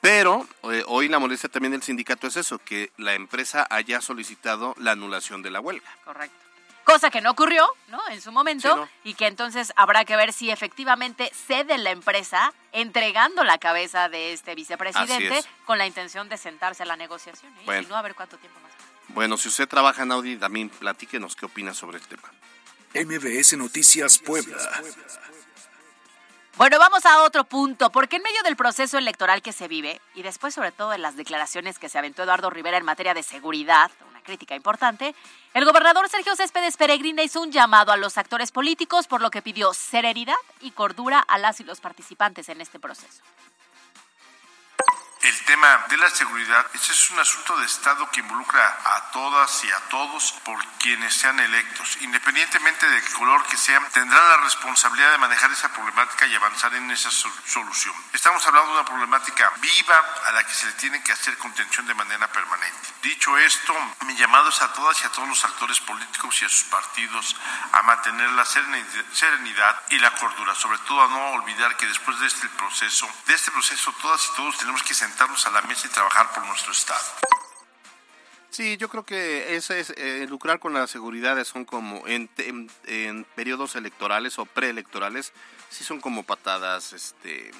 Pero 0.00 0.46
eh, 0.64 0.84
hoy 0.86 1.08
la 1.08 1.18
molestia 1.18 1.48
también 1.48 1.72
del 1.72 1.82
sindicato 1.82 2.26
es 2.26 2.36
eso, 2.36 2.58
que 2.58 2.92
la 2.98 3.14
empresa 3.14 3.66
haya 3.70 4.02
solicitado 4.02 4.74
la 4.78 4.92
anulación 4.92 5.40
de 5.40 5.50
la 5.50 5.60
huelga. 5.60 5.88
Correcto. 6.04 6.36
Cosa 6.84 7.08
que 7.08 7.22
no 7.22 7.30
ocurrió, 7.30 7.66
¿no? 7.88 7.98
En 8.10 8.20
su 8.20 8.30
momento, 8.30 8.86
y 9.02 9.14
que 9.14 9.26
entonces 9.26 9.72
habrá 9.74 10.04
que 10.04 10.16
ver 10.16 10.34
si 10.34 10.50
efectivamente 10.50 11.32
cede 11.34 11.78
la 11.78 11.90
empresa 11.90 12.52
entregando 12.72 13.42
la 13.44 13.56
cabeza 13.56 14.10
de 14.10 14.34
este 14.34 14.54
vicepresidente 14.54 15.42
con 15.64 15.78
la 15.78 15.86
intención 15.86 16.28
de 16.28 16.36
sentarse 16.36 16.82
a 16.82 16.86
la 16.86 16.96
negociación 16.96 17.50
¿eh? 17.66 17.82
y 17.82 17.86
no 17.86 17.96
a 17.96 18.02
ver 18.02 18.14
cuánto 18.14 18.36
tiempo. 18.36 18.60
Bueno, 19.14 19.36
si 19.36 19.46
usted 19.46 19.68
trabaja 19.68 20.02
en 20.02 20.10
Audi, 20.10 20.36
también 20.36 20.68
platíquenos 20.68 21.36
qué 21.36 21.46
opina 21.46 21.72
sobre 21.72 21.98
el 21.98 22.06
tema. 22.06 22.32
MBS 22.94 23.56
Noticias 23.56 24.18
Puebla. 24.18 24.58
Bueno, 26.56 26.80
vamos 26.80 27.06
a 27.06 27.22
otro 27.22 27.44
punto, 27.44 27.90
porque 27.90 28.16
en 28.16 28.22
medio 28.22 28.42
del 28.42 28.56
proceso 28.56 28.98
electoral 28.98 29.40
que 29.40 29.52
se 29.52 29.68
vive, 29.68 30.00
y 30.16 30.22
después 30.22 30.52
sobre 30.52 30.72
todo 30.72 30.90
de 30.90 30.98
las 30.98 31.16
declaraciones 31.16 31.78
que 31.78 31.88
se 31.88 31.98
aventó 31.98 32.24
Eduardo 32.24 32.50
Rivera 32.50 32.76
en 32.76 32.84
materia 32.84 33.14
de 33.14 33.22
seguridad, 33.22 33.90
una 34.10 34.20
crítica 34.20 34.56
importante, 34.56 35.14
el 35.54 35.64
gobernador 35.64 36.08
Sergio 36.08 36.34
Céspedes 36.34 36.76
Peregrina 36.76 37.22
hizo 37.22 37.40
un 37.40 37.52
llamado 37.52 37.92
a 37.92 37.96
los 37.96 38.18
actores 38.18 38.50
políticos, 38.50 39.06
por 39.06 39.20
lo 39.20 39.30
que 39.30 39.42
pidió 39.42 39.74
serenidad 39.74 40.34
y 40.60 40.72
cordura 40.72 41.20
a 41.20 41.38
las 41.38 41.60
y 41.60 41.64
los 41.64 41.80
participantes 41.80 42.48
en 42.48 42.60
este 42.60 42.80
proceso 42.80 43.22
el 45.24 45.44
tema 45.46 45.86
de 45.88 45.96
la 45.96 46.10
seguridad, 46.10 46.66
es 46.74 47.10
un 47.10 47.18
asunto 47.18 47.56
de 47.56 47.64
Estado 47.64 48.10
que 48.10 48.20
involucra 48.20 48.78
a 48.84 49.10
todas 49.10 49.64
y 49.64 49.70
a 49.70 49.80
todos 49.88 50.32
por 50.44 50.62
quienes 50.76 51.14
sean 51.14 51.40
electos. 51.40 51.96
Independientemente 52.02 52.86
del 52.86 53.12
color 53.14 53.42
que 53.46 53.56
sean, 53.56 53.82
tendrán 53.90 54.28
la 54.28 54.36
responsabilidad 54.38 55.12
de 55.12 55.18
manejar 55.18 55.50
esa 55.50 55.72
problemática 55.72 56.26
y 56.26 56.34
avanzar 56.34 56.74
en 56.74 56.90
esa 56.90 57.10
solución. 57.10 57.94
Estamos 58.12 58.46
hablando 58.46 58.72
de 58.72 58.80
una 58.80 58.88
problemática 58.88 59.50
viva 59.62 59.98
a 60.26 60.32
la 60.32 60.44
que 60.44 60.52
se 60.52 60.66
le 60.66 60.72
tiene 60.72 61.02
que 61.02 61.12
hacer 61.12 61.38
contención 61.38 61.86
de 61.86 61.94
manera 61.94 62.30
permanente. 62.30 62.92
Dicho 63.02 63.38
esto, 63.38 63.74
mi 64.04 64.14
llamado 64.16 64.50
es 64.50 64.60
a 64.60 64.74
todas 64.74 65.02
y 65.02 65.06
a 65.06 65.10
todos 65.10 65.28
los 65.28 65.42
actores 65.42 65.80
políticos 65.80 66.42
y 66.42 66.44
a 66.44 66.50
sus 66.50 66.64
partidos 66.64 67.34
a 67.72 67.82
mantener 67.82 68.30
la 68.32 68.44
serenidad 68.44 69.82
y 69.88 69.98
la 70.00 70.14
cordura, 70.16 70.54
sobre 70.54 70.78
todo 70.80 71.02
a 71.02 71.08
no 71.08 71.30
olvidar 71.32 71.78
que 71.78 71.86
después 71.86 72.20
de 72.20 72.26
este 72.26 72.46
proceso, 72.50 73.08
de 73.26 73.34
este 73.34 73.50
proceso 73.50 73.90
todas 74.02 74.22
y 74.26 74.36
todos 74.36 74.58
tenemos 74.58 74.82
que 74.82 74.92
sentir 74.92 75.13
sentarnos 75.14 75.46
a 75.46 75.50
la 75.52 75.62
mesa 75.62 75.86
y 75.86 75.90
trabajar 75.90 76.32
por 76.32 76.44
nuestro 76.44 76.72
Estado. 76.72 77.04
Sí, 78.50 78.76
yo 78.76 78.88
creo 78.88 79.04
que 79.04 79.56
ese 79.56 79.80
es 79.80 79.90
eh, 79.96 80.26
lucrar 80.28 80.58
con 80.58 80.74
la 80.74 80.86
seguridad 80.86 81.42
son 81.44 81.64
como 81.64 82.06
en, 82.06 82.28
en, 82.86 83.24
periodos 83.36 83.76
electorales 83.76 84.38
o 84.38 84.44
preelectorales, 84.44 85.32
sí 85.70 85.84
son 85.84 86.00
como 86.00 86.22
patadas, 86.24 86.92
este. 86.92 87.52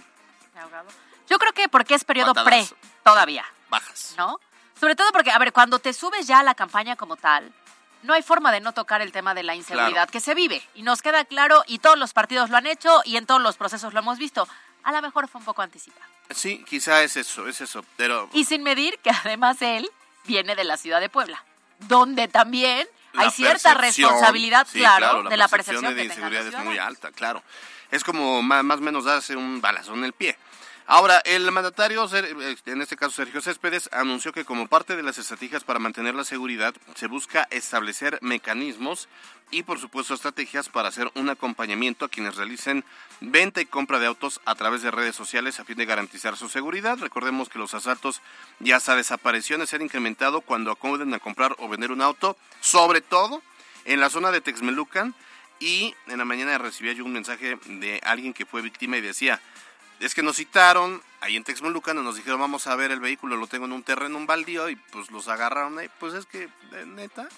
Yo 1.29 1.39
creo 1.39 1.53
que 1.53 1.69
porque 1.69 1.95
es 1.95 2.05
periodo 2.05 2.33
pre 2.45 2.67
todavía. 3.05 3.45
Bajas. 3.71 4.15
¿No? 4.17 4.41
Sobre 4.79 4.95
todo 4.97 5.11
porque, 5.13 5.31
a 5.31 5.39
ver, 5.39 5.53
cuando 5.53 5.79
te 5.79 5.93
subes 5.93 6.27
ya 6.27 6.41
a 6.41 6.43
la 6.43 6.55
campaña 6.55 6.97
como 6.97 7.17
tal, 7.17 7.53
no 8.03 8.15
hay 8.15 8.23
forma 8.23 8.53
de 8.53 8.61
no 8.61 8.73
tocar 8.73 9.01
el 9.01 9.11
tema 9.13 9.35
de 9.35 9.43
la 9.43 9.55
inseguridad 9.55 9.91
Claro. 9.93 10.13
que 10.13 10.21
se 10.21 10.35
vive. 10.35 10.63
Y 10.75 10.83
nos 10.83 11.03
queda 11.03 11.25
claro, 11.25 11.65
y 11.67 11.79
todos 11.79 11.99
los 11.99 12.13
partidos 12.13 12.51
lo 12.51 12.57
han 12.57 12.67
hecho, 12.67 13.01
y 13.05 13.17
en 13.17 13.27
todos 13.27 13.41
los 13.41 13.57
procesos 13.57 13.95
lo 13.95 14.01
hemos 14.01 14.19
visto. 14.19 14.47
A 14.85 14.93
lo 14.93 15.03
mejor 15.03 15.29
fue 15.29 15.41
un 15.41 15.45
poco 15.45 15.63
anticipado. 15.63 16.07
Sí, 16.31 16.65
quizá 16.69 17.03
es 17.03 17.17
eso, 17.17 17.49
es 17.49 17.61
eso. 17.61 17.85
Pero 17.97 18.29
Y 18.33 18.45
sin 18.45 18.63
medir 18.63 18.99
que 18.99 19.11
además 19.11 19.61
él 19.63 19.91
viene 20.25 20.55
de 20.55 20.65
la 20.65 20.77
ciudad 20.77 21.01
de 21.01 21.09
Puebla, 21.09 21.43
donde 21.81 22.29
también 22.29 22.87
hay 23.15 23.31
cierta 23.31 23.75
responsabilidad, 23.75 24.67
sí, 24.71 24.79
claro, 24.79 25.25
de 25.25 25.37
la 25.37 25.49
percepción 25.49 25.95
de 25.95 26.03
que 26.03 26.09
tengan 26.09 26.33
inseguridad 26.33 26.61
es 26.61 26.65
muy 26.65 26.79
alta, 26.79 27.11
claro. 27.13 27.43
Es 27.91 28.03
como 28.03 28.43
más 28.43 28.79
o 28.79 28.81
menos 28.81 29.05
darse 29.05 29.37
un 29.37 29.61
balazo 29.61 29.95
en 29.95 30.05
el 30.05 30.13
pie. 30.13 30.37
Ahora, 30.87 31.23
el 31.25 31.51
mandatario, 31.51 32.07
eh, 32.15 32.57
en 32.67 32.83
este 32.83 32.97
caso 32.97 33.13
Sergio 33.13 33.41
Céspedes, 33.41 33.89
anunció 33.91 34.33
que 34.33 34.45
como 34.45 34.69
parte 34.69 34.97
de 34.97 35.03
las 35.03 35.17
estrategias 35.17 35.65
para 35.65 35.79
mantener 35.79 36.15
la 36.15 36.25
seguridad, 36.25 36.75
se 36.95 37.07
busca 37.07 37.49
establecer 37.51 38.19
mecanismos 38.21 39.09
y, 39.51 39.63
por 39.63 39.79
supuesto, 39.81 40.13
estrategias 40.13 40.69
para 40.69 40.89
hacer 40.89 41.11
un 41.15 41.31
acompañamiento 41.31 42.05
a 42.05 42.11
quienes 42.11 42.37
realicen 42.37 42.85
venta 43.23 43.63
y 43.63 43.67
compra 43.67 43.99
de 43.99 44.07
autos 44.07 44.43
a 44.45 44.55
través 44.57 44.83
de 44.83 44.91
redes 44.91 45.17
sociales 45.17 45.59
a 45.59 45.65
fin 45.65 45.79
de 45.79 45.87
garantizar 45.87 46.37
su 46.37 46.51
seguridad. 46.51 46.99
Recordemos 46.99 47.49
que 47.49 47.59
los 47.59 47.73
asaltos 47.73 48.21
y 48.61 48.73
hasta 48.73 48.95
desapariciones 48.95 49.71
se 49.71 49.77
han 49.77 49.83
incrementado 49.83 50.43
cuando 50.43 50.71
acuden 50.71 51.15
a 51.15 51.19
comprar 51.19 51.57
o 51.61 51.69
vender 51.69 51.93
un 51.93 52.03
auto, 52.03 52.37
sobre 52.61 53.01
todo 53.01 53.43
en 53.87 54.01
la 54.01 54.11
zona 54.11 54.31
de 54.33 54.43
Texmelucan. 54.43 55.15
Y 55.61 55.95
en 56.09 56.19
la 56.19 56.25
mañana 56.27 56.59
recibía 56.59 56.93
yo 56.93 57.05
un 57.05 57.13
mensaje 57.13 57.57
de 57.65 58.01
alguien 58.05 58.35
que 58.35 58.45
fue 58.45 58.61
víctima 58.61 58.97
y 58.97 59.01
decía, 59.01 59.41
es 60.01 60.15
que 60.15 60.23
nos 60.23 60.37
citaron 60.37 61.03
ahí 61.21 61.37
en 61.37 61.45
Texmelucan, 61.45 62.03
nos 62.03 62.17
dijeron 62.17 62.41
vamos 62.41 62.67
a 62.67 62.77
ver 62.77 62.91
el 62.91 63.01
vehículo, 63.01 63.37
lo 63.37 63.47
tengo 63.47 63.67
en 63.67 63.73
un 63.73 63.83
terreno, 63.83 64.17
un 64.19 64.27
baldío, 64.27 64.69
y 64.69 64.77
pues 64.77 65.11
los 65.11 65.29
agarraron 65.29 65.79
ahí. 65.79 65.89
Pues 65.99 66.15
es 66.15 66.27
que, 66.27 66.45
eh, 66.45 66.85
neta, 66.87 67.29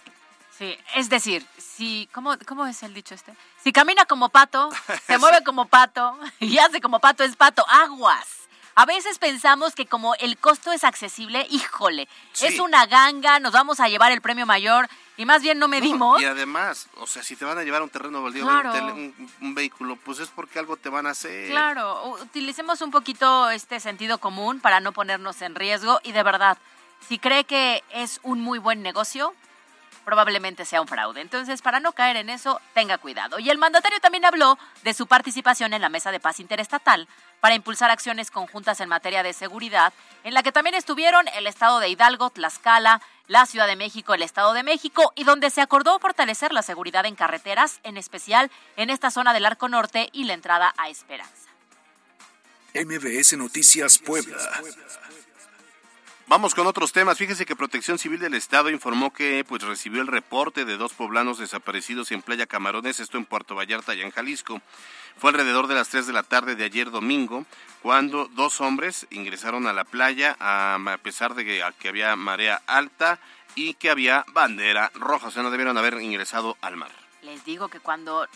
Sí, 0.59 0.79
es 0.95 1.11
decir, 1.11 1.47
si, 1.59 2.09
¿cómo, 2.13 2.35
¿cómo 2.47 2.67
es 2.67 2.83
el 2.83 2.95
dicho 2.95 3.15
este? 3.15 3.35
Si 3.63 3.73
camina 3.73 4.07
como 4.07 4.31
pato, 4.31 4.71
se 5.07 5.19
mueve 5.19 5.45
como 5.45 5.67
pato 5.67 6.19
y 6.41 6.57
hace 6.59 6.81
como 6.81 6.99
pato 6.99 7.25
es 7.25 7.37
pato, 7.37 7.65
aguas. 7.69 8.46
A 8.79 8.85
veces 8.85 9.19
pensamos 9.19 9.75
que 9.75 9.87
como 9.87 10.15
el 10.17 10.37
costo 10.37 10.71
es 10.71 10.85
accesible, 10.85 11.47
híjole, 11.49 12.09
Sí. 12.35 12.45
es 12.47 12.61
una 12.61 12.85
ganga, 12.85 13.41
nos 13.41 13.53
vamos 13.53 13.81
a 13.81 13.89
llevar 13.89 14.13
el 14.13 14.21
premio 14.21 14.45
mayor 14.45 14.87
y 15.17 15.25
más 15.25 15.41
bien 15.41 15.59
no 15.59 15.67
medimos. 15.67 16.21
Y 16.21 16.27
además, 16.27 16.87
o 16.99 17.07
sea, 17.07 17.23
si 17.23 17.37
te 17.37 17.47
van 17.47 17.57
a 17.57 17.63
llevar 17.63 17.81
un 17.81 17.89
terreno 17.89 18.23
baldío, 18.23 18.45
Claro. 18.45 18.69
un, 18.69 18.75
tele- 18.75 18.93
un- 18.93 19.31
un 19.41 19.55
vehículo, 19.55 19.97
pues 19.97 20.19
es 20.19 20.29
porque 20.29 20.59
algo 20.59 20.77
te 20.77 20.91
van 20.91 21.07
a 21.07 21.11
hacer. 21.11 21.49
Claro, 21.51 22.17
utilicemos 22.21 22.83
un 22.83 22.91
poquito 22.91 23.49
este 23.49 23.81
sentido 23.81 24.19
común 24.19 24.61
para 24.61 24.81
no 24.81 24.93
ponernos 24.93 25.41
en 25.41 25.55
riesgo 25.55 25.99
y 26.05 26.13
de 26.13 26.23
verdad, 26.23 26.59
si 27.09 27.19
cree 27.19 27.45
que 27.45 27.83
es 27.93 28.21
un 28.25 28.43
muy 28.43 28.59
buen 28.59 28.83
negocio, 28.83 29.35
probablemente 30.07 30.65
sea 30.65 30.81
un 30.81 30.87
fraude. 30.87 31.21
Entonces, 31.21 31.61
para 31.61 31.81
no 31.81 31.93
caer 31.93 32.17
en 32.17 32.31
eso, 32.31 32.61
tenga 32.75 32.97
cuidado. 32.97 33.41
Y 33.41 33.51
el 33.51 33.59
mandatario 33.59 33.99
también 33.99 34.25
habló 34.25 34.57
de 34.85 34.95
su 34.95 35.09
participación 35.09 35.75
en 35.75 35.83
la 35.83 35.89
Mesa 35.89 36.13
de 36.13 36.21
Paz 36.21 36.39
Interestatal 36.39 37.09
para 37.41 37.57
impulsar 37.57 37.91
acciones 37.91 38.31
conjuntas 38.31 38.81
en 38.81 38.89
materia 38.89 39.25
de 39.25 39.33
seguridad, 39.33 39.93
en 40.23 40.33
la 40.33 40.45
que 40.45 40.53
también 40.53 40.77
estuvieron 40.77 41.27
el 41.37 41.49
Estado 41.49 41.81
de 41.81 41.89
Hidalgo, 41.89 42.31
Tlaxcala, 42.31 43.03
la 43.27 43.47
Ciudad 43.47 43.67
de 43.67 43.75
México, 43.75 44.15
el 44.15 44.23
Estado 44.23 44.53
de 44.53 44.63
México, 44.63 45.13
y 45.17 45.25
donde 45.25 45.51
se 45.51 45.61
acordó 45.61 45.99
fortalecer 45.99 46.53
la 46.53 46.63
seguridad 46.63 47.05
en 47.05 47.17
carreteras, 47.17 47.81
en 47.83 47.97
especial 47.97 48.53
en 48.77 48.91
esta 48.91 49.11
zona 49.11 49.35
del 49.35 49.45
Arco 49.45 49.69
Norte 49.69 50.09
y 50.13 50.23
la 50.23 50.35
entrada 50.35 50.73
a 50.79 50.89
Esperanza. 50.89 51.51
MBS 52.75 53.37
Noticias 53.37 53.99
Puebla. 53.99 54.39
Vamos 56.29 56.57
con 56.57 56.67
otros 56.67 56.93
temas. 56.93 57.19
Fíjese 57.19 57.47
que 57.47 57.55
Protección 57.55 58.01
Civil 58.01 58.19
del 58.19 58.35
Estado 58.35 58.69
informó 58.69 59.13
que 59.13 59.45
pues 59.47 59.63
recibió 59.63 60.03
el 60.03 60.09
reporte 60.09 60.65
de 60.65 60.77
dos 60.77 60.93
poblanos 60.93 61.39
desaparecidos 61.39 62.11
en 62.11 62.21
Playa 62.21 62.47
Camarones, 62.47 62.99
esto 62.99 63.17
en 63.17 63.25
Puerto 63.25 63.55
Vallarta 63.55 63.95
y 63.95 64.03
en 64.03 64.11
Jalisco. 64.11 64.61
Fue 65.19 65.31
alrededor 65.31 65.69
de 65.69 65.77
las 65.77 65.89
3 65.89 66.05
de 66.09 66.13
la 66.13 66.25
tarde 66.25 66.57
de 66.57 66.65
ayer 66.65 66.91
domingo 66.91 67.47
cuando 67.81 68.27
dos 68.27 68.61
hombres 68.61 69.07
ingresaron 69.11 69.69
a 69.69 69.73
la 69.73 69.85
playa 69.85 70.37
a, 70.41 70.99
pesar 71.01 71.37
de 71.37 71.45
que, 71.45 71.63
que 71.79 71.89
había 71.89 72.17
marea 72.17 72.61
alta 72.67 73.21
y 73.55 73.75
que 73.75 73.89
había 73.89 74.25
bandera 74.33 74.91
roja, 74.95 75.29
o 75.29 75.31
sea, 75.31 75.45
no 75.45 75.53
debieron 75.53 75.79
haber 75.79 76.01
ingresado 76.03 76.57
al 76.61 76.77
mar. 76.77 76.91
Les 77.23 77.45
digo 77.45 77.69
que 77.69 77.79
cuando 77.79 78.27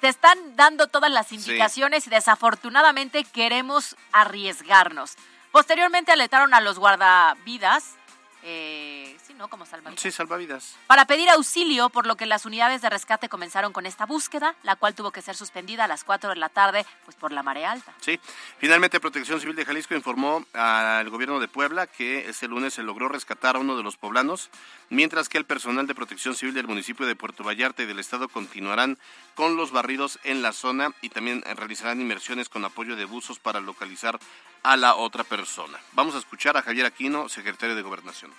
te 0.00 0.08
están 0.08 0.56
dando 0.56 0.88
todas 0.88 1.12
las 1.12 1.30
indicaciones 1.30 2.08
y 2.08 2.10
desafortunadamente 2.10 3.22
queremos 3.22 3.96
arriesgarnos. 4.10 5.16
Posteriormente 5.52 6.12
alertaron 6.12 6.54
a 6.54 6.60
los 6.60 6.78
guardavidas, 6.78 7.96
eh, 8.42 8.99
sí, 9.30 9.36
¿no? 9.38 9.48
Como 9.48 9.66
salvavidas. 9.66 10.00
Sí, 10.00 10.10
salvavidas. 10.10 10.76
Para 10.86 11.04
pedir 11.04 11.28
auxilio, 11.30 11.88
por 11.90 12.06
lo 12.06 12.16
que 12.16 12.26
las 12.26 12.44
unidades 12.44 12.82
de 12.82 12.90
rescate 12.90 13.28
comenzaron 13.28 13.72
con 13.72 13.86
esta 13.86 14.06
búsqueda, 14.06 14.54
la 14.62 14.76
cual 14.76 14.94
tuvo 14.94 15.10
que 15.10 15.22
ser 15.22 15.36
suspendida 15.36 15.84
a 15.84 15.88
las 15.88 16.04
4 16.04 16.30
de 16.30 16.36
la 16.36 16.48
tarde, 16.48 16.84
pues 17.04 17.16
por 17.16 17.32
la 17.32 17.42
marea 17.42 17.70
alta. 17.70 17.94
Sí, 18.00 18.18
finalmente 18.58 19.00
Protección 19.00 19.40
Civil 19.40 19.56
de 19.56 19.64
Jalisco 19.64 19.94
informó 19.94 20.44
al 20.52 21.08
gobierno 21.10 21.40
de 21.40 21.48
Puebla 21.48 21.86
que 21.86 22.28
este 22.28 22.48
lunes 22.48 22.74
se 22.74 22.82
logró 22.82 23.08
rescatar 23.08 23.56
a 23.56 23.58
uno 23.58 23.76
de 23.76 23.82
los 23.82 23.96
poblanos, 23.96 24.50
mientras 24.88 25.28
que 25.28 25.38
el 25.38 25.44
personal 25.44 25.86
de 25.86 25.94
Protección 25.94 26.34
Civil 26.34 26.54
del 26.54 26.66
municipio 26.66 27.06
de 27.06 27.16
Puerto 27.16 27.44
Vallarta 27.44 27.82
y 27.82 27.86
del 27.86 27.98
estado 27.98 28.28
continuarán 28.28 28.98
con 29.34 29.56
los 29.56 29.70
barridos 29.70 30.18
en 30.24 30.42
la 30.42 30.52
zona 30.52 30.92
y 31.00 31.10
también 31.10 31.42
realizarán 31.56 32.00
inmersiones 32.00 32.48
con 32.48 32.64
apoyo 32.64 32.96
de 32.96 33.04
buzos 33.04 33.38
para 33.38 33.60
localizar 33.60 34.18
a 34.62 34.76
la 34.76 34.94
otra 34.94 35.24
persona. 35.24 35.78
Vamos 35.92 36.14
a 36.14 36.18
escuchar 36.18 36.56
a 36.56 36.62
Javier 36.62 36.86
Aquino, 36.86 37.28
secretario 37.28 37.74
de 37.74 37.82
Gobernación. 37.82 38.30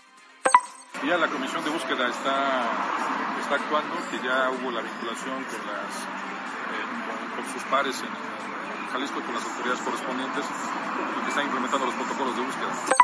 Ya 1.08 1.18
la 1.18 1.28
comisión 1.28 1.64
de 1.64 1.72
búsqueda 1.72 2.10
está, 2.10 2.70
está 3.42 3.56
actuando, 3.56 3.96
que 4.12 4.18
ya 4.26 4.52
hubo 4.52 4.70
la 4.72 4.82
vinculación 4.82 5.44
con, 5.46 5.60
las, 5.66 5.96
eh, 5.98 7.36
con, 7.36 7.54
sus 7.54 7.64
pares 7.64 8.00
en, 8.02 8.84
en 8.84 8.88
Jalisco 8.92 9.20
y 9.20 9.24
con 9.24 9.34
las 9.34 9.44
autoridades 9.44 9.82
correspondientes 9.82 10.46
y 10.46 11.24
que 11.24 11.30
están 11.30 11.46
implementando 11.46 11.88
los 11.88 11.96
protocolos 11.96 12.36
de 12.36 12.42
búsqueda. 12.44 13.02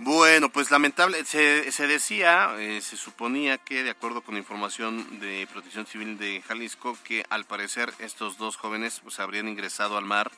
Bueno, 0.00 0.48
pues 0.48 0.70
lamentable, 0.70 1.24
se, 1.24 1.72
se 1.72 1.86
decía, 1.88 2.54
eh, 2.58 2.80
se 2.80 2.96
suponía 2.96 3.58
que 3.58 3.82
de 3.82 3.90
acuerdo 3.90 4.22
con 4.22 4.36
información 4.36 5.18
de 5.18 5.48
Protección 5.52 5.86
Civil 5.86 6.16
de 6.16 6.40
Jalisco, 6.46 6.96
que 7.02 7.24
al 7.28 7.44
parecer 7.44 7.92
estos 7.98 8.38
dos 8.38 8.56
jóvenes 8.56 9.00
pues 9.02 9.18
habrían 9.18 9.48
ingresado 9.48 9.98
al 9.98 10.04
mar 10.04 10.30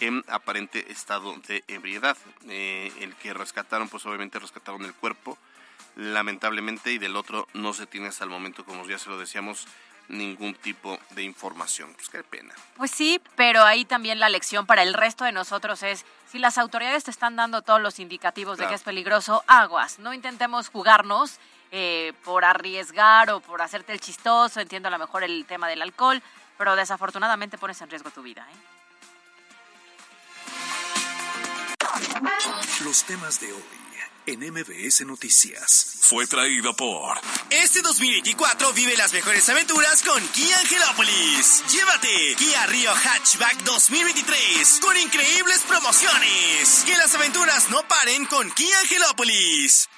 en 0.00 0.24
aparente 0.28 0.90
estado 0.90 1.34
de 1.46 1.64
ebriedad. 1.68 2.16
Eh, 2.48 2.92
el 3.00 3.14
que 3.16 3.34
rescataron, 3.34 3.88
pues 3.88 4.04
obviamente 4.06 4.38
rescataron 4.38 4.84
el 4.84 4.94
cuerpo, 4.94 5.38
lamentablemente, 5.96 6.92
y 6.92 6.98
del 6.98 7.16
otro 7.16 7.48
no 7.54 7.72
se 7.72 7.86
tiene 7.86 8.08
hasta 8.08 8.24
el 8.24 8.30
momento, 8.30 8.64
como 8.64 8.86
ya 8.86 8.98
se 8.98 9.08
lo 9.08 9.18
decíamos, 9.18 9.66
ningún 10.08 10.54
tipo 10.54 10.98
de 11.10 11.22
información. 11.22 11.92
Pues 11.94 12.08
qué 12.08 12.22
pena. 12.22 12.54
Pues 12.76 12.90
sí, 12.90 13.20
pero 13.34 13.62
ahí 13.62 13.84
también 13.84 14.20
la 14.20 14.28
lección 14.28 14.66
para 14.66 14.82
el 14.82 14.94
resto 14.94 15.24
de 15.24 15.32
nosotros 15.32 15.82
es, 15.82 16.04
si 16.30 16.38
las 16.38 16.58
autoridades 16.58 17.04
te 17.04 17.10
están 17.10 17.36
dando 17.36 17.62
todos 17.62 17.80
los 17.80 17.98
indicativos 17.98 18.58
de 18.58 18.66
que 18.66 18.74
es 18.74 18.82
peligroso, 18.82 19.42
aguas, 19.46 19.98
no 19.98 20.12
intentemos 20.12 20.68
jugarnos 20.68 21.38
eh, 21.72 22.12
por 22.24 22.44
arriesgar 22.44 23.30
o 23.30 23.40
por 23.40 23.62
hacerte 23.62 23.92
el 23.92 24.00
chistoso, 24.00 24.60
entiendo 24.60 24.88
a 24.88 24.90
lo 24.90 24.98
mejor 24.98 25.24
el 25.24 25.44
tema 25.46 25.68
del 25.68 25.82
alcohol, 25.82 26.22
pero 26.56 26.76
desafortunadamente 26.76 27.58
pones 27.58 27.80
en 27.82 27.90
riesgo 27.90 28.10
tu 28.10 28.22
vida. 28.22 28.46
¿eh? 28.50 28.75
Los 32.84 33.04
temas 33.04 33.40
de 33.40 33.52
hoy 33.52 33.62
en 34.26 34.40
MBS 34.40 35.06
Noticias. 35.06 35.98
Fue 36.00 36.26
traído 36.26 36.74
por. 36.74 37.18
Este 37.50 37.82
2024 37.82 38.72
vive 38.72 38.96
las 38.96 39.12
mejores 39.12 39.48
aventuras 39.48 40.02
con 40.02 40.26
Kia 40.28 40.58
Angelópolis. 40.58 41.62
Llévate 41.70 42.34
Kia 42.36 42.66
Río 42.66 42.92
Hatchback 42.92 43.62
2023 43.64 44.80
con 44.80 44.96
increíbles 44.96 45.60
promociones. 45.68 46.84
Que 46.86 46.96
las 46.96 47.14
aventuras 47.14 47.70
no 47.70 47.86
paren 47.86 48.26
con 48.26 48.50
Kia 48.52 48.80
Angelópolis. 48.80 49.88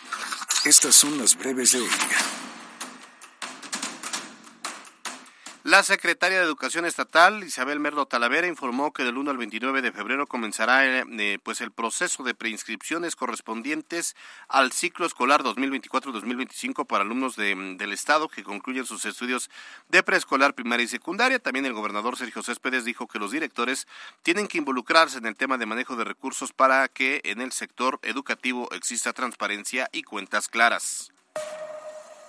Estas 0.65 0.95
son 0.95 1.19
las 1.19 1.37
breves 1.37 1.73
de 1.73 1.81
hoy. 1.81 1.91
La 5.69 5.83
secretaria 5.83 6.39
de 6.39 6.45
Educación 6.47 6.87
Estatal, 6.87 7.45
Isabel 7.45 7.79
Merlo 7.79 8.07
Talavera, 8.07 8.47
informó 8.47 8.95
que 8.95 9.05
del 9.05 9.19
1 9.19 9.31
al 9.31 9.37
29 9.37 9.83
de 9.83 9.93
febrero 9.93 10.27
comenzará 10.27 10.87
eh, 10.87 11.05
eh, 11.19 11.39
pues 11.43 11.61
el 11.61 11.73
proceso 11.73 12.23
de 12.23 12.33
preinscripciones 12.33 13.15
correspondientes 13.15 14.17
al 14.49 14.73
ciclo 14.73 15.05
escolar 15.05 15.43
2024-2025 15.43 16.87
para 16.87 17.05
alumnos 17.05 17.37
de, 17.37 17.55
del 17.77 17.93
Estado 17.93 18.31
que 18.31 18.45
concluyen 18.45 18.87
sus 18.87 19.05
estudios 19.05 19.51
de 19.91 20.03
preescolar, 20.03 20.55
primaria 20.55 20.85
y 20.85 20.89
secundaria. 20.89 21.39
También 21.39 21.67
el 21.67 21.75
gobernador 21.75 22.17
Sergio 22.17 22.43
Céspedes 22.43 22.87
dijo 22.87 23.07
que 23.07 23.19
los 23.19 23.33
directores 23.33 23.87
tienen 24.23 24.49
que 24.49 24.57
involucrarse 24.57 25.19
en 25.19 25.27
el 25.27 25.37
tema 25.37 25.59
de 25.59 25.67
manejo 25.67 25.97
de 25.97 26.05
recursos 26.05 26.55
para 26.55 26.89
que 26.89 27.21
en 27.25 27.43
el 27.43 27.53
sector 27.53 28.01
educativo 28.05 28.71
exista 28.73 29.13
transparencia 29.13 29.91
y 29.93 30.03
cuentas 30.03 30.49
claras. 30.49 31.13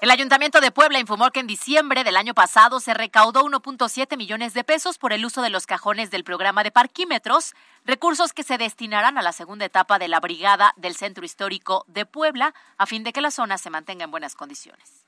El 0.01 0.11
Ayuntamiento 0.11 0.61
de 0.61 0.71
Puebla 0.71 0.97
informó 0.97 1.29
que 1.29 1.41
en 1.41 1.47
diciembre 1.47 2.05
del 2.05 2.15
año 2.15 2.33
pasado 2.33 2.79
se 2.79 2.93
recaudó 2.93 3.43
1.7 3.43 4.15
millones 4.15 4.53
de 4.53 4.63
pesos 4.63 4.97
por 4.97 5.11
el 5.11 5.25
uso 5.25 5.41
de 5.41 5.49
los 5.49 5.65
cajones 5.65 6.09
del 6.09 6.23
programa 6.23 6.63
de 6.63 6.71
parquímetros, 6.71 7.53
recursos 7.83 8.31
que 8.31 8.43
se 8.43 8.57
destinarán 8.57 9.17
a 9.17 9.21
la 9.21 9.33
segunda 9.33 9.65
etapa 9.65 9.99
de 9.99 10.07
la 10.07 10.21
brigada 10.21 10.73
del 10.77 10.95
Centro 10.95 11.25
Histórico 11.25 11.83
de 11.87 12.05
Puebla, 12.05 12.53
a 12.77 12.85
fin 12.85 13.03
de 13.03 13.11
que 13.11 13.19
la 13.19 13.29
zona 13.29 13.57
se 13.57 13.69
mantenga 13.69 14.05
en 14.05 14.11
buenas 14.11 14.35
condiciones. 14.35 15.03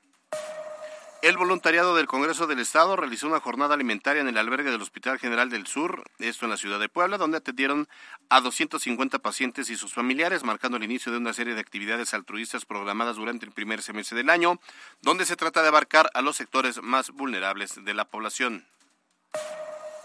El 1.21 1.37
voluntariado 1.37 1.95
del 1.95 2.07
Congreso 2.07 2.47
del 2.47 2.57
Estado 2.57 2.95
realizó 2.95 3.27
una 3.27 3.39
jornada 3.39 3.75
alimentaria 3.75 4.21
en 4.23 4.27
el 4.27 4.39
albergue 4.39 4.71
del 4.71 4.81
Hospital 4.81 5.19
General 5.19 5.51
del 5.51 5.67
Sur, 5.67 6.03
esto 6.17 6.45
en 6.45 6.51
la 6.51 6.57
ciudad 6.57 6.79
de 6.79 6.89
Puebla, 6.89 7.19
donde 7.19 7.37
atendieron 7.37 7.87
a 8.29 8.41
250 8.41 9.19
pacientes 9.19 9.69
y 9.69 9.75
sus 9.75 9.93
familiares, 9.93 10.43
marcando 10.43 10.77
el 10.77 10.83
inicio 10.83 11.11
de 11.11 11.19
una 11.19 11.33
serie 11.33 11.53
de 11.53 11.61
actividades 11.61 12.15
altruistas 12.15 12.65
programadas 12.65 13.17
durante 13.17 13.45
el 13.45 13.51
primer 13.51 13.83
semestre 13.83 14.17
del 14.17 14.31
año, 14.31 14.59
donde 15.03 15.27
se 15.27 15.35
trata 15.35 15.61
de 15.61 15.67
abarcar 15.67 16.09
a 16.15 16.23
los 16.23 16.37
sectores 16.37 16.81
más 16.81 17.11
vulnerables 17.11 17.85
de 17.85 17.93
la 17.93 18.05
población. 18.05 18.65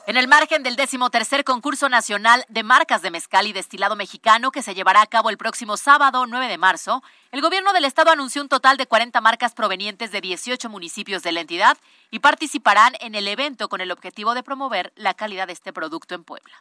En 0.08 0.16
el 0.16 0.28
margen 0.28 0.62
del 0.62 0.76
decimotercer 0.76 1.42
concurso 1.42 1.88
nacional 1.88 2.44
de 2.48 2.62
marcas 2.62 3.02
de 3.02 3.10
mezcal 3.10 3.48
y 3.48 3.52
destilado 3.52 3.96
mexicano 3.96 4.52
que 4.52 4.62
se 4.62 4.72
llevará 4.72 5.02
a 5.02 5.06
cabo 5.08 5.30
el 5.30 5.36
próximo 5.36 5.76
sábado 5.76 6.26
9 6.28 6.46
de 6.46 6.58
marzo, 6.58 7.02
el 7.32 7.40
gobierno 7.40 7.72
del 7.72 7.84
estado 7.84 8.12
anunció 8.12 8.40
un 8.40 8.48
total 8.48 8.76
de 8.76 8.86
40 8.86 9.20
marcas 9.20 9.52
provenientes 9.52 10.12
de 10.12 10.20
18 10.20 10.68
municipios 10.68 11.24
de 11.24 11.32
la 11.32 11.40
entidad 11.40 11.76
y 12.12 12.20
participarán 12.20 12.92
en 13.00 13.16
el 13.16 13.26
evento 13.26 13.68
con 13.68 13.80
el 13.80 13.90
objetivo 13.90 14.34
de 14.34 14.44
promover 14.44 14.92
la 14.94 15.14
calidad 15.14 15.48
de 15.48 15.54
este 15.54 15.72
producto 15.72 16.14
en 16.14 16.22
Puebla. 16.22 16.54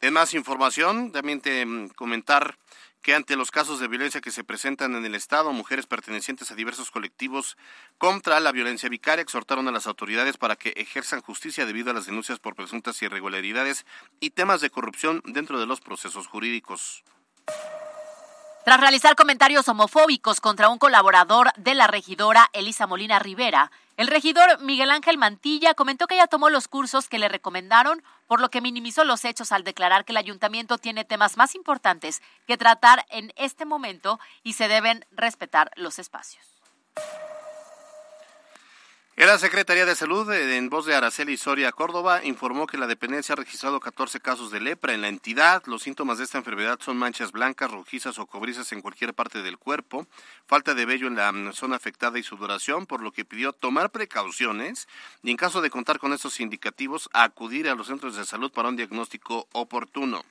En 0.00 0.14
más 0.14 0.32
información, 0.32 1.10
también 1.10 1.40
te 1.40 1.66
mm, 1.66 1.88
comentar 1.88 2.56
que 3.02 3.14
ante 3.14 3.36
los 3.36 3.50
casos 3.50 3.80
de 3.80 3.88
violencia 3.88 4.20
que 4.20 4.30
se 4.30 4.44
presentan 4.44 4.94
en 4.94 5.04
el 5.04 5.14
Estado, 5.14 5.52
mujeres 5.52 5.86
pertenecientes 5.86 6.50
a 6.50 6.54
diversos 6.54 6.90
colectivos 6.90 7.56
contra 7.98 8.40
la 8.40 8.52
violencia 8.52 8.88
vicaria 8.88 9.22
exhortaron 9.22 9.68
a 9.68 9.72
las 9.72 9.86
autoridades 9.86 10.36
para 10.36 10.56
que 10.56 10.74
ejerzan 10.76 11.22
justicia 11.22 11.66
debido 11.66 11.90
a 11.90 11.94
las 11.94 12.06
denuncias 12.06 12.38
por 12.38 12.54
presuntas 12.54 13.00
irregularidades 13.02 13.86
y 14.20 14.30
temas 14.30 14.60
de 14.60 14.70
corrupción 14.70 15.22
dentro 15.24 15.58
de 15.58 15.66
los 15.66 15.80
procesos 15.80 16.26
jurídicos. 16.26 17.02
Tras 18.64 18.78
realizar 18.78 19.16
comentarios 19.16 19.66
homofóbicos 19.68 20.40
contra 20.40 20.68
un 20.68 20.78
colaborador 20.78 21.50
de 21.56 21.74
la 21.74 21.86
regidora 21.86 22.50
Elisa 22.52 22.86
Molina 22.86 23.18
Rivera, 23.18 23.72
el 23.96 24.06
regidor 24.06 24.60
Miguel 24.60 24.90
Ángel 24.90 25.18
Mantilla 25.18 25.74
comentó 25.74 26.06
que 26.06 26.14
ella 26.14 26.26
tomó 26.26 26.48
los 26.48 26.68
cursos 26.68 27.08
que 27.08 27.18
le 27.18 27.28
recomendaron, 27.28 28.02
por 28.26 28.40
lo 28.40 28.50
que 28.50 28.60
minimizó 28.60 29.04
los 29.04 29.24
hechos 29.24 29.52
al 29.52 29.64
declarar 29.64 30.04
que 30.04 30.12
el 30.12 30.16
ayuntamiento 30.16 30.78
tiene 30.78 31.04
temas 31.04 31.36
más 31.36 31.54
importantes 31.54 32.22
que 32.46 32.56
tratar 32.56 33.04
en 33.10 33.32
este 33.36 33.64
momento 33.64 34.18
y 34.42 34.54
se 34.54 34.68
deben 34.68 35.04
respetar 35.10 35.70
los 35.76 35.98
espacios. 35.98 36.46
La 39.26 39.38
Secretaría 39.38 39.84
de 39.84 39.94
Salud, 39.94 40.32
eh, 40.32 40.56
en 40.56 40.70
voz 40.70 40.86
de 40.86 40.94
Araceli 40.94 41.36
Soria 41.36 41.70
Córdoba, 41.72 42.24
informó 42.24 42.66
que 42.66 42.78
la 42.78 42.86
dependencia 42.86 43.34
ha 43.34 43.36
registrado 43.36 43.78
14 43.78 44.18
casos 44.18 44.50
de 44.50 44.60
lepra 44.60 44.94
en 44.94 45.02
la 45.02 45.08
entidad. 45.08 45.62
Los 45.66 45.82
síntomas 45.82 46.16
de 46.16 46.24
esta 46.24 46.38
enfermedad 46.38 46.78
son 46.80 46.96
manchas 46.96 47.30
blancas, 47.30 47.70
rojizas 47.70 48.18
o 48.18 48.26
cobrizas 48.26 48.72
en 48.72 48.80
cualquier 48.80 49.12
parte 49.12 49.42
del 49.42 49.58
cuerpo, 49.58 50.06
falta 50.46 50.74
de 50.74 50.86
vello 50.86 51.06
en 51.06 51.16
la 51.16 51.30
mm, 51.30 51.52
zona 51.52 51.76
afectada 51.76 52.18
y 52.18 52.22
sudoración, 52.22 52.86
por 52.86 53.02
lo 53.02 53.12
que 53.12 53.26
pidió 53.26 53.52
tomar 53.52 53.90
precauciones 53.90 54.88
y, 55.22 55.30
en 55.30 55.36
caso 55.36 55.60
de 55.60 55.68
contar 55.68 55.98
con 55.98 56.14
estos 56.14 56.40
indicativos, 56.40 57.10
acudir 57.12 57.68
a 57.68 57.74
los 57.74 57.88
centros 57.88 58.16
de 58.16 58.24
salud 58.24 58.50
para 58.50 58.70
un 58.70 58.76
diagnóstico 58.76 59.46
oportuno. 59.52 60.24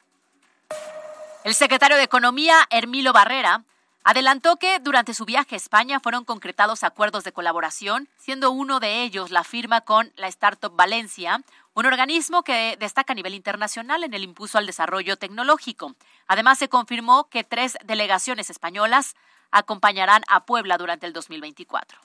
El 1.46 1.54
secretario 1.54 1.96
de 1.96 2.04
Economía, 2.04 2.56
Hermilo 2.72 3.14
Barrera, 3.14 3.64
Adelantó 4.10 4.58
que 4.58 4.80
durante 4.80 5.14
su 5.14 5.24
viaje 5.24 5.54
a 5.54 5.58
España 5.58 6.00
fueron 6.00 6.26
concretados 6.26 6.84
acuerdos 6.84 7.24
de 7.24 7.32
colaboración, 7.32 8.10
siendo 8.18 8.50
uno 8.50 8.80
de 8.80 9.04
ellos 9.04 9.30
la 9.30 9.44
firma 9.44 9.82
con 9.82 10.12
la 10.16 10.28
Startup 10.30 10.76
Valencia, 10.76 11.44
un 11.76 11.86
organismo 11.86 12.42
que 12.42 12.76
destaca 12.80 13.14
a 13.14 13.16
nivel 13.16 13.36
internacional 13.36 14.04
en 14.04 14.16
el 14.16 14.24
impulso 14.24 14.58
al 14.58 14.66
desarrollo 14.66 15.18
tecnológico. 15.18 15.94
Además, 16.26 16.58
se 16.58 16.70
confirmó 16.70 17.30
que 17.30 17.44
tres 17.44 17.78
delegaciones 17.86 18.50
españolas 18.50 19.16
acompañarán 19.52 20.24
a 20.28 20.44
Puebla 20.44 20.80
durante 20.80 21.06
el 21.06 21.14
2024. 21.14 22.00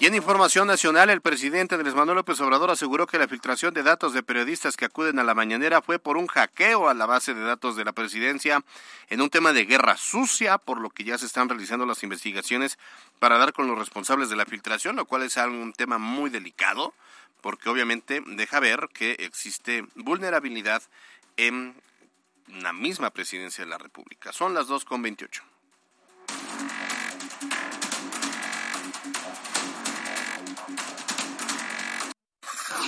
Y 0.00 0.06
en 0.06 0.14
información 0.16 0.66
nacional, 0.66 1.08
el 1.08 1.20
presidente 1.20 1.76
Andrés 1.76 1.94
Manuel 1.94 2.16
López 2.16 2.40
Obrador 2.40 2.68
aseguró 2.68 3.06
que 3.06 3.16
la 3.16 3.28
filtración 3.28 3.72
de 3.72 3.84
datos 3.84 4.12
de 4.12 4.24
periodistas 4.24 4.76
que 4.76 4.86
acuden 4.86 5.20
a 5.20 5.24
la 5.24 5.34
mañanera 5.34 5.82
fue 5.82 6.00
por 6.00 6.16
un 6.16 6.26
hackeo 6.26 6.88
a 6.88 6.94
la 6.94 7.06
base 7.06 7.32
de 7.32 7.42
datos 7.42 7.76
de 7.76 7.84
la 7.84 7.92
presidencia 7.92 8.64
en 9.08 9.20
un 9.20 9.30
tema 9.30 9.52
de 9.52 9.64
guerra 9.66 9.96
sucia, 9.96 10.58
por 10.58 10.80
lo 10.80 10.90
que 10.90 11.04
ya 11.04 11.16
se 11.16 11.26
están 11.26 11.48
realizando 11.48 11.86
las 11.86 12.02
investigaciones 12.02 12.76
para 13.20 13.38
dar 13.38 13.52
con 13.52 13.68
los 13.68 13.78
responsables 13.78 14.28
de 14.28 14.36
la 14.36 14.46
filtración, 14.46 14.96
lo 14.96 15.04
cual 15.04 15.22
es 15.22 15.36
un 15.36 15.72
tema 15.72 15.98
muy 15.98 16.28
delicado, 16.28 16.92
porque 17.40 17.68
obviamente 17.68 18.20
deja 18.26 18.58
ver 18.58 18.88
que 18.92 19.12
existe 19.20 19.86
vulnerabilidad 19.94 20.82
en 21.36 21.80
la 22.48 22.72
misma 22.72 23.10
presidencia 23.10 23.64
de 23.64 23.70
la 23.70 23.78
República. 23.78 24.32
Son 24.32 24.54
las 24.54 24.66
2 24.66 24.84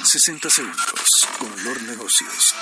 60 0.05 0.51
segundos 0.51 1.27
con 1.39 1.65
Lord 1.65 1.83
Negocios. 1.83 2.55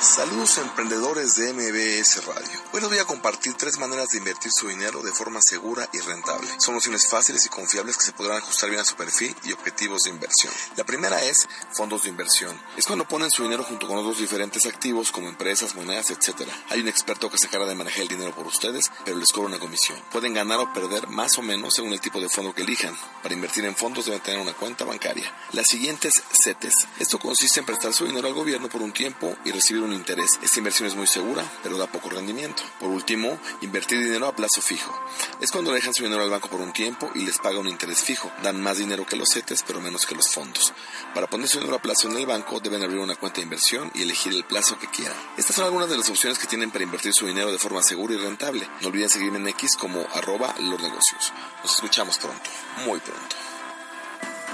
Saludos 0.00 0.58
emprendedores 0.58 1.34
de 1.34 1.52
MBS 1.52 2.24
Radio. 2.24 2.48
Hoy 2.72 2.80
les 2.80 2.88
voy 2.88 2.98
a 2.98 3.04
compartir 3.04 3.54
tres 3.54 3.80
maneras 3.80 4.10
de 4.10 4.18
invertir 4.18 4.52
su 4.52 4.68
dinero 4.68 5.02
de 5.02 5.10
forma 5.10 5.40
segura 5.42 5.88
y 5.92 5.98
rentable. 5.98 6.46
Son 6.58 6.76
opciones 6.76 7.08
fáciles 7.08 7.44
y 7.46 7.48
confiables 7.48 7.96
que 7.96 8.04
se 8.04 8.12
podrán 8.12 8.38
ajustar 8.38 8.70
bien 8.70 8.80
a 8.80 8.84
su 8.84 8.94
perfil 8.94 9.34
y 9.42 9.50
objetivos 9.50 10.02
de 10.02 10.10
inversión. 10.10 10.52
La 10.76 10.84
primera 10.84 11.20
es 11.24 11.48
fondos 11.72 12.04
de 12.04 12.10
inversión. 12.10 12.56
Es 12.76 12.86
cuando 12.86 13.08
ponen 13.08 13.32
su 13.32 13.42
dinero 13.42 13.64
junto 13.64 13.88
con 13.88 13.98
otros 13.98 14.18
diferentes 14.18 14.66
activos 14.66 15.10
como 15.10 15.28
empresas, 15.28 15.74
monedas, 15.74 16.12
etc. 16.12 16.48
Hay 16.68 16.80
un 16.80 16.86
experto 16.86 17.28
que 17.28 17.38
se 17.38 17.46
encarga 17.46 17.66
de 17.66 17.74
manejar 17.74 18.02
el 18.02 18.08
dinero 18.08 18.32
por 18.32 18.46
ustedes, 18.46 18.92
pero 19.04 19.18
les 19.18 19.32
cobra 19.32 19.48
una 19.48 19.58
comisión. 19.58 19.98
Pueden 20.12 20.32
ganar 20.32 20.60
o 20.60 20.72
perder 20.72 21.08
más 21.08 21.36
o 21.38 21.42
menos 21.42 21.74
según 21.74 21.92
el 21.92 22.00
tipo 22.00 22.20
de 22.20 22.28
fondo 22.28 22.54
que 22.54 22.62
elijan. 22.62 22.96
Para 23.20 23.34
invertir 23.34 23.64
en 23.64 23.74
fondos 23.74 24.04
deben 24.04 24.20
tener 24.20 24.38
una 24.38 24.52
cuenta 24.52 24.84
bancaria. 24.84 25.34
La 25.52 25.64
siguiente 25.64 26.06
es 26.06 26.22
CETES. 26.40 26.86
Esto 27.00 27.18
consiste 27.18 27.58
en 27.58 27.66
prestar 27.66 27.92
su 27.92 28.04
dinero 28.04 28.28
al 28.28 28.34
gobierno 28.34 28.68
por 28.68 28.80
un 28.80 28.92
tiempo 28.92 29.36
y 29.44 29.50
recibir 29.50 29.82
un 29.82 29.87
interés. 29.92 30.38
Esta 30.42 30.58
inversión 30.58 30.88
es 30.88 30.94
muy 30.94 31.06
segura, 31.06 31.44
pero 31.62 31.78
da 31.78 31.86
poco 31.86 32.10
rendimiento. 32.10 32.62
Por 32.80 32.90
último, 32.90 33.38
invertir 33.60 33.98
dinero 34.02 34.26
a 34.26 34.36
plazo 34.36 34.62
fijo. 34.62 34.92
Es 35.40 35.50
cuando 35.50 35.72
dejan 35.72 35.94
su 35.94 36.04
dinero 36.04 36.22
al 36.22 36.30
banco 36.30 36.48
por 36.48 36.60
un 36.60 36.72
tiempo 36.72 37.10
y 37.14 37.24
les 37.24 37.38
paga 37.38 37.58
un 37.58 37.68
interés 37.68 38.02
fijo. 38.02 38.30
Dan 38.42 38.60
más 38.60 38.78
dinero 38.78 39.06
que 39.06 39.16
los 39.16 39.30
CETES, 39.30 39.64
pero 39.66 39.80
menos 39.80 40.06
que 40.06 40.14
los 40.14 40.28
fondos. 40.28 40.72
Para 41.14 41.28
poner 41.28 41.48
su 41.48 41.58
dinero 41.58 41.76
a 41.76 41.82
plazo 41.82 42.08
en 42.08 42.16
el 42.16 42.26
banco, 42.26 42.60
deben 42.60 42.82
abrir 42.82 42.98
una 42.98 43.16
cuenta 43.16 43.36
de 43.36 43.44
inversión 43.44 43.90
y 43.94 44.02
elegir 44.02 44.32
el 44.32 44.44
plazo 44.44 44.78
que 44.78 44.88
quieran. 44.88 45.16
Estas 45.36 45.56
son 45.56 45.64
algunas 45.64 45.88
de 45.88 45.96
las 45.96 46.08
opciones 46.08 46.38
que 46.38 46.46
tienen 46.46 46.70
para 46.70 46.84
invertir 46.84 47.12
su 47.12 47.26
dinero 47.26 47.52
de 47.52 47.58
forma 47.58 47.82
segura 47.82 48.14
y 48.14 48.18
rentable. 48.18 48.68
No 48.80 48.88
olviden 48.88 49.10
seguirme 49.10 49.38
en 49.38 49.48
X 49.48 49.76
como 49.76 50.00
arroba 50.14 50.54
los 50.58 50.80
negocios. 50.80 51.32
Nos 51.62 51.74
escuchamos 51.74 52.18
pronto, 52.18 52.50
muy 52.84 53.00
pronto. 53.00 53.36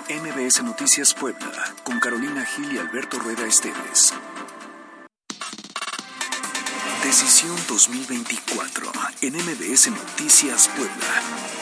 MBS 0.09 0.63
Noticias 0.63 1.15
Puebla, 1.15 1.75
con 1.83 1.99
Carolina 1.99 2.45
Gil 2.45 2.75
y 2.75 2.79
Alberto 2.79 3.19
Rueda 3.19 3.47
Esteves. 3.47 4.13
Decisión 7.05 7.55
2024 7.69 8.91
en 9.21 9.35
MBS 9.35 9.91
Noticias 9.91 10.69
Puebla. 10.69 11.55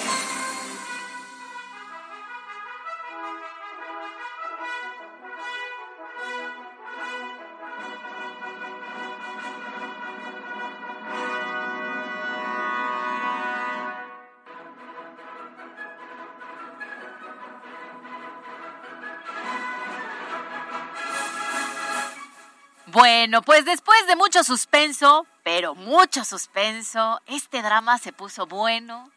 Bueno, 22.86 23.42
pues 23.42 23.64
después 23.64 24.06
de 24.06 24.16
mucho 24.16 24.44
suspenso, 24.44 25.26
pero 25.42 25.74
mucho 25.74 26.24
suspenso, 26.24 27.20
este 27.26 27.62
drama 27.62 27.98
se 27.98 28.12
puso 28.12 28.46
bueno. 28.46 29.10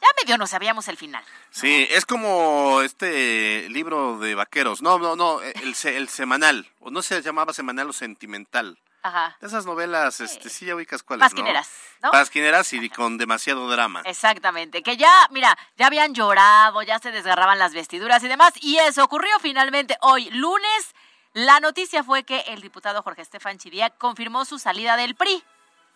Ya 0.00 0.08
medio 0.20 0.36
no 0.36 0.48
sabíamos 0.48 0.88
el 0.88 0.96
final. 0.96 1.24
Sí, 1.50 1.86
es 1.90 2.06
como 2.06 2.82
este 2.82 3.68
libro 3.68 4.18
de 4.18 4.34
vaqueros. 4.34 4.82
No, 4.82 4.98
no, 4.98 5.14
no, 5.14 5.40
el, 5.40 5.76
el 5.84 6.08
semanal. 6.08 6.68
O 6.80 6.90
no 6.90 7.02
se 7.02 7.22
llamaba 7.22 7.52
semanal 7.52 7.88
o 7.88 7.92
sentimental. 7.92 8.78
Ajá. 9.04 9.36
Esas 9.40 9.66
novelas, 9.66 10.20
este, 10.20 10.48
sí 10.48 10.66
ya 10.66 10.76
ubicas 10.76 11.02
cuáles, 11.02 11.24
Pasquineras, 11.24 11.70
¿no? 12.02 12.10
Pasquineras 12.12 12.72
y 12.72 12.88
con 12.88 13.18
demasiado 13.18 13.68
drama. 13.68 14.02
Exactamente, 14.04 14.82
que 14.82 14.96
ya, 14.96 15.10
mira, 15.30 15.58
ya 15.76 15.86
habían 15.88 16.14
llorado, 16.14 16.82
ya 16.82 17.00
se 17.00 17.10
desgarraban 17.10 17.58
las 17.58 17.74
vestiduras 17.74 18.22
y 18.22 18.28
demás, 18.28 18.52
y 18.60 18.76
eso 18.78 19.02
ocurrió 19.02 19.36
finalmente 19.40 19.96
hoy, 20.02 20.30
lunes, 20.30 20.94
la 21.32 21.58
noticia 21.58 22.04
fue 22.04 22.22
que 22.22 22.40
el 22.46 22.60
diputado 22.60 23.02
Jorge 23.02 23.22
Estefan 23.22 23.58
Chiriac 23.58 23.98
confirmó 23.98 24.44
su 24.44 24.60
salida 24.60 24.96
del 24.96 25.16
PRI. 25.16 25.42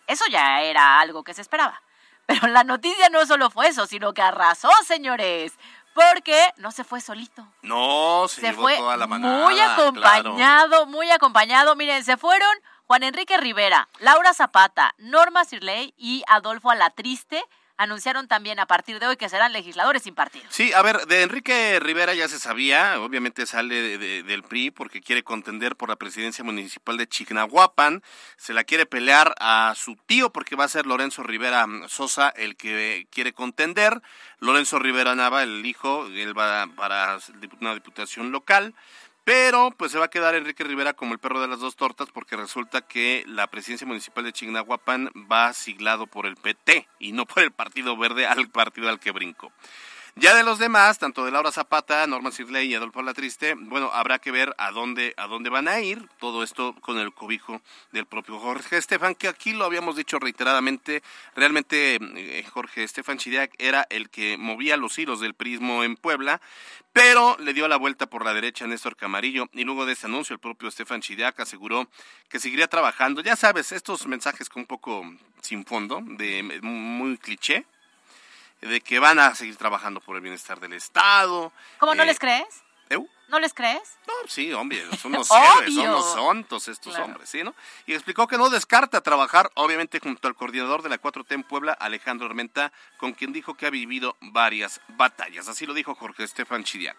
Eso 0.07 0.25
ya 0.31 0.61
era 0.63 1.01
algo 1.01 1.25
que 1.25 1.35
se 1.35 1.43
esperaba. 1.43 1.83
Pero 2.27 2.49
la 2.49 2.65
noticia 2.65 3.09
no 3.09 3.25
solo 3.27 3.51
fue 3.51 3.69
eso, 3.69 3.87
sino 3.87 4.13
que 4.13 4.23
arrasó, 4.23 4.71
señores. 4.85 5.53
Porque 5.95 6.53
no 6.59 6.73
se 6.73 6.85
fue 6.85 7.01
solito. 7.01 7.47
No, 7.63 8.27
se, 8.29 8.41
Se 8.43 8.47
llevó 8.49 8.63
fue 8.63 8.77
toda 8.77 8.97
la 8.97 9.07
manada. 9.07 9.45
muy 9.47 9.55
claro. 9.55 9.73
acompañado, 9.73 10.87
muy 10.87 11.11
acompañado. 11.11 11.75
Miren, 11.77 12.05
se 12.05 12.17
fueron 12.19 12.51
Juan 12.87 13.03
Enrique 13.03 13.37
Rivera, 13.39 13.89
Laura 14.01 14.35
Zapata, 14.35 14.95
Norma 14.99 15.45
Sirley 15.45 15.95
y 15.97 16.23
Adolfo 16.29 16.71
Alatriste. 16.71 17.43
Anunciaron 17.79 18.27
también 18.27 18.59
a 18.59 18.67
partir 18.67 18.99
de 18.99 19.07
hoy 19.07 19.17
que 19.17 19.29
serán 19.29 19.53
legisladores 19.53 20.03
sin 20.03 20.15
partido. 20.15 20.47
Sí, 20.49 20.73
a 20.73 20.81
ver, 20.83 21.07
de 21.07 21.23
Enrique 21.23 21.79
Rivera 21.81 22.15
ya 22.15 22.27
se 22.27 22.39
sabía, 22.39 22.99
obviamente 23.01 23.45
sale 23.47 23.75
de- 23.75 23.99
de- 23.99 24.23
del 24.23 24.43
PRI 24.43 24.71
porque 24.71 25.03
quiere 25.03 25.23
contender 25.23 25.77
por 25.77 25.89
la 25.91 25.97
presidencia 25.97 26.43
municipal 26.43 26.97
de 26.97 27.07
Chignahuapan, 27.07 28.03
se 28.39 28.55
la 28.55 28.65
quiere 28.65 28.87
pelear 28.87 29.35
a 29.41 29.75
su 29.77 29.97
tío 30.07 30.31
porque 30.31 30.57
va 30.57 30.65
a 30.65 30.69
ser 30.69 30.87
Lorenzo 30.87 31.23
Rivera 31.23 31.67
mm, 31.67 31.89
Sosa 31.89 32.31
el 32.31 32.57
que 32.57 33.07
quiere 33.11 33.33
contender, 33.35 34.01
Lorenzo 34.39 34.79
Rivera 34.79 35.15
Nava, 35.15 35.43
el 35.43 35.65
hijo, 35.67 36.07
él 36.07 36.39
va 36.39 36.67
para 36.77 37.19
una 37.61 37.75
diputación 37.75 38.33
local, 38.33 38.75
pero 39.27 39.73
pues 39.77 39.91
se 39.91 39.99
va 39.99 40.05
a 40.05 40.09
quedar 40.09 40.37
Enrique 40.37 40.63
Rivera 40.63 40.93
como 40.93 41.13
el 41.13 41.19
perro 41.19 41.41
de 41.41 41.49
las 41.49 41.59
dos 41.59 41.75
tortas 41.75 42.11
porque 42.15 42.37
resulta 42.37 42.83
que 42.83 43.25
la 43.27 43.49
presidencia 43.49 43.85
municipal 43.85 44.23
de 44.23 44.33
Chignahuapan 44.33 45.11
va 45.31 45.53
siglado 45.53 46.07
por 46.07 46.27
el 46.27 46.37
PT 46.37 46.87
y 47.01 47.11
no 47.11 47.27
por 47.27 47.43
el 47.43 47.51
Partido 47.51 47.97
Verde 47.97 48.25
al 48.25 48.49
partido 48.51 48.89
al 48.89 49.01
que 49.01 49.11
brincó. 49.11 49.51
Ya 50.19 50.35
de 50.35 50.45
los 50.45 50.59
demás, 50.59 50.99
tanto 50.99 51.27
de 51.27 51.31
Laura 51.31 51.53
Zapata, 51.53 52.07
Norma 52.07 52.33
Cirley 52.33 52.69
y 52.71 52.75
Adolfo 52.75 53.03
Latriste, 53.03 53.53
bueno, 53.55 53.91
habrá 53.93 54.19
que 54.19 54.31
ver 54.31 54.55
a 54.57 54.71
dónde, 54.71 55.13
a 55.19 55.27
dónde 55.27 55.51
van 55.51 55.69
a 55.69 55.79
ir. 55.83 56.09
Todo 56.19 56.43
esto 56.43 56.75
con 56.81 56.97
el 56.97 57.13
cobijo 57.13 57.61
del 57.93 58.07
propio 58.07 58.39
Jorge 58.39 58.79
Estefan, 58.79 59.15
que 59.15 59.29
aquí 59.29 59.53
lo 59.53 59.67
habíamos 59.67 59.95
dicho 59.95 60.19
reiteradamente. 60.19 61.03
Realmente 61.35 61.99
eh, 62.01 62.47
Jorge 62.51 62.85
Estefan 62.85 63.19
Chiriac 63.19 63.53
era 63.59 63.87
el 63.91 64.09
que 64.09 64.39
movía 64.39 64.79
los 64.79 64.99
hilos 64.99 65.21
del 65.21 65.35
prismo 65.35 65.85
en 65.85 65.97
Puebla, 65.97 66.41
pero 66.95 67.37
le 67.39 67.53
dio 67.53 67.69
la 67.69 67.77
vuelta 67.77 68.07
por 68.07 68.25
la 68.25 68.33
derecha 68.33 68.65
a 68.65 68.69
Néstor 68.69 68.97
Camarillo 68.97 69.51
y 69.53 69.65
luego 69.65 69.85
de 69.85 69.93
ese 69.93 70.07
anuncio 70.07 70.33
el 70.33 70.41
propio 70.41 70.71
Estefan 70.71 71.03
Chiriac 71.03 71.39
aseguró 71.41 71.91
que 72.31 72.41
seguiría 72.41 72.69
trabajando. 72.69 73.21
Ya 73.21 73.37
sabes, 73.37 73.71
estos 73.71 74.07
mensajes 74.07 74.49
con 74.49 74.63
un 74.63 74.67
poco 74.67 75.05
sin 75.43 75.67
fondo, 75.67 76.01
de 76.03 76.43
muy 76.63 77.19
cliché 77.19 77.67
de 78.61 78.81
que 78.81 78.99
van 78.99 79.19
a 79.19 79.35
seguir 79.35 79.57
trabajando 79.57 80.01
por 80.01 80.17
el 80.17 80.23
bienestar 80.23 80.59
del 80.61 80.73
Estado. 80.73 81.53
¿Cómo 81.79 81.95
no 81.95 82.03
Eh, 82.03 82.07
les 82.07 82.19
crees? 82.19 82.47
¿eu? 82.89 83.09
¿No 83.29 83.41
les 83.41 83.53
crees? 83.53 83.83
No, 84.07 84.13
sí, 84.29 84.53
hombre, 84.53 84.85
son 84.97 85.13
unos 85.15 85.29
héroes, 85.31 85.75
son 85.75 85.87
unos 85.89 86.15
santos 86.15 86.69
estos 86.69 86.95
Claro. 86.95 87.07
hombres, 87.07 87.29
¿sí, 87.29 87.43
no? 87.43 87.55
Y 87.87 87.95
explicó 87.95 88.27
que 88.29 88.39
no 88.39 88.49
descarta 88.49 89.01
trabajar, 89.01 89.51
obviamente, 89.55 89.99
junto 89.99 90.29
al 90.29 90.37
coordinador 90.37 90.83
de 90.83 90.89
la 90.91 91.01
4T 91.01 91.35
en 91.35 91.43
Puebla, 91.43 91.73
Alejandro 91.73 92.27
Armenta, 92.27 92.73
con 92.99 93.13
quien 93.15 93.33
dijo 93.33 93.55
que 93.55 93.67
ha 93.67 93.71
vivido 93.71 94.17
varias 94.21 94.81
batallas. 94.89 95.49
Así 95.49 95.67
lo 95.67 95.75
dijo 95.75 95.95
Jorge 95.97 96.23
Estefan 96.25 96.63
Chidiac. 96.63 96.97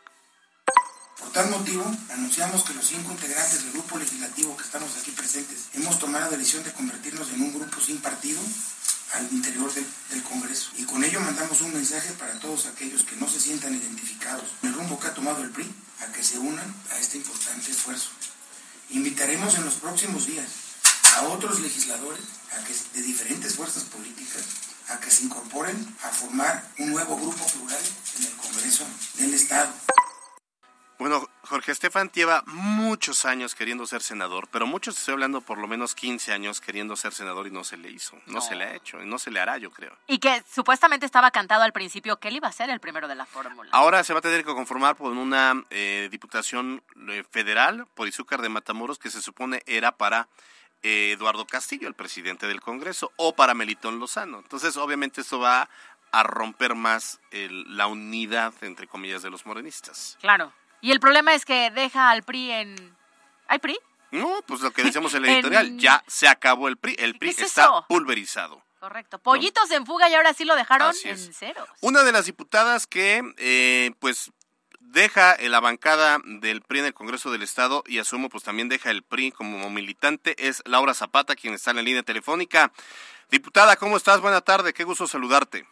Por 1.19 1.31
tal 1.31 1.49
motivo, 1.49 1.83
anunciamos 2.13 2.63
que 2.63 2.73
los 2.75 2.85
cinco 2.85 3.11
integrantes 3.11 3.63
del 3.63 3.73
grupo 3.73 3.97
legislativo 3.97 4.55
que 4.55 4.63
estamos 4.63 4.95
aquí 4.97 5.09
presentes 5.11 5.69
hemos 5.73 5.97
tomado 5.97 6.29
la 6.29 6.37
decisión 6.37 6.63
de 6.63 6.73
convertirnos 6.73 7.31
en 7.31 7.41
un 7.41 7.53
grupo 7.53 7.79
sin 7.81 7.99
partido 8.01 8.39
al 9.13 9.31
interior 9.31 9.73
del, 9.73 9.85
Congreso. 10.23 10.71
Y 10.77 10.83
con 10.83 11.03
ello 11.03 11.19
mandamos 11.21 11.61
un 11.61 11.73
mensaje 11.73 12.11
para 12.13 12.39
todos 12.39 12.65
aquellos 12.65 13.03
que 13.03 13.15
no 13.15 13.29
se 13.29 13.39
sientan 13.39 13.73
identificados 13.73 14.43
con 14.59 14.69
el 14.69 14.75
rumbo 14.75 14.99
que 14.99 15.07
ha 15.07 15.13
tomado 15.13 15.41
el 15.41 15.51
PRI 15.51 15.71
a 16.01 16.11
que 16.11 16.23
se 16.23 16.37
unan 16.37 16.75
a 16.91 16.97
este 16.97 17.17
importante 17.17 17.71
esfuerzo. 17.71 18.09
Invitaremos 18.89 19.55
en 19.55 19.65
los 19.65 19.75
próximos 19.75 20.25
días 20.25 20.47
a 21.15 21.23
otros 21.23 21.59
legisladores 21.61 22.21
de 22.93 23.01
diferentes 23.01 23.55
fuerzas 23.55 23.83
políticas 23.83 24.43
a 24.89 24.99
que 24.99 25.11
se 25.11 25.23
incorporen 25.23 25.95
a 26.03 26.09
formar 26.09 26.71
un 26.79 26.91
nuevo 26.91 27.15
grupo 27.17 27.45
plural 27.45 27.81
en 28.17 28.25
el 28.25 28.33
Congreso 28.33 28.83
del 29.17 29.33
Estado. 29.33 29.71
Bueno, 30.99 31.29
Jorge 31.43 31.71
Estefan 31.73 32.09
lleva 32.11 32.41
muchos 32.47 33.25
años 33.25 33.53
queriendo 33.53 33.85
ser 33.85 34.01
senador, 34.01 34.47
pero 34.51 34.65
muchos 34.65 34.97
estoy 34.97 35.13
hablando 35.13 35.41
por 35.41 35.59
lo 35.59 35.67
menos 35.67 35.93
15 35.93 36.33
años 36.33 36.59
queriendo 36.59 36.95
ser 36.95 37.13
senador 37.13 37.45
y 37.45 37.51
no 37.51 37.63
se 37.63 37.77
le 37.77 37.91
hizo, 37.91 38.17
no, 38.25 38.41
se 38.41 38.55
le 38.55 38.63
ha 38.63 38.73
hecho, 38.75 38.99
y 39.01 39.05
no 39.05 39.19
se 39.19 39.29
le 39.29 39.39
hará, 39.39 39.59
yo 39.59 39.69
creo. 39.69 39.95
Y 40.07 40.17
que 40.17 40.43
supuestamente 40.51 41.05
estaba 41.05 41.29
cantado 41.29 41.61
al 41.61 41.71
principio 41.71 42.17
que 42.19 42.29
él 42.29 42.37
iba 42.37 42.47
a 42.47 42.51
ser 42.51 42.71
el 42.71 42.79
primero 42.79 43.07
de 43.07 43.13
la 43.13 43.27
fórmula. 43.27 43.69
Ahora 43.73 44.03
se 44.03 44.13
va 44.13 44.19
a 44.19 44.21
tener 44.23 44.43
que 44.43 44.53
conformar 44.55 44.95
por 44.95 45.11
una 45.11 45.63
eh, 45.69 46.07
diputación 46.09 46.81
eh, 47.09 47.23
federal 47.29 47.85
por 47.93 48.07
Izúcar 48.07 48.41
de 48.41 48.49
Matamoros 48.49 48.97
que 48.97 49.11
se 49.11 49.21
supone 49.21 49.61
era 49.67 49.91
para 49.97 50.27
eh, 50.81 51.11
Eduardo 51.11 51.45
Castillo, 51.45 51.87
el 51.87 51.93
presidente 51.93 52.47
del 52.47 52.59
Congreso, 52.61 53.11
o 53.17 53.35
para 53.35 53.53
Melitón 53.53 53.99
Lozano. 53.99 54.39
Entonces, 54.39 54.75
obviamente, 54.77 55.21
esto 55.21 55.39
va 55.39 55.69
a 56.11 56.23
romper 56.23 56.73
más 56.73 57.19
el- 57.29 57.77
la 57.77 57.85
unidad, 57.85 58.53
entre 58.61 58.87
comillas, 58.87 59.21
de 59.21 59.29
los 59.29 59.45
morenistas. 59.45 60.17
Claro. 60.21 60.51
Y 60.81 60.91
el 60.91 60.99
problema 60.99 61.33
es 61.33 61.45
que 61.45 61.71
deja 61.71 62.09
al 62.11 62.23
PRI 62.23 62.51
en... 62.51 62.97
¿Hay 63.47 63.59
PRI? 63.59 63.77
No, 64.11 64.41
pues 64.45 64.61
lo 64.61 64.71
que 64.71 64.83
decíamos 64.83 65.13
en 65.13 65.23
la 65.23 65.27
En- 65.31 65.33
editorial, 65.35 65.77
ya 65.77 66.03
se 66.07 66.27
acabó 66.27 66.67
el 66.67 66.77
PRI, 66.77 66.95
el 66.99 67.17
PRI 67.17 67.29
es 67.29 67.39
está 67.39 67.63
eso? 67.63 67.85
pulverizado. 67.89 68.63
Correcto. 68.79 69.19
Pollitos 69.19 69.71
en 69.71 69.85
fuga 69.85 70.07
y 70.09 70.13
ahora 70.15 70.33
sí 70.33 70.45
lo 70.45 70.55
dejaron 70.55 70.89
Así 70.89 71.09
en 71.09 71.17
cero. 71.33 71.65
Una 71.81 72.03
de 72.03 72.11
las 72.11 72.25
diputadas 72.25 72.85
que, 72.85 73.23
eh, 73.37 73.91
pues, 73.99 74.31
deja 74.79 75.35
en 75.35 75.51
la 75.51 75.59
bancada 75.59 76.19
del 76.23 76.61
PRI 76.61 76.79
en 76.79 76.85
el 76.85 76.93
Congreso 76.93 77.31
del 77.31 77.41
Estado 77.41 77.83
y 77.87 77.97
asumo, 77.99 78.29
pues, 78.29 78.43
también 78.43 78.69
deja 78.69 78.91
el 78.91 79.03
PRI 79.03 79.31
como 79.31 79.69
militante 79.71 80.35
es 80.47 80.61
Laura 80.65 80.93
Zapata, 80.93 81.35
quien 81.35 81.53
está 81.55 81.71
en 81.71 81.77
la 81.77 81.81
línea 81.81 82.03
telefónica. 82.03 82.71
Diputada, 83.29 83.75
¿cómo 83.77 83.97
estás? 83.97 84.21
Buena 84.21 84.41
tarde, 84.41 84.73
qué 84.73 84.83
gusto 84.83 85.07
saludarte. 85.07 85.67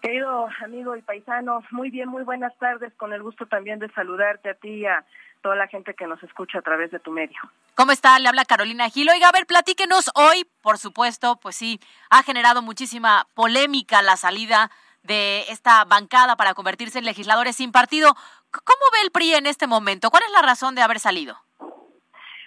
Querido 0.00 0.48
amigo 0.62 0.96
y 0.96 1.02
paisano, 1.02 1.62
muy 1.70 1.90
bien, 1.90 2.08
muy 2.08 2.22
buenas 2.22 2.56
tardes, 2.58 2.92
con 2.94 3.12
el 3.12 3.22
gusto 3.22 3.46
también 3.46 3.78
de 3.78 3.90
saludarte 3.90 4.50
a 4.50 4.54
ti 4.54 4.68
y 4.68 4.86
a 4.86 5.04
toda 5.42 5.56
la 5.56 5.68
gente 5.68 5.94
que 5.94 6.06
nos 6.06 6.22
escucha 6.22 6.58
a 6.58 6.62
través 6.62 6.90
de 6.90 6.98
tu 6.98 7.10
medio. 7.10 7.38
¿Cómo 7.74 7.92
está? 7.92 8.18
Le 8.18 8.28
habla 8.28 8.44
Carolina 8.44 8.88
Gil. 8.88 9.08
Oiga, 9.08 9.28
a 9.28 9.32
ver, 9.32 9.46
platíquenos 9.46 10.10
hoy, 10.14 10.46
por 10.62 10.78
supuesto, 10.78 11.38
pues 11.40 11.56
sí, 11.56 11.80
ha 12.10 12.22
generado 12.22 12.62
muchísima 12.62 13.26
polémica 13.34 14.02
la 14.02 14.16
salida 14.16 14.70
de 15.02 15.42
esta 15.48 15.84
bancada 15.84 16.36
para 16.36 16.54
convertirse 16.54 16.98
en 16.98 17.04
legisladores 17.04 17.56
sin 17.56 17.72
partido. 17.72 18.14
¿Cómo 18.50 18.80
ve 18.92 18.98
el 19.04 19.10
PRI 19.10 19.34
en 19.34 19.46
este 19.46 19.66
momento? 19.66 20.10
¿Cuál 20.10 20.24
es 20.24 20.32
la 20.32 20.42
razón 20.42 20.74
de 20.74 20.82
haber 20.82 20.98
salido? 21.00 21.36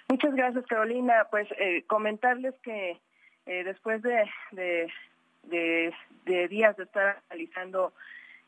Muchas 0.08 0.34
gracias, 0.34 0.66
Carolina. 0.66 1.26
Pues 1.30 1.48
eh, 1.58 1.84
comentarles 1.86 2.54
que 2.62 3.00
eh, 3.46 3.64
después 3.64 4.02
de, 4.02 4.28
de, 4.50 4.92
de, 5.44 5.94
de 6.24 6.48
días 6.48 6.76
de 6.76 6.84
estar 6.84 7.20
analizando 7.30 7.92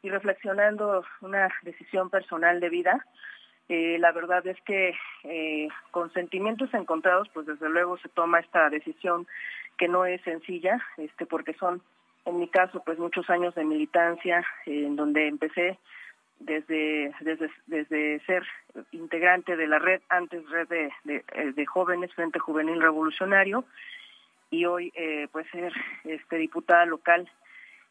y 0.03 0.11
reflexionando 0.11 1.05
una 1.21 1.49
decisión 1.63 2.11
personal 2.11 2.61
de 2.61 2.69
vida, 2.69 3.07
eh, 3.69 3.97
la 3.99 4.13
verdad 4.13 4.47
es 4.47 4.61
que 4.63 4.95
eh, 5.25 5.69
con 5.93 6.13
sentimientos 6.13 6.75
encontrados, 6.75 7.29
pues 7.33 7.47
desde 7.47 7.69
luego 7.69 7.97
se 7.99 8.09
toma 8.09 8.41
esta 8.41 8.69
decisión 8.69 9.27
que 9.79 9.89
no 9.89 10.05
es 10.05 10.21
sencilla, 10.23 10.81
este, 10.97 11.27
porque 11.27 11.55
son, 11.55 11.81
en 12.25 12.39
mi 12.39 12.49
caso, 12.49 12.83
pues 12.85 12.99
muchos 12.99 13.31
años 13.31 13.55
de 13.55 13.65
militancia, 13.65 14.45
en 14.67 14.97
donde 14.97 15.29
empecé 15.29 15.79
desde, 16.45 17.13
desde, 17.21 17.51
desde 17.67 18.21
ser 18.27 18.45
integrante 18.91 19.57
de 19.57 19.67
la 19.67 19.79
red, 19.79 20.01
antes 20.09 20.49
red 20.51 20.69
de, 20.69 20.93
de, 21.05 21.25
eh, 21.35 21.53
de 21.55 21.67
jóvenes, 21.67 22.13
Frente 22.15 22.39
Juvenil 22.39 22.81
Revolucionario, 22.81 23.65
y 24.51 24.67
hoy 24.67 24.93
eh, 24.95 25.29
pues 25.33 25.47
ser 25.51 25.73
este 26.05 26.37
diputada 26.37 26.85
local 26.85 27.31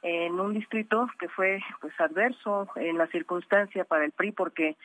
en 0.02 0.40
un 0.40 0.54
distrito 0.54 1.08
que 1.20 1.30
fue 1.30 1.62
pues 1.80 1.94
adverso 2.00 2.68
en 2.76 2.98
la 2.98 3.08
circunstancia 3.08 3.86
para 3.86 4.06
el 4.06 4.12
PRI 4.12 4.32
porque 4.32 4.76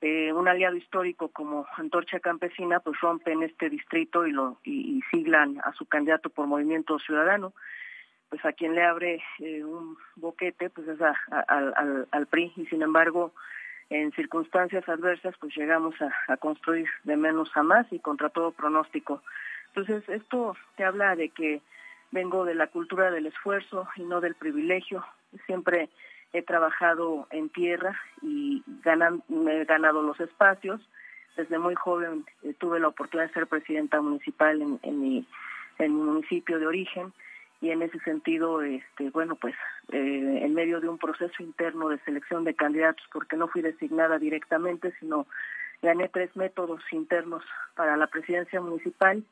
eh, 0.00 0.32
un 0.32 0.48
aliado 0.48 0.76
histórico 0.76 1.28
como 1.28 1.66
Antorcha 1.76 2.20
Campesina 2.20 2.80
pues 2.80 2.98
rompen 3.00 3.42
este 3.42 3.68
distrito 3.68 4.26
y 4.26 4.32
lo 4.32 4.58
y, 4.64 4.98
y 4.98 5.02
siglan 5.10 5.60
a 5.64 5.72
su 5.72 5.86
candidato 5.86 6.30
por 6.30 6.46
Movimiento 6.46 6.98
Ciudadano. 6.98 7.52
Pues 8.30 8.44
a 8.44 8.52
quien 8.52 8.74
le 8.74 8.82
abre 8.82 9.22
eh, 9.38 9.62
un 9.64 9.96
boquete 10.16 10.70
pues 10.70 10.88
es 10.88 11.00
a, 11.00 11.14
al, 11.48 12.08
al 12.10 12.26
PRI 12.26 12.52
y 12.56 12.66
sin 12.66 12.82
embargo 12.82 13.32
en 13.90 14.12
circunstancias 14.12 14.88
adversas 14.88 15.34
pues 15.38 15.54
llegamos 15.54 15.94
a, 16.00 16.10
a 16.32 16.36
construir 16.38 16.88
de 17.04 17.16
menos 17.16 17.50
a 17.54 17.62
más 17.62 17.86
y 17.92 17.98
contra 17.98 18.30
todo 18.30 18.50
pronóstico. 18.50 19.22
Entonces 19.68 20.08
esto 20.08 20.56
te 20.76 20.84
habla 20.84 21.16
de 21.16 21.28
que 21.28 21.60
vengo 22.14 22.44
de 22.44 22.54
la 22.54 22.68
cultura 22.68 23.10
del 23.10 23.26
esfuerzo 23.26 23.88
y 23.96 24.04
no 24.04 24.20
del 24.20 24.36
privilegio. 24.36 25.04
Siempre 25.46 25.90
he 26.32 26.42
trabajado 26.42 27.26
en 27.30 27.50
tierra 27.50 28.00
y 28.22 28.62
ganan, 28.84 29.22
me 29.28 29.60
he 29.60 29.64
ganado 29.64 30.00
los 30.00 30.18
espacios. 30.20 30.80
Desde 31.36 31.58
muy 31.58 31.74
joven 31.74 32.24
eh, 32.44 32.54
tuve 32.56 32.78
la 32.78 32.88
oportunidad 32.88 33.26
de 33.26 33.34
ser 33.34 33.48
presidenta 33.48 34.00
municipal 34.00 34.62
en, 34.62 35.00
mi, 35.00 35.26
en 35.78 35.96
mi 35.96 36.02
municipio 36.02 36.60
de 36.60 36.68
origen. 36.68 37.12
Y 37.60 37.70
en 37.70 37.82
ese 37.82 37.98
sentido, 38.00 38.62
este, 38.62 39.10
bueno, 39.10 39.34
pues 39.34 39.54
eh, 39.90 40.38
en 40.42 40.54
medio 40.54 40.80
de 40.80 40.88
un 40.88 40.98
proceso 40.98 41.42
interno 41.42 41.88
de 41.88 41.98
selección 42.04 42.44
de 42.44 42.54
candidatos, 42.54 43.04
porque 43.12 43.36
no 43.36 43.48
fui 43.48 43.60
designada 43.60 44.18
directamente, 44.18 44.92
sino 45.00 45.26
gané 45.82 46.08
tres 46.08 46.36
métodos 46.36 46.80
internos 46.92 47.42
para 47.74 47.96
la 47.96 48.06
presidencia 48.06 48.60
municipal 48.60 49.24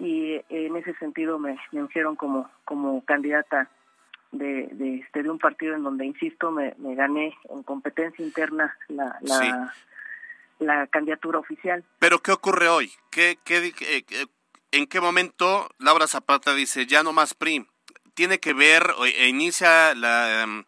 y 0.00 0.32
eh, 0.32 0.44
en 0.48 0.76
ese 0.76 0.94
sentido 0.94 1.38
me, 1.38 1.58
me 1.72 1.86
como, 2.16 2.50
como 2.64 3.04
candidata 3.04 3.70
de, 4.32 4.68
de, 4.72 4.96
este, 4.96 5.22
de 5.22 5.30
un 5.30 5.38
partido 5.38 5.74
en 5.74 5.82
donde, 5.82 6.06
insisto, 6.06 6.50
me, 6.50 6.74
me 6.78 6.94
gané 6.94 7.36
en 7.50 7.62
competencia 7.62 8.24
interna 8.24 8.76
la, 8.88 9.18
la, 9.20 9.74
la 10.58 10.86
candidatura 10.86 11.38
oficial. 11.38 11.84
Pero 11.98 12.20
¿qué 12.20 12.32
ocurre 12.32 12.68
hoy? 12.68 12.90
¿Qué, 13.10 13.38
qué, 13.44 13.72
eh, 13.80 14.26
¿En 14.72 14.86
qué 14.86 15.00
momento 15.00 15.68
Laura 15.78 16.06
Zapata 16.06 16.54
dice 16.54 16.86
ya 16.86 17.02
no 17.02 17.12
más 17.12 17.34
PRI? 17.34 17.66
¿Tiene 18.14 18.38
que 18.38 18.52
ver, 18.54 18.94
e 19.04 19.28
inicia 19.28 19.94
la, 19.94 20.42
em, 20.42 20.64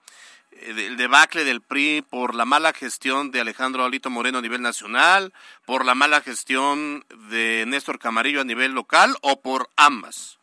el 0.60 0.96
debacle 0.96 1.44
del 1.44 1.60
PRI 1.60 2.02
por 2.08 2.34
la 2.34 2.44
mala 2.44 2.72
gestión 2.72 3.30
de 3.30 3.40
Alejandro 3.40 3.84
Alito 3.84 4.10
Moreno 4.10 4.38
a 4.38 4.42
nivel 4.42 4.62
nacional, 4.62 5.32
por 5.66 5.84
la 5.84 5.94
mala 5.94 6.20
gestión 6.20 7.04
de 7.30 7.64
Néstor 7.66 7.98
Camarillo 7.98 8.40
a 8.40 8.44
nivel 8.44 8.72
local 8.72 9.14
o 9.22 9.40
por 9.40 9.68
ambas? 9.76 10.38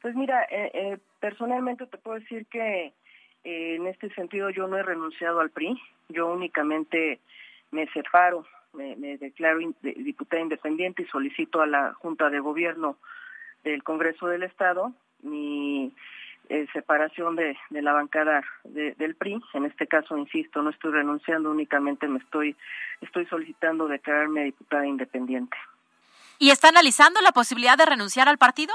Pues 0.00 0.14
mira, 0.14 0.42
eh, 0.50 0.70
eh, 0.74 0.98
personalmente 1.20 1.86
te 1.86 1.98
puedo 1.98 2.18
decir 2.18 2.46
que 2.46 2.92
eh, 3.44 3.74
en 3.76 3.86
este 3.86 4.12
sentido 4.14 4.50
yo 4.50 4.66
no 4.66 4.76
he 4.76 4.82
renunciado 4.82 5.40
al 5.40 5.50
PRI, 5.50 5.80
yo 6.08 6.32
únicamente 6.32 7.20
me 7.70 7.86
separo, 7.88 8.46
me 8.74 9.18
declaro 9.18 9.58
diputada 9.82 10.42
independiente 10.42 11.02
y 11.02 11.06
solicito 11.06 11.60
a 11.60 11.66
la 11.66 11.92
Junta 11.94 12.30
de 12.30 12.40
Gobierno 12.40 12.96
del 13.64 13.82
Congreso 13.82 14.26
del 14.26 14.42
Estado 14.44 14.92
mi 15.22 15.92
separación 16.72 17.36
de, 17.36 17.56
de, 17.70 17.82
la 17.82 17.92
bancada 17.92 18.42
del 18.64 19.14
PRI. 19.14 19.42
En 19.54 19.64
este 19.64 19.86
caso, 19.86 20.16
insisto, 20.16 20.62
no 20.62 20.70
estoy 20.70 20.92
renunciando, 20.92 21.50
únicamente 21.50 22.08
me 22.08 22.18
estoy, 22.18 22.56
estoy 23.00 23.26
solicitando 23.26 23.88
declararme 23.88 24.44
diputada 24.44 24.86
independiente. 24.86 25.56
¿Y 26.38 26.50
está 26.50 26.68
analizando 26.68 27.20
la 27.20 27.32
posibilidad 27.32 27.78
de 27.78 27.86
renunciar 27.86 28.28
al 28.28 28.38
partido? 28.38 28.74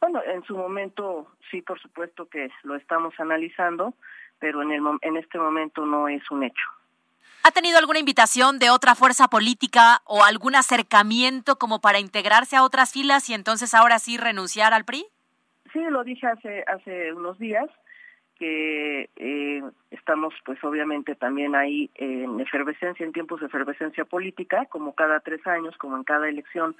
Bueno, 0.00 0.22
en 0.24 0.42
su 0.44 0.56
momento 0.56 1.28
sí, 1.50 1.62
por 1.62 1.80
supuesto 1.80 2.28
que 2.28 2.50
lo 2.62 2.76
estamos 2.76 3.14
analizando, 3.18 3.94
pero 4.38 4.62
en, 4.62 4.72
el, 4.72 4.82
en 5.02 5.16
este 5.16 5.38
momento 5.38 5.84
no 5.84 6.08
es 6.08 6.22
un 6.30 6.44
hecho. 6.44 6.64
¿Ha 7.42 7.50
tenido 7.50 7.78
alguna 7.78 7.98
invitación 7.98 8.58
de 8.58 8.70
otra 8.70 8.94
fuerza 8.94 9.28
política 9.28 10.02
o 10.04 10.24
algún 10.24 10.54
acercamiento 10.54 11.56
como 11.56 11.80
para 11.80 11.98
integrarse 11.98 12.56
a 12.56 12.62
otras 12.62 12.92
filas 12.92 13.28
y 13.28 13.34
entonces 13.34 13.74
ahora 13.74 13.98
sí 13.98 14.16
renunciar 14.16 14.74
al 14.74 14.84
PRI? 14.84 15.06
Sí, 15.72 15.80
lo 15.90 16.04
dije 16.04 16.26
hace 16.26 16.64
hace 16.66 17.12
unos 17.12 17.38
días 17.38 17.68
que 18.38 19.10
eh, 19.16 19.62
estamos 19.90 20.32
pues 20.44 20.62
obviamente 20.62 21.14
también 21.16 21.54
ahí 21.54 21.90
en 21.96 22.38
efervescencia, 22.40 23.04
en 23.04 23.12
tiempos 23.12 23.40
de 23.40 23.46
efervescencia 23.46 24.04
política, 24.04 24.66
como 24.66 24.94
cada 24.94 25.20
tres 25.20 25.44
años, 25.46 25.76
como 25.76 25.96
en 25.96 26.04
cada 26.04 26.28
elección, 26.28 26.76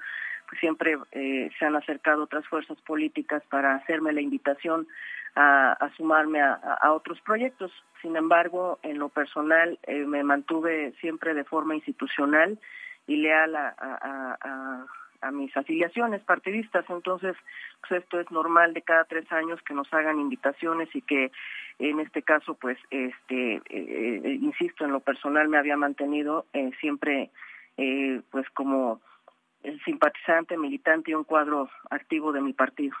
pues 0.47 0.59
siempre 0.61 0.97
eh, 1.11 1.49
se 1.59 1.65
han 1.65 1.75
acercado 1.75 2.23
otras 2.23 2.47
fuerzas 2.47 2.79
políticas 2.81 3.43
para 3.49 3.75
hacerme 3.75 4.13
la 4.13 4.21
invitación 4.21 4.87
a, 5.35 5.73
a 5.73 5.95
sumarme 5.95 6.41
a, 6.41 6.53
a, 6.53 6.93
otros 6.93 7.19
proyectos. 7.21 7.71
Sin 8.01 8.15
embargo, 8.15 8.79
en 8.81 8.97
lo 8.97 9.09
personal 9.09 9.77
eh, 9.83 10.05
me 10.05 10.23
mantuve 10.23 10.93
siempre 11.01 11.33
de 11.33 11.43
forma 11.43 11.75
institucional 11.75 12.57
y 13.05 13.17
leal 13.17 13.55
a, 13.55 14.85
a, 15.21 15.31
mis 15.31 15.55
afiliaciones 15.55 16.21
partidistas. 16.23 16.85
Entonces, 16.89 17.35
pues 17.81 18.03
esto 18.03 18.19
es 18.19 18.29
normal 18.31 18.73
de 18.73 18.81
cada 18.81 19.03
tres 19.05 19.31
años 19.31 19.61
que 19.63 19.73
nos 19.73 19.91
hagan 19.93 20.19
invitaciones 20.19 20.89
y 20.93 21.01
que 21.01 21.31
en 21.79 21.99
este 21.99 22.21
caso, 22.21 22.55
pues, 22.55 22.77
este, 22.89 23.55
eh, 23.55 23.61
eh, 23.69 24.37
insisto, 24.41 24.85
en 24.85 24.91
lo 24.91 24.99
personal 24.99 25.47
me 25.47 25.57
había 25.57 25.77
mantenido 25.77 26.45
eh, 26.53 26.71
siempre, 26.79 27.31
eh, 27.77 28.21
pues, 28.31 28.49
como 28.51 29.01
el 29.63 29.81
simpatizante, 29.83 30.57
militante 30.57 31.11
y 31.11 31.15
un 31.15 31.23
cuadro 31.23 31.69
activo 31.89 32.31
de 32.31 32.41
mi 32.41 32.53
partido. 32.53 32.95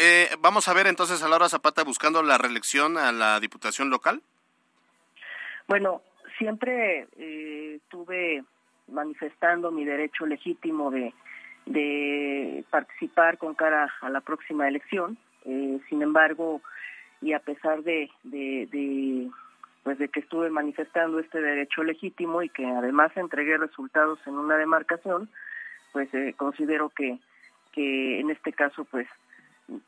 Eh, 0.00 0.28
vamos 0.38 0.68
a 0.68 0.74
ver 0.74 0.86
entonces 0.86 1.22
a 1.24 1.28
Laura 1.28 1.48
Zapata 1.48 1.82
buscando 1.82 2.22
la 2.22 2.38
reelección 2.38 2.96
a 2.96 3.10
la 3.10 3.40
diputación 3.40 3.90
local. 3.90 4.22
Bueno, 5.66 6.02
siempre 6.38 7.08
eh, 7.18 7.80
estuve 7.82 8.44
manifestando 8.86 9.72
mi 9.72 9.84
derecho 9.84 10.24
legítimo 10.24 10.92
de 10.92 11.12
de 11.68 12.64
participar 12.70 13.38
con 13.38 13.54
cara 13.54 13.92
a 14.00 14.08
la 14.08 14.20
próxima 14.20 14.66
elección. 14.68 15.18
Eh, 15.44 15.78
sin 15.88 16.02
embargo, 16.02 16.60
y 17.20 17.32
a 17.32 17.40
pesar 17.40 17.82
de, 17.82 18.10
de, 18.24 18.68
de, 18.72 19.28
pues 19.82 19.98
de 19.98 20.08
que 20.08 20.20
estuve 20.20 20.50
manifestando 20.50 21.18
este 21.18 21.40
derecho 21.40 21.82
legítimo 21.84 22.42
y 22.42 22.48
que 22.48 22.66
además 22.66 23.16
entregué 23.16 23.56
resultados 23.58 24.18
en 24.26 24.34
una 24.34 24.56
demarcación, 24.56 25.28
pues 25.92 26.12
eh, 26.14 26.34
considero 26.36 26.90
que, 26.90 27.18
que 27.72 28.20
en 28.20 28.30
este 28.30 28.52
caso 28.52 28.84
pues 28.84 29.06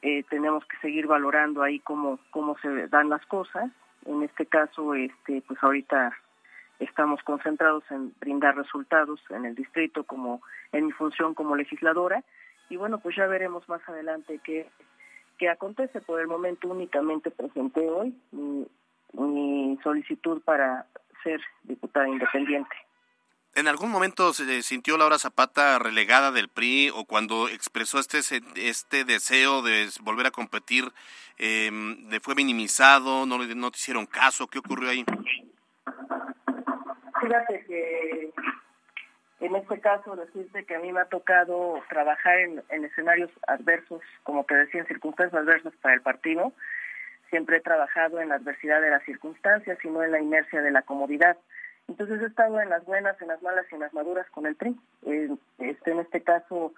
eh, 0.02 0.22
tenemos 0.28 0.64
que 0.66 0.76
seguir 0.78 1.06
valorando 1.06 1.62
ahí 1.62 1.78
cómo, 1.80 2.18
cómo 2.30 2.58
se 2.58 2.88
dan 2.88 3.08
las 3.08 3.24
cosas. 3.26 3.70
En 4.06 4.22
este 4.22 4.46
caso, 4.46 4.94
este, 4.94 5.42
pues 5.46 5.62
ahorita 5.62 6.16
estamos 6.80 7.22
concentrados 7.22 7.84
en 7.90 8.12
brindar 8.18 8.56
resultados 8.56 9.20
en 9.30 9.44
el 9.44 9.54
distrito 9.54 10.04
como 10.04 10.42
en 10.72 10.86
mi 10.86 10.92
función 10.92 11.34
como 11.34 11.54
legisladora 11.54 12.24
y 12.68 12.76
bueno 12.76 12.98
pues 12.98 13.16
ya 13.16 13.26
veremos 13.26 13.68
más 13.68 13.86
adelante 13.88 14.40
qué, 14.42 14.68
qué 15.38 15.48
acontece 15.48 16.00
por 16.00 16.20
el 16.20 16.26
momento 16.26 16.68
únicamente 16.68 17.30
presenté 17.30 17.88
hoy 17.88 18.14
mi, 18.32 18.66
solicitud 19.82 20.40
para 20.42 20.86
ser 21.22 21.40
diputada 21.64 22.08
independiente 22.08 22.74
¿En 23.54 23.66
algún 23.66 23.90
momento 23.90 24.32
se 24.32 24.62
sintió 24.62 24.96
Laura 24.96 25.18
Zapata 25.18 25.78
relegada 25.80 26.30
del 26.30 26.48
PRI 26.48 26.90
o 26.94 27.04
cuando 27.04 27.48
expresó 27.48 27.98
este 27.98 28.20
este 28.54 29.04
deseo 29.04 29.62
de 29.62 29.88
volver 30.02 30.26
a 30.26 30.30
competir, 30.30 30.92
eh, 31.36 31.68
le 32.08 32.20
fue 32.20 32.36
minimizado, 32.36 33.26
no, 33.26 33.38
no 33.38 33.70
te 33.72 33.76
hicieron 33.76 34.06
caso? 34.06 34.46
¿Qué 34.46 34.60
ocurrió 34.60 34.88
ahí? 34.90 35.04
Fíjate 37.20 37.64
que 37.66 38.32
en 39.40 39.56
este 39.56 39.80
caso 39.80 40.16
decirte 40.16 40.64
que 40.64 40.74
a 40.74 40.80
mí 40.80 40.92
me 40.92 41.00
ha 41.00 41.06
tocado 41.06 41.80
trabajar 41.88 42.38
en, 42.38 42.62
en 42.68 42.84
escenarios 42.84 43.30
adversos, 43.46 44.02
como 44.22 44.44
te 44.44 44.54
decía, 44.54 44.80
en 44.80 44.86
circunstancias 44.86 45.40
adversas 45.40 45.74
para 45.80 45.94
el 45.94 46.02
partido. 46.02 46.52
Siempre 47.30 47.58
he 47.58 47.60
trabajado 47.60 48.20
en 48.20 48.30
la 48.30 48.36
adversidad 48.36 48.80
de 48.80 48.90
las 48.90 49.02
circunstancias 49.04 49.78
y 49.84 49.88
no 49.88 50.02
en 50.02 50.12
la 50.12 50.20
inercia 50.20 50.62
de 50.62 50.70
la 50.70 50.82
comodidad. 50.82 51.36
Entonces 51.88 52.20
he 52.22 52.26
estado 52.26 52.60
en 52.60 52.68
las 52.68 52.84
buenas, 52.84 53.20
en 53.20 53.28
las 53.28 53.42
malas 53.42 53.66
y 53.70 53.74
en 53.74 53.80
las 53.80 53.92
maduras 53.92 54.28
con 54.30 54.46
el 54.46 54.56
PRI. 54.56 54.76
Este, 55.58 55.90
en 55.90 56.00
este 56.00 56.22
caso, 56.22 56.72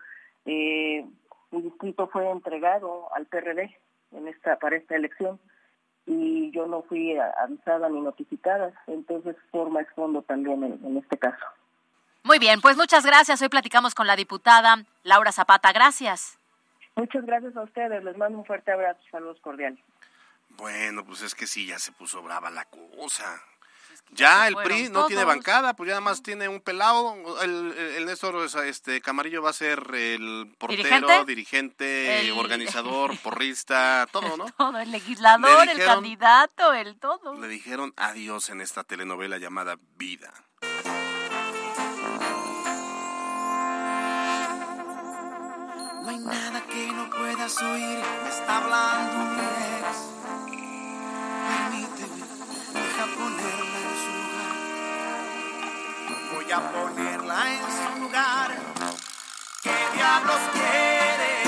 eh, 0.47 1.05
mi 1.51 1.63
distrito 1.63 2.09
fue 2.09 2.29
entregado 2.31 3.13
al 3.15 3.27
PRD 3.27 3.77
en 4.13 4.29
esta 4.29 4.59
para 4.59 4.77
esta 4.77 4.97
elección 4.97 5.39
y 6.07 6.51
yo 6.51 6.67
no 6.67 6.83
fui 6.83 7.17
avisada 7.17 7.89
ni 7.89 8.01
notificada, 8.01 8.73
entonces 8.87 9.37
forma 9.51 9.81
es 9.81 9.89
fondo 9.95 10.23
también 10.23 10.65
en, 10.65 10.81
en 10.85 10.97
este 10.97 11.17
caso. 11.19 11.45
Muy 12.25 12.39
bien, 12.39 12.61
pues 12.61 12.77
muchas 12.77 13.05
gracias. 13.05 13.43
Hoy 13.43 13.49
platicamos 13.49 13.95
con 13.95 14.07
la 14.07 14.17
diputada 14.17 14.85
Laura 15.03 15.33
Zapata. 15.33 15.73
Gracias. 15.73 16.39
Muchas 16.95 17.25
gracias 17.25 17.57
a 17.57 17.63
ustedes. 17.63 18.05
Les 18.05 18.17
mando 18.17 18.39
un 18.39 18.45
fuerte 18.45 18.71
abrazo. 18.71 19.01
Saludos 19.11 19.41
cordiales. 19.41 19.81
Bueno, 20.51 21.05
pues 21.05 21.23
es 21.23 21.35
que 21.35 21.47
sí, 21.47 21.67
ya 21.67 21.79
se 21.79 21.93
puso 21.93 22.23
brava 22.23 22.51
la 22.51 22.65
cosa. 22.67 23.43
Ya 24.11 24.47
el 24.47 24.57
PRI 24.57 24.91
no 24.91 25.07
tiene 25.07 25.25
bancada, 25.25 25.75
pues 25.75 25.89
ya 25.89 25.93
nada 25.93 26.03
más 26.03 26.23
tiene 26.23 26.47
un 26.47 26.61
pelado. 26.61 27.17
El, 27.43 27.73
el 27.97 28.05
Néstor 28.05 28.47
este, 28.67 29.01
Camarillo 29.01 29.41
va 29.41 29.51
a 29.51 29.55
ser 29.55 29.83
el 29.95 30.55
portero, 30.59 30.83
dirigente, 30.83 31.25
dirigente 31.25 32.21
el... 32.21 32.33
organizador, 32.39 33.17
porrista, 33.19 34.07
todo, 34.13 34.37
¿no? 34.37 34.45
Todo, 34.59 34.79
el 34.79 34.91
legislador, 34.91 35.63
dijeron, 35.63 35.81
el 35.81 35.87
candidato, 35.87 36.75
el 36.75 36.99
todo. 36.99 37.41
Le 37.41 37.49
dijeron 37.49 37.95
adiós 37.97 38.51
en 38.51 38.61
esta 38.61 38.85
telenovela 38.85 39.39
llamada 39.39 39.79
Vida. 39.97 40.33
No 46.03 46.09
hay 46.09 46.19
nada 46.19 46.67
que 46.67 46.87
no 46.89 47.09
puedas 47.09 47.63
oír, 47.63 47.99
me 48.25 48.29
está 48.29 48.59
hablando 48.59 49.35
mi 49.35 49.41
ex. 49.41 50.13
Voy 56.53 56.61
a 56.61 56.71
ponerla 56.71 57.51
en 57.51 57.61
su 57.63 58.01
lugar. 58.03 58.51
¿Qué 59.63 59.75
diablos 59.95 60.39
quiere? 60.53 61.45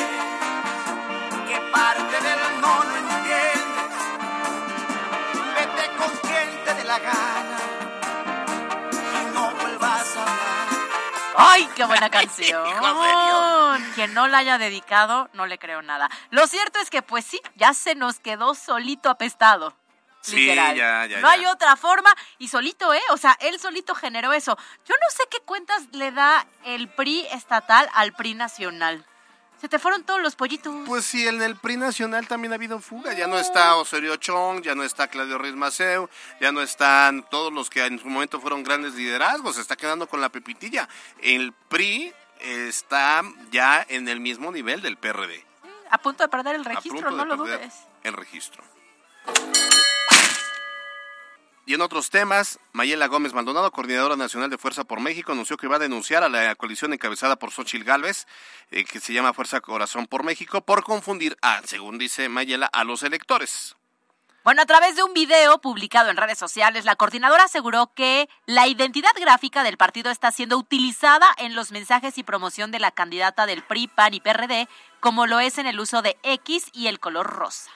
¿Qué 1.47 1.61
parte 1.71 2.21
del 2.23 2.61
no 2.63 2.85
no 2.85 2.97
entiendes? 2.97 4.03
Vete 5.57 5.97
con 5.99 6.11
quien 6.23 6.65
te 6.65 6.75
dé 6.75 6.85
la 6.85 6.99
gana 6.99 7.59
y 9.13 9.35
no 9.35 9.51
vuelvas 9.57 10.17
a 10.17 10.23
hablar. 10.23 10.69
¡Ay, 11.37 11.69
qué 11.77 11.85
buena 11.85 12.09
canción! 12.19 12.65
Quien 13.95 14.15
no 14.15 14.27
la 14.27 14.39
haya 14.39 14.57
dedicado, 14.57 15.29
no 15.35 15.45
le 15.45 15.59
creo 15.59 15.83
nada. 15.83 16.09
Lo 16.31 16.47
cierto 16.47 16.79
es 16.79 16.89
que, 16.89 17.03
pues 17.03 17.27
sí, 17.27 17.43
ya 17.57 17.75
se 17.75 17.95
nos 17.95 18.21
quedó 18.21 18.55
solito 18.55 19.11
apestado. 19.11 19.77
Sí, 20.25 20.37
literal. 20.37 20.75
ya, 20.75 21.07
ya, 21.07 21.21
no 21.21 21.29
ya. 21.29 21.33
hay 21.33 21.45
otra 21.45 21.77
forma 21.77 22.11
y 22.39 22.49
solito, 22.49 22.95
¿eh? 22.95 23.03
O 23.11 23.19
sea, 23.19 23.37
él 23.41 23.61
solito 23.61 23.95
generó 23.95 24.33
eso. 24.33 24.57
Yo 24.87 24.95
no 24.95 25.11
sé 25.11 25.25
qué 25.31 25.41
cuentas 25.41 25.83
le 25.93 26.13
da 26.13 26.47
el 26.65 26.89
PRI 26.89 27.27
estatal 27.31 27.91
al 27.93 28.15
PRI 28.15 28.35
nacional. 28.35 29.05
Se 29.61 29.69
te 29.69 29.79
fueron 29.79 30.03
todos 30.05 30.23
los 30.23 30.35
pollitos. 30.35 30.75
Pues 30.87 31.05
sí, 31.05 31.29
en 31.29 31.43
el 31.43 31.57
PRI 31.57 31.77
nacional 31.77 32.27
también 32.27 32.53
ha 32.53 32.57
habido 32.57 32.81
fuga. 32.81 33.13
Ya 33.13 33.27
no 33.27 33.39
está 33.39 33.77
Osorio 33.77 34.17
Chong, 34.17 34.63
ya 34.63 34.75
no 34.75 34.83
está 34.83 35.09
Claudio 35.09 35.37
Ruiz 35.37 35.55
Maceo, 35.55 36.09
ya 36.41 36.53
no 36.53 36.63
están 36.63 37.23
todos 37.29 37.53
los 37.53 37.69
que 37.69 37.85
en 37.85 37.99
su 37.99 38.09
momento 38.09 38.41
fueron 38.41 38.63
grandes 38.63 38.95
liderazgos. 38.95 39.57
Se 39.57 39.61
está 39.61 39.77
quedando 39.77 40.07
con 40.07 40.23
la 40.23 40.31
pepitilla. 40.31 40.89
El 41.21 41.53
PRI 41.69 42.15
está 42.41 43.23
ya 43.51 43.85
en 43.89 44.09
el 44.09 44.21
mismo 44.21 44.51
nivel 44.51 44.81
del 44.81 44.97
PRD. 44.97 45.45
A 45.91 45.99
punto 45.99 46.25
de 46.25 46.29
perder 46.29 46.57
el 46.57 46.65
registro, 46.65 47.11
no 47.11 47.25
lo 47.27 47.37
dudes. 47.37 47.75
El 48.03 48.15
registro. 48.15 48.65
Y 51.67 51.73
en 51.73 51.81
otros 51.81 52.11
temas, 52.11 52.59
Mayela 52.73 53.07
Gómez 53.07 53.33
Maldonado, 53.33 53.71
coordinadora 53.73 54.17
nacional 54.17 54.51
de 54.51 54.59
Fuerza 54.59 54.85
por 54.85 55.01
México, 55.01 55.33
anunció 55.33 55.57
que 55.57 55.67
va 55.67 55.77
a 55.77 55.79
denunciar 55.79 56.23
a 56.23 56.29
la 56.29 56.55
coalición 56.57 56.93
encabezada 56.93 57.37
por 57.37 57.53
Xochil 57.53 57.85
Gálvez, 57.85 58.27
eh, 58.71 58.85
que 58.85 59.01
se 59.01 59.15
llama 59.15 59.33
Fuerza 59.33 59.63
Corazón 59.63 60.07
por 60.07 60.25
México, 60.25 60.61
por 60.61 60.85
confundir 60.85 61.39
a, 61.41 61.63
según 61.65 61.97
dice 61.97 62.29
Mayela, 62.29 62.67
a 62.67 62.85
los 62.85 63.03
electores. 63.03 63.77
Bueno, 64.45 64.61
a 64.61 64.67
través 64.67 64.95
de 64.95 65.03
un 65.03 65.15
video 65.15 65.59
publicado 65.59 66.11
en 66.11 66.19
redes 66.19 66.37
sociales, 66.37 66.85
la 66.85 66.97
coordinadora 66.97 67.45
aseguró 67.45 67.95
que 67.95 68.29
la 68.45 68.67
identidad 68.67 69.13
gráfica 69.19 69.63
del 69.63 69.79
partido 69.79 70.11
está 70.11 70.33
siendo 70.33 70.59
utilizada 70.59 71.27
en 71.39 71.55
los 71.55 71.73
mensajes 71.73 72.19
y 72.19 72.25
promoción 72.25 72.73
de 72.73 72.79
la 72.79 72.91
candidata 72.91 73.47
del 73.47 73.63
PRI, 73.63 73.89
PAN 73.89 74.13
y 74.13 74.21
PRD, 74.21 74.69
como 75.01 75.27
lo 75.27 75.41
es 75.41 75.57
en 75.57 75.67
el 75.67 75.81
uso 75.81 76.03
de 76.03 76.19
X 76.25 76.67
y 76.75 76.89
el 76.89 77.01
color 77.01 77.27
rosa. 77.27 77.71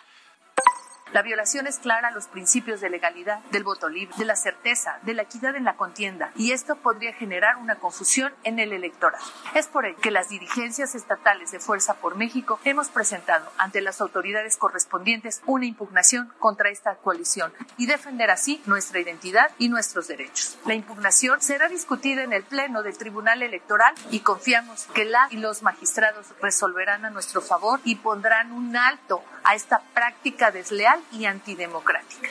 La 1.13 1.23
violación 1.23 1.67
es 1.67 1.79
clara 1.79 2.09
a 2.09 2.11
los 2.11 2.27
principios 2.27 2.81
de 2.81 2.91
legalidad, 2.91 3.41
del 3.51 3.65
voto 3.65 3.89
libre, 3.89 4.15
de 4.19 4.27
la 4.27 4.37
certeza, 4.37 4.99
de 5.03 5.15
la 5.15 5.23
equidad 5.23 5.57
en 5.57 5.65
la 5.65 5.77
contienda, 5.77 6.33
y 6.37 6.53
esto 6.53 6.77
podría 6.77 7.15
generar 7.15 7.57
una 7.57 7.77
confusión 7.77 8.35
en 8.45 8.59
el 8.59 8.75
electorado. 8.75 9.25
Es 9.55 9.69
por 9.69 9.87
ello 9.87 9.99
que 10.03 10.11
las 10.11 10.29
dirigencias 10.29 10.95
estatales 10.95 11.51
de 11.51 11.61
Fuerza 11.61 11.95
por 11.95 12.17
México 12.17 12.61
hemos 12.65 12.89
presentado 12.89 13.51
ante 13.57 13.81
las 13.81 14.03
autoridades 14.03 14.59
correspondientes 14.59 15.41
una 15.47 15.65
impugnación 15.65 16.33
contra 16.39 16.69
esta 16.69 16.97
coalición 16.97 17.53
y 17.79 17.87
defender 17.87 18.31
así 18.31 18.63
nuestra 18.67 19.01
identidad 19.01 19.51
y 19.59 19.71
nuestros 19.71 20.09
derechos. 20.09 20.59
La 20.67 20.75
impugnación 20.75 21.41
será 21.41 21.69
discutida 21.69 22.23
en 22.23 22.35
el 22.35 22.45
Pleno 22.45 22.83
del 22.83 22.99
Tribunal 22.99 23.43
Electoral 23.43 23.95
y 24.11 24.21
confiamos 24.21 24.87
que 24.95 25.07
la 25.07 25.29
y 25.31 25.39
los 25.39 25.63
magistrados 25.63 26.27
resolverán 26.43 27.07
a 27.07 27.11
nuestro 27.11 27.41
favor 27.41 27.81
y 27.85 27.97
pondrán 27.97 28.53
un 28.53 28.77
alto 28.77 29.23
a 29.45 29.55
esta 29.55 29.81
práctica 29.95 30.51
desleal 30.51 30.98
y 31.13 31.25
antidemocrática. 31.27 32.29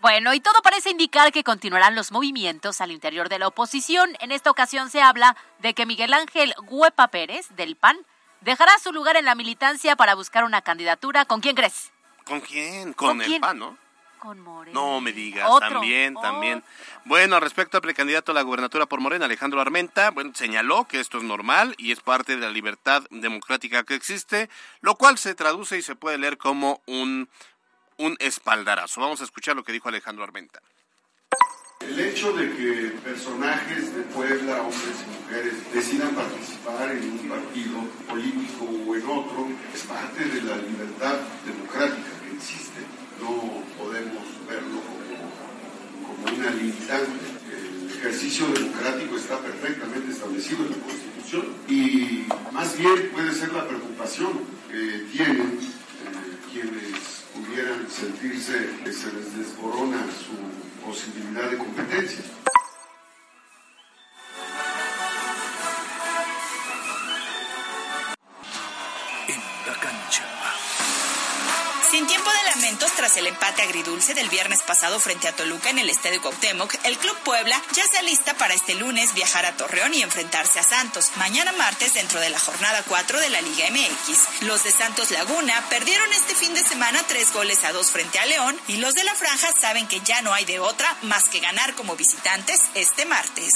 Bueno, 0.00 0.34
y 0.34 0.40
todo 0.40 0.60
parece 0.62 0.90
indicar 0.90 1.32
que 1.32 1.44
continuarán 1.44 1.94
los 1.94 2.12
movimientos 2.12 2.82
al 2.82 2.90
interior 2.90 3.30
de 3.30 3.38
la 3.38 3.48
oposición. 3.48 4.16
En 4.20 4.32
esta 4.32 4.50
ocasión 4.50 4.90
se 4.90 5.00
habla 5.00 5.34
de 5.60 5.72
que 5.72 5.86
Miguel 5.86 6.12
Ángel 6.12 6.54
Huepa 6.68 7.08
Pérez, 7.08 7.48
del 7.56 7.76
PAN, 7.76 7.96
dejará 8.42 8.78
su 8.78 8.92
lugar 8.92 9.16
en 9.16 9.24
la 9.24 9.34
militancia 9.34 9.96
para 9.96 10.14
buscar 10.14 10.44
una 10.44 10.60
candidatura. 10.60 11.24
¿Con 11.24 11.40
quién 11.40 11.56
crees? 11.56 11.90
¿Con 12.26 12.40
quién? 12.40 12.92
Con, 12.92 13.08
¿Con 13.08 13.22
el 13.22 13.26
quién? 13.28 13.40
PAN, 13.40 13.58
¿no? 13.58 13.78
Con 14.24 14.40
Morena. 14.40 14.72
No 14.72 15.02
me 15.02 15.12
digas, 15.12 15.46
Otro, 15.50 15.68
también, 15.68 16.14
también. 16.14 16.64
Bueno, 17.04 17.38
respecto 17.40 17.76
al 17.76 17.82
precandidato 17.82 18.32
a 18.32 18.34
la 18.34 18.40
gubernatura 18.40 18.86
por 18.86 18.98
Morena, 18.98 19.26
Alejandro 19.26 19.60
Armenta, 19.60 20.12
bueno, 20.12 20.32
señaló 20.34 20.86
que 20.88 20.98
esto 20.98 21.18
es 21.18 21.24
normal 21.24 21.74
y 21.76 21.92
es 21.92 22.00
parte 22.00 22.34
de 22.34 22.40
la 22.40 22.48
libertad 22.48 23.02
democrática 23.10 23.84
que 23.84 23.94
existe, 23.94 24.48
lo 24.80 24.94
cual 24.94 25.18
se 25.18 25.34
traduce 25.34 25.76
y 25.76 25.82
se 25.82 25.94
puede 25.94 26.16
leer 26.16 26.38
como 26.38 26.80
un, 26.86 27.28
un 27.98 28.16
espaldarazo. 28.18 29.02
Vamos 29.02 29.20
a 29.20 29.24
escuchar 29.24 29.56
lo 29.56 29.62
que 29.62 29.72
dijo 29.72 29.90
Alejandro 29.90 30.24
Armenta. 30.24 30.62
El 31.80 32.00
hecho 32.00 32.32
de 32.32 32.50
que 32.56 32.96
personajes 33.04 33.94
de 33.94 34.04
Puebla, 34.04 34.62
hombres 34.62 35.04
y 35.04 35.22
mujeres, 35.22 35.70
decidan 35.70 36.14
participar 36.14 36.92
en 36.92 37.10
un 37.10 37.28
partido 37.28 37.78
político 38.08 38.64
o 38.64 38.94
en 38.94 39.02
otro 39.06 39.48
es 39.74 39.82
parte 39.82 40.24
de 40.24 40.40
la 40.40 40.56
libertad 40.56 41.16
democrática 41.44 42.08
que 42.22 42.36
existe. 42.36 43.03
No 43.20 43.62
podemos 43.78 44.22
verlo 44.48 44.80
como, 44.80 46.24
como 46.24 46.36
una 46.36 46.50
limitante. 46.50 47.12
El 47.50 47.90
ejercicio 47.98 48.46
democrático 48.48 49.16
está 49.16 49.38
perfectamente 49.38 50.12
establecido 50.12 50.64
en 50.64 50.70
la 50.72 50.76
Constitución 50.76 51.46
y 51.68 52.26
más 52.52 52.76
bien 52.78 53.10
puede 53.12 53.32
ser 53.32 53.52
la 53.52 53.66
preocupación 53.66 54.32
que 54.70 55.06
tienen 55.12 55.58
eh, 55.58 56.36
quienes 56.52 57.24
pudieran 57.34 57.88
sentirse 57.88 58.70
que 58.84 58.92
se 58.92 59.12
les 59.12 59.36
desborona 59.38 60.04
su 60.06 60.84
posibilidad 60.84 61.50
de 61.50 61.58
competencia. 61.58 62.20
Tras 72.78 73.16
el 73.16 73.26
empate 73.26 73.62
agridulce 73.62 74.14
del 74.14 74.28
viernes 74.28 74.60
pasado 74.62 74.98
frente 74.98 75.28
a 75.28 75.36
Toluca 75.36 75.70
en 75.70 75.78
el 75.78 75.90
Estadio 75.90 76.20
Cuauhtémoc, 76.20 76.74
el 76.84 76.98
Club 76.98 77.16
Puebla 77.24 77.60
ya 77.72 77.86
se 77.86 77.98
alista 77.98 78.34
para 78.34 78.54
este 78.54 78.74
lunes 78.74 79.14
viajar 79.14 79.46
a 79.46 79.56
Torreón 79.56 79.94
y 79.94 80.02
enfrentarse 80.02 80.58
a 80.58 80.64
Santos, 80.64 81.12
mañana 81.16 81.52
martes 81.52 81.94
dentro 81.94 82.20
de 82.20 82.30
la 82.30 82.38
jornada 82.38 82.82
4 82.86 83.20
de 83.20 83.30
la 83.30 83.40
Liga 83.42 83.66
MX. 83.70 84.42
Los 84.42 84.64
de 84.64 84.72
Santos 84.72 85.10
Laguna 85.12 85.54
perdieron 85.70 86.12
este 86.12 86.34
fin 86.34 86.52
de 86.54 86.64
semana 86.64 87.02
tres 87.06 87.32
goles 87.32 87.62
a 87.64 87.72
dos 87.72 87.90
frente 87.90 88.18
a 88.18 88.26
León 88.26 88.58
y 88.66 88.76
los 88.78 88.94
de 88.94 89.04
la 89.04 89.14
franja 89.14 89.48
saben 89.60 89.86
que 89.86 90.00
ya 90.00 90.20
no 90.22 90.32
hay 90.34 90.44
de 90.44 90.58
otra 90.58 90.96
más 91.02 91.28
que 91.28 91.40
ganar 91.40 91.74
como 91.74 91.96
visitantes 91.96 92.60
este 92.74 93.06
martes. 93.06 93.52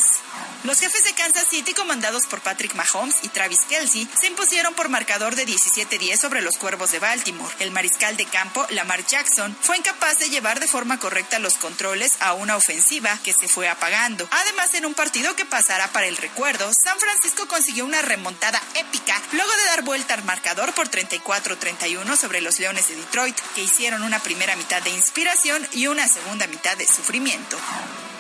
Los 0.64 0.81
jefes 0.81 1.05
de 1.05 1.14
Kansas 1.14 1.49
City, 1.49 1.73
comandados 1.73 2.27
por 2.27 2.41
Patrick 2.41 2.75
Mahomes 2.75 3.16
y 3.23 3.29
Travis 3.29 3.61
Kelsey, 3.69 4.09
se 4.21 4.27
impusieron 4.27 4.75
por 4.75 4.89
marcador 4.89 5.35
de 5.35 5.47
17-10 5.47 6.19
sobre 6.19 6.43
los 6.43 6.57
Cuervos 6.57 6.91
de 6.93 6.99
Baltimore. 6.99 7.55
El 7.61 7.71
mariscal 7.71 8.16
de 8.16 8.27
campo, 8.27 8.66
Lamar 8.71 9.05
Jackson, 9.09 9.57
fue 9.63 9.79
incapaz 9.79 10.19
de 10.19 10.29
llevar 10.29 10.61
de 10.61 10.69
forma 10.69 10.99
correcta 10.99 11.39
los 11.39 11.55
controles 11.55 12.19
a 12.21 12.35
una 12.35 12.57
ofensiva 12.57 13.19
que 13.25 13.33
se 13.33 13.49
fue 13.49 13.67
apagando. 13.67 14.29
Además, 14.31 14.75
en 14.75 14.85
un 14.85 14.93
partido 14.93 15.35
que 15.35 15.47
pasará 15.47 15.89
para 15.89 16.07
el 16.07 16.17
recuerdo, 16.19 16.71
San 16.75 16.99
Francisco 16.99 17.49
consiguió 17.49 17.87
una 17.87 18.03
remontada 18.03 18.61
épica 18.75 19.15
luego 19.33 19.51
de 19.51 19.65
dar 19.65 19.83
vuelta 19.83 20.13
al 20.13 20.25
marcador 20.25 20.75
por 20.75 20.91
34-31 20.91 22.17
sobre 22.17 22.43
los 22.43 22.59
Leones 22.59 22.89
de 22.89 22.97
Detroit, 22.97 23.39
que 23.55 23.63
hicieron 23.63 24.03
una 24.03 24.19
primera 24.19 24.57
mitad 24.57 24.83
de 24.83 24.91
inspiración 24.91 25.67
y 25.73 25.87
una 25.87 26.07
segunda 26.07 26.47
mitad 26.47 26.77
de 26.77 26.87
sufrimiento. 26.87 27.59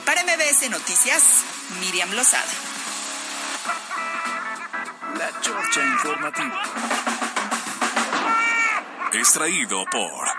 Para 0.06 0.22
MBS 0.24 0.70
Noticias, 0.70 1.22
Miriam 1.80 2.10
Lozada. 2.12 2.52
La 5.18 5.40
Chorcha 5.42 5.82
Informativa. 5.82 6.62
Extraído 9.12 9.84
por 9.90 10.37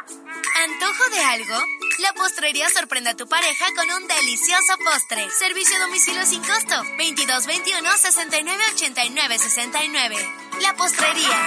¿Antojo 0.82 1.10
de 1.10 1.20
algo? 1.20 1.56
La 1.98 2.14
postrería 2.14 2.70
sorprende 2.70 3.10
a 3.10 3.14
tu 3.14 3.28
pareja 3.28 3.66
con 3.76 3.92
un 4.02 4.08
delicioso 4.08 4.78
postre. 4.78 5.30
Servicio 5.30 5.76
a 5.76 5.80
domicilio 5.82 6.26
sin 6.26 6.42
costo. 6.42 6.74
2221 6.98 7.98
69 7.98 8.64
89 8.76 9.40
69. 9.40 10.16
La 10.62 10.74
postrería. 10.76 11.38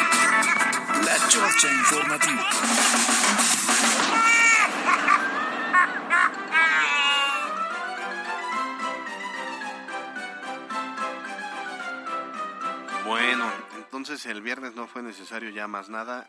La 1.06 1.28
Chorcha 1.28 1.72
Informativa. 1.72 2.46
Bueno, 13.06 13.50
entonces 13.76 14.26
el 14.26 14.42
viernes 14.42 14.74
no 14.74 14.86
fue 14.86 15.02
necesario 15.02 15.48
ya 15.48 15.66
más 15.66 15.88
nada. 15.88 16.28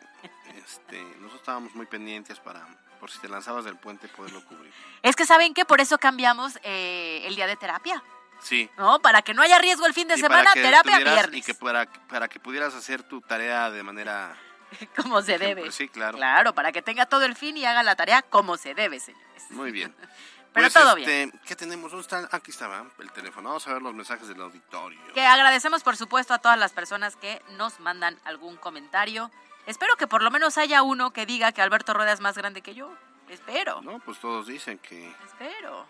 Este, 0.56 1.02
nosotros 1.16 1.42
estábamos 1.42 1.76
muy 1.76 1.86
pendientes 1.86 2.40
para, 2.40 2.66
por 3.04 3.12
si 3.12 3.20
te 3.20 3.28
lanzabas 3.28 3.66
del 3.66 3.76
puente, 3.76 4.08
poderlo 4.08 4.42
cubrir. 4.46 4.72
Es 5.02 5.18
que 5.18 5.26
saben 5.26 5.54
que 5.54 5.66
por 5.66 5.82
eso 5.82 5.98
cambiamos 5.98 6.58
eh, 6.64 7.22
el 7.26 7.36
día 7.36 7.48
de 7.48 7.58
terapia. 7.58 8.02
Sí. 8.40 8.70
¿No? 8.78 9.02
Para 9.02 9.22
que 9.22 9.34
no 9.34 9.42
haya 9.42 9.60
riesgo 9.60 9.86
el 9.86 9.94
fin 9.94 10.08
de 10.08 10.14
Y 10.14 10.20
semana, 10.20 10.54
terapia 10.54 11.00
viernes. 11.00 11.38
Y 11.38 11.42
que 11.42 11.54
para, 11.54 11.86
para 12.08 12.30
que 12.30 12.40
pudieras 12.40 12.74
hacer 12.74 13.04
tu 13.04 13.20
tarea 13.20 13.70
de 13.72 13.84
manera... 13.84 14.38
Como 14.96 15.22
se 15.22 15.38
debe. 15.38 15.70
Sí, 15.74 15.90
claro. 15.90 16.18
Claro, 16.18 16.56
para 16.56 16.72
que 16.72 16.82
tenga 16.82 17.06
todo 17.06 17.26
el 17.26 17.36
fin 17.36 17.58
y 17.58 17.66
haga 17.66 17.84
la 17.84 17.98
tarea 17.98 18.22
como 18.22 18.56
se 18.56 18.74
debe, 18.74 19.02
señores. 19.02 19.44
Muy 19.50 19.74
bien. 19.74 19.94
Pero 20.54 20.68
Pues, 20.68 20.74
todo 20.74 20.96
este, 20.96 21.30
¿Qué 21.46 21.58
tenemos? 21.58 21.92
¿Dónde 21.92 22.04
está? 22.04 22.30
Aquí 22.32 22.52
estaba 22.52 22.86
el 23.00 23.12
teléfono. 23.12 23.50
Vamos 23.50 23.68
a 23.68 23.74
ver 23.74 23.82
los 23.82 23.94
mensajes 23.94 24.30
del 24.30 24.40
auditorio. 24.40 24.98
Que 25.14 25.26
agradecemos, 25.26 25.84
por 25.84 25.98
supuesto, 25.98 26.34
a 26.34 26.40
todas 26.40 26.58
las 26.58 26.72
personas 26.72 27.18
que 27.18 27.42
nos 27.58 27.82
mandan 27.82 28.18
algún 28.24 28.56
comentario. 28.56 29.30
Espero 29.66 29.96
que 29.96 30.08
por 30.08 30.22
lo 30.24 30.32
menos 30.32 30.58
haya 30.58 30.82
uno 30.82 31.12
que 31.12 31.26
diga 31.26 31.52
que 31.52 31.62
Alberto 31.62 31.94
Rueda 31.94 32.12
es 32.12 32.20
más 32.20 32.38
grande 32.38 32.62
que 32.62 32.76
yo. 32.76 32.92
Espero, 33.30 33.82
No, 33.82 34.00
pues 34.00 34.20
todos 34.20 34.46
dicen 34.48 34.78
que... 34.80 35.12
espero. 35.26 35.88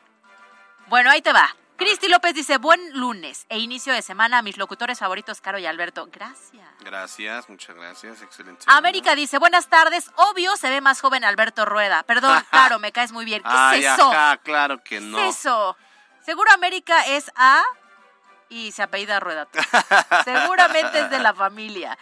Bueno, 0.88 1.10
ahí 1.10 1.22
te 1.22 1.34
va. 1.34 1.54
Cristi 1.76 2.08
López 2.08 2.36
dice, 2.36 2.58
buen 2.60 2.80
lunes 2.98 3.46
e 3.50 3.58
inicio 3.58 3.92
de 3.94 4.02
semana 4.04 4.38
a 4.38 4.42
mis 4.44 4.58
locutores 4.58 5.00
favoritos, 5.00 5.42
Caro 5.42 5.58
y 5.58 5.66
Alberto. 5.66 6.08
Gracias. 6.12 6.66
Gracias, 6.82 7.50
muchas 7.50 7.76
gracias. 7.76 8.22
Excelente. 8.22 8.64
América 8.68 9.16
dice, 9.16 9.40
buenas 9.40 9.68
tardes. 9.68 10.12
Obvio 10.16 10.56
se 10.56 10.70
ve 10.70 10.80
más 10.82 11.02
joven 11.02 11.26
Alberto 11.26 11.66
Rueda. 11.66 12.04
Perdón, 12.04 12.42
Caro, 12.52 12.78
me 12.80 12.92
caes 12.92 13.12
muy 13.12 13.26
bien. 13.26 13.42
¿Qué 13.42 13.50
Ay, 13.52 13.84
es 13.84 13.94
eso? 13.94 14.12
ajá, 14.12 14.38
claro 14.38 14.78
que 14.78 15.00
¿Qué 15.00 15.02
no. 15.02 15.18
es 15.20 15.40
eso? 15.40 15.76
Seguro 16.24 16.52
América 16.54 17.08
es 17.08 17.32
A 17.36 17.64
y 18.50 18.72
se 18.72 18.84
apellida 18.84 19.20
Rueda. 19.20 19.48
Seguramente 20.24 21.00
es 21.00 21.10
de 21.10 21.20
la 21.20 21.34
familia. 21.34 21.98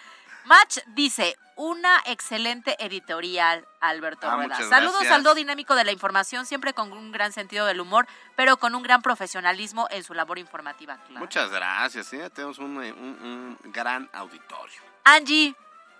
Match 0.45 0.79
dice, 0.87 1.37
una 1.55 2.01
excelente 2.05 2.75
editorial, 2.83 3.65
Alberto 3.79 4.27
Ah, 4.29 4.35
Rueda. 4.35 4.55
Saludos 4.57 4.93
gracias. 4.93 5.13
al 5.13 5.23
do 5.23 5.35
dinámico 5.35 5.75
de 5.75 5.83
la 5.83 5.91
información, 5.91 6.45
siempre 6.45 6.73
con 6.73 6.91
un 6.91 7.11
gran 7.11 7.31
sentido 7.31 7.65
del 7.65 7.79
humor, 7.81 8.07
pero 8.35 8.57
con 8.57 8.73
un 8.73 8.81
gran 8.83 9.01
profesionalismo 9.01 9.87
en 9.91 10.03
su 10.03 10.13
labor 10.13 10.39
informativa. 10.39 10.97
Claro. 11.07 11.19
Muchas 11.19 11.49
gracias, 11.51 12.07
sí, 12.07 12.17
tenemos 12.33 12.57
un, 12.57 12.83
eh, 12.83 12.91
un- 12.93 13.57
un 13.63 13.71
gran 13.71 14.09
auditorio. 14.13 14.81
Angie, 15.03 15.55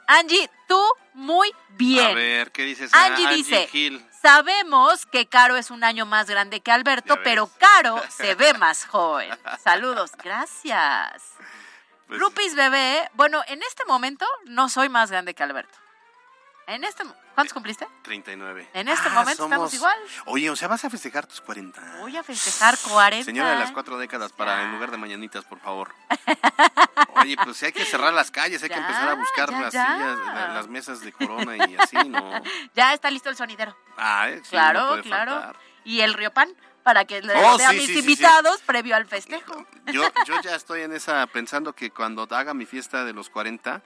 Angie, 0.08 0.50
tú 0.68 0.82
muy 1.14 1.54
bien. 1.70 2.08
A 2.12 2.14
ver, 2.14 2.52
¿qué 2.52 2.64
dices? 2.64 2.92
Angie, 2.94 3.28
Ah, 3.28 3.32
dice, 3.32 3.68
Gil. 3.68 4.06
sabemos 4.22 5.06
que 5.06 5.28
Caro 5.28 5.56
es 5.58 5.70
un 5.72 5.84
año 5.84 6.06
más 6.06 6.28
grande 6.28 6.60
que 6.62 6.72
Alberto, 6.72 7.20
pero 7.24 7.50
Caro 7.60 8.02
se 8.10 8.36
ve 8.36 8.54
más 8.56 8.86
joven. 8.86 9.30
Saludos, 9.64 10.12
gracias. 10.22 11.31
Pues- 12.12 12.20
Rupis 12.22 12.56
bebé, 12.56 13.10
bueno, 13.14 13.42
en 13.48 13.62
este 13.64 13.86
momento 13.86 14.26
no 14.46 14.68
soy 14.68 14.90
más 14.90 15.10
grande 15.10 15.34
que 15.34 15.44
Alberto. 15.44 15.78
En 16.68 16.84
este, 16.84 17.04
¿cuántos 17.36 17.54
cumpliste? 17.54 17.88
39. 18.04 18.70
En 18.74 18.90
este 18.90 19.08
Ah, 19.08 19.14
momento 19.14 19.46
estamos 19.46 19.74
igual. 19.74 19.98
Oye, 20.26 20.50
o 20.50 20.56
sea, 20.58 20.68
vas 20.68 20.84
a 20.84 20.90
festejar 20.90 21.26
tus 21.26 21.40
40. 21.40 21.82
Voy 22.00 22.18
a 22.18 22.24
festejar 22.24 22.78
40. 22.90 23.24
Señora 23.24 23.52
de 23.52 23.56
las 23.60 23.72
cuatro 23.72 23.98
décadas, 23.98 24.34
para 24.34 24.62
en 24.64 24.74
lugar 24.74 24.92
de 24.92 24.98
mañanitas, 24.98 25.46
por 25.46 25.60
favor. 25.60 25.94
Oye, 27.16 27.38
pues 27.44 27.56
sí 27.58 27.66
hay 27.68 27.72
que 27.72 27.86
cerrar 27.86 28.14
las 28.14 28.30
calles, 28.30 28.62
hay 28.62 28.70
que 28.70 28.76
empezar 28.76 29.08
a 29.10 29.14
buscar 29.16 29.50
ya, 29.52 29.60
las 29.62 29.72
sillas, 29.72 30.18
la- 30.28 30.48
las 30.54 30.68
mesas 30.68 31.00
de 31.00 31.14
corona 31.14 31.56
y 31.58 31.78
así, 31.78 31.98
¿no? 32.10 32.42
Ya 32.76 32.94
está 32.94 33.10
listo 33.10 33.30
el 33.30 33.38
sonidero. 33.38 33.76
Ah, 33.98 34.30
eh, 34.30 34.42
sí, 34.44 34.50
claro, 34.52 35.02
claro. 35.02 35.32
faltar. 35.32 35.56
Y 35.86 36.02
el 36.02 36.14
Riopan 36.14 36.54
para 36.84 37.06
que 37.06 37.22
le 37.22 37.34
Oh, 37.36 37.58
dé 37.58 37.66
a 37.66 37.70
sí, 37.70 37.76
mis 37.78 37.86
sí, 37.86 37.88
sí, 37.88 37.94
sí. 37.94 38.00
invitados 38.00 38.62
previo 38.66 38.96
al 38.96 39.06
festejo. 39.06 39.66
Yo, 39.92 40.04
yo 40.26 40.42
ya 40.44 40.56
estoy 40.56 40.82
en 40.82 40.94
esa, 40.94 41.26
pensando 41.28 41.74
que 41.74 41.92
cuando 41.92 42.28
haga 42.32 42.54
mi 42.54 42.66
fiesta 42.66 43.06
de 43.06 43.14
los 43.14 43.30
40, 43.30 43.82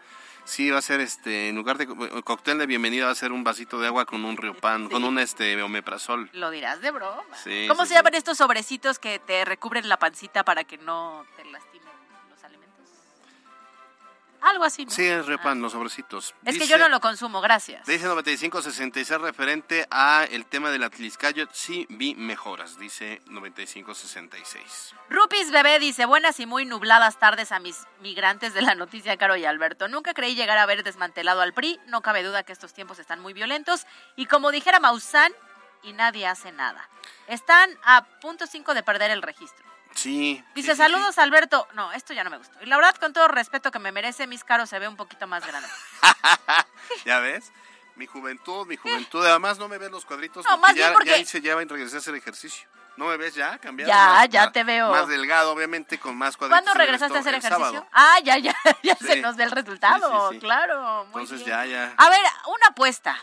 sí 0.46 0.70
va 0.70 0.80
a 0.80 0.82
ser, 0.82 1.02
este, 1.02 1.50
en 1.50 1.56
lugar 1.56 1.78
de 1.78 1.88
cóctel 2.24 2.58
de 2.58 2.66
bienvenida, 2.66 3.06
va 3.06 3.12
a 3.12 3.16
ser 3.16 3.32
un 3.32 3.44
vasito 3.44 3.80
de 3.80 3.88
agua 3.88 4.06
con 4.06 4.24
un 4.26 4.38
riopan, 4.38 4.90
con 4.90 5.04
un, 5.04 5.20
este, 5.20 5.62
omeprazol. 5.62 6.30
Lo 6.34 6.52
dirás 6.52 6.82
de 6.82 6.92
broma. 6.92 7.24
Sí, 7.44 7.66
¿Cómo 7.68 7.84
sí, 7.84 7.90
se 7.90 7.96
llaman 7.96 8.16
estos 8.16 8.38
sobrecitos 8.38 9.00
que 9.00 9.20
te 9.20 9.44
recubren 9.46 9.90
la 9.90 9.98
pancita 9.98 10.44
para 10.44 10.64
que 10.64 10.78
no 10.78 11.26
te 11.36 11.44
alimentos? 11.44 11.75
Algo 14.46 14.64
así, 14.64 14.86
¿no? 14.86 14.92
Sí, 14.92 15.04
el 15.04 15.26
riopan, 15.26 15.60
los 15.60 15.72
sobrecitos. 15.72 16.36
Es 16.46 16.60
que 16.60 16.68
yo 16.68 16.78
no 16.78 16.88
lo 16.88 17.00
consumo, 17.00 17.42
gracias. 17.42 17.88
Dice 17.88 18.06
9566 18.06 19.20
referente 19.20 19.88
a 19.90 20.24
el 20.30 20.46
tema 20.46 20.70
de 20.70 20.78
la 20.78 20.92
Tliscayo, 20.92 21.48
sí 21.52 21.88
vi 21.90 22.14
mejoras, 22.14 22.78
dice 22.78 23.24
9566. 23.26 24.94
Rupis 25.10 25.50
Bebé 25.50 25.80
dice, 25.80 26.06
buenas 26.06 26.40
y 26.40 26.46
muy 26.46 26.64
nubladas 26.66 27.18
tardes 27.18 27.52
a 27.52 27.58
mis 27.58 27.88
migrantes 28.02 28.54
de 28.54 28.62
la 28.62 28.76
noticia, 28.76 29.18
Caro 29.18 29.36
y 29.36 29.46
Alberto. 29.46 29.88
Nunca 29.88 30.14
creí 30.14 30.36
llegar 30.36 30.60
a 30.60 30.68
ver 30.68 30.84
desmantelado 30.84 31.42
al 31.42 31.54
PRI, 31.54 31.80
no 31.88 32.02
cabe 32.02 32.22
duda 32.22 32.44
que 32.44 32.54
estos 32.54 32.72
tiempos 32.72 33.00
están 33.00 33.22
muy 33.22 33.34
violentos. 33.34 33.88
Y 34.16 34.28
como 34.28 34.52
dijera 34.52 34.80
Maussan, 34.80 35.34
y 35.82 35.94
nadie 35.94 36.28
hace 36.28 36.52
nada. 36.52 36.88
Están 37.28 37.70
a 37.84 38.06
punto 38.22 38.46
cinco 38.46 38.76
de 38.76 38.84
perder 38.84 39.10
el 39.10 39.24
registro. 39.24 39.75
Sí. 39.96 40.44
Dice, 40.54 40.68
sí, 40.72 40.72
sí, 40.74 40.78
saludos 40.78 41.18
Alberto. 41.18 41.68
No, 41.74 41.92
esto 41.94 42.14
ya 42.14 42.24
no 42.24 42.30
me 42.30 42.38
gustó. 42.38 42.56
Y 42.62 42.66
la 42.68 42.76
verdad, 42.78 42.96
con 42.98 43.14
todo 43.14 43.28
respeto 43.28 43.72
que 43.72 43.80
me 43.80 43.92
merece, 43.92 44.28
mis 44.28 44.44
caros 44.44 44.70
se 44.70 44.78
ve 44.78 44.88
un 44.88 44.98
poquito 44.98 45.26
más 45.26 45.46
grande. 45.48 45.68
¿Ya 47.06 47.20
ves? 47.20 47.52
Mi 47.96 48.06
juventud, 48.06 48.68
mi 48.68 48.76
juventud. 48.76 49.26
Además 49.26 49.58
no 49.58 49.68
me 49.70 49.78
ves 49.78 49.90
los 49.92 50.06
cuadritos. 50.06 50.46
No, 50.46 50.58
más 50.58 50.72
ya, 50.76 50.88
bien 50.88 50.94
porque- 50.94 51.10
ya 51.10 51.18
hice, 51.18 51.42
ya 51.42 51.56
regresé 51.56 51.96
a 51.96 52.00
hacer 52.00 52.14
ejercicio. 52.16 52.68
¿No 52.98 53.08
me 53.08 53.18
ves 53.18 53.36
ya? 53.36 53.58
Cambiado. 53.58 53.90
Ya, 53.92 54.06
Más- 54.22 54.30
ya 54.30 54.52
te 54.54 54.64
veo. 54.64 54.90
Más 54.90 55.08
delgado, 55.08 55.52
obviamente, 55.52 55.98
con 56.00 56.16
más 56.18 56.38
cuadritos. 56.38 56.62
¿Cuándo 56.64 56.80
regresaste 56.80 57.18
a 57.18 57.20
hacer 57.22 57.34
ejercicio? 57.36 57.66
sábado. 57.66 57.88
Ah, 57.92 58.16
ya, 58.24 58.38
ya, 58.38 58.54
ya 58.84 58.96
Sí. 58.96 59.06
se 59.08 59.22
nos 59.22 59.36
ve 59.36 59.44
el 59.44 59.52
resultado, 59.52 60.32
claro. 60.40 61.06
muy 61.12 61.24
Entonces 61.24 61.46
bien. 61.46 61.58
ya, 61.58 61.66
ya. 61.66 61.94
A 61.98 62.10
ver, 62.10 62.20
una 62.48 62.68
apuesta. 62.70 63.18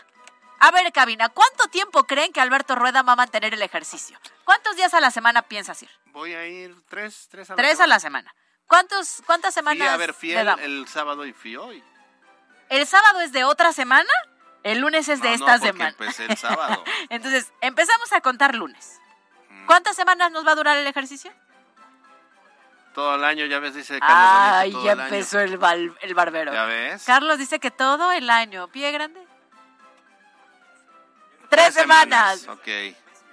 A 0.63 0.71
ver, 0.71 0.89
cabina, 0.93 1.27
¿cuánto 1.27 1.67
tiempo 1.67 2.05
creen 2.05 2.31
que 2.31 2.39
Alberto 2.39 2.73
Rueda 2.75 3.01
va 3.01 3.13
a 3.13 3.15
mantener 3.17 3.53
el 3.53 3.61
ejercicio? 3.61 4.17
¿Cuántos 4.45 4.77
días 4.77 4.93
a 4.93 5.01
la 5.01 5.11
semana 5.11 5.41
piensas 5.41 5.83
ir? 5.83 5.89
Voy 6.13 6.33
a 6.33 6.47
ir 6.47 6.73
tres, 6.87 7.27
tres 7.29 7.49
a 7.49 7.53
la 7.53 7.57
Tres 7.57 7.81
a 7.81 7.87
la 7.87 7.99
semana. 7.99 8.33
¿Cuántos, 8.65 9.21
¿Cuántas 9.25 9.53
semanas? 9.53 9.89
a 9.89 9.97
ver, 9.97 10.15
le 10.21 10.63
el, 10.63 10.87
sábado 10.87 11.25
y 11.25 11.33
fui 11.33 11.57
hoy. 11.57 11.83
¿El 12.69 12.87
sábado 12.87 13.19
es 13.19 13.33
de 13.33 13.43
otra 13.43 13.73
semana? 13.73 14.09
El 14.63 14.79
lunes 14.79 15.09
es 15.09 15.21
de 15.21 15.33
esta 15.33 15.57
no, 15.57 15.65
semana. 15.65 15.89
empecé 15.89 16.27
el 16.27 16.37
sábado. 16.37 16.81
Entonces, 17.09 17.51
empezamos 17.59 18.13
a 18.13 18.21
contar 18.21 18.55
lunes. 18.55 19.01
¿Cuántas 19.65 19.97
semanas 19.97 20.31
nos 20.31 20.47
va 20.47 20.53
a 20.53 20.55
durar 20.55 20.77
el 20.77 20.87
ejercicio? 20.87 21.33
Todo 22.93 23.15
el 23.15 23.23
año, 23.25 23.47
ya 23.47 23.59
ves, 23.59 23.73
dice 23.73 23.99
Carlos 23.99 24.17
Ay, 24.17 24.71
todo 24.71 24.85
ya 24.85 24.93
el 24.93 24.99
año. 25.01 25.13
empezó 25.13 25.41
el, 25.41 25.59
el 25.99 26.13
barbero. 26.13 26.53
¿Ya 26.53 26.63
ves? 26.63 27.03
Carlos 27.03 27.37
dice 27.37 27.59
que 27.59 27.69
todo 27.69 28.13
el 28.13 28.29
año. 28.29 28.69
¿Pie 28.69 28.93
grande? 28.93 29.22
Tres 31.53 31.73
semanas. 31.73 32.47
Ok. 32.47 32.67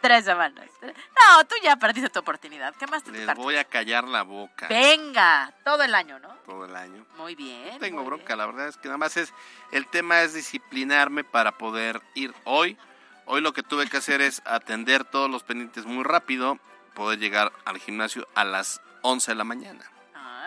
Tres 0.01 0.25
semanas. 0.25 0.67
No, 0.83 1.45
tú 1.47 1.55
ya 1.63 1.77
perdiste 1.77 2.09
tu 2.09 2.21
oportunidad. 2.21 2.75
¿Qué 2.77 2.87
más 2.87 3.03
te 3.03 3.13
Les 3.13 3.35
voy 3.35 3.57
a 3.57 3.65
callar 3.65 4.05
la 4.05 4.23
boca. 4.23 4.67
Venga, 4.69 5.53
todo 5.63 5.83
el 5.83 5.95
año, 5.95 6.19
¿no? 6.19 6.29
Todo 6.47 6.65
el 6.65 6.75
año. 6.75 7.05
Muy 7.19 7.35
bien. 7.35 7.75
No 7.75 7.79
tengo 7.79 7.99
muy 7.99 8.07
bronca, 8.07 8.35
la 8.35 8.47
verdad 8.47 8.69
es 8.69 8.79
que 8.79 8.89
nada 8.89 8.97
más 8.97 9.17
es, 9.19 9.35
el 9.73 9.87
tema 9.87 10.23
es 10.23 10.33
disciplinarme 10.33 11.23
para 11.23 11.53
poder 11.53 12.01
ir 12.15 12.35
hoy. 12.45 12.79
Hoy 13.27 13.43
lo 13.43 13.53
que 13.53 13.63
tuve 13.63 13.89
que 13.89 13.99
hacer 13.99 14.23
es 14.23 14.41
atender 14.47 15.05
todos 15.05 15.31
los 15.31 15.43
pendientes 15.43 15.85
muy 15.85 16.03
rápido, 16.03 16.59
poder 16.95 17.19
llegar 17.19 17.53
al 17.67 17.79
gimnasio 17.79 18.27
a 18.35 18.45
las 18.45 18.81
11 19.03 19.33
de 19.33 19.35
la 19.37 19.45
mañana. 19.45 19.85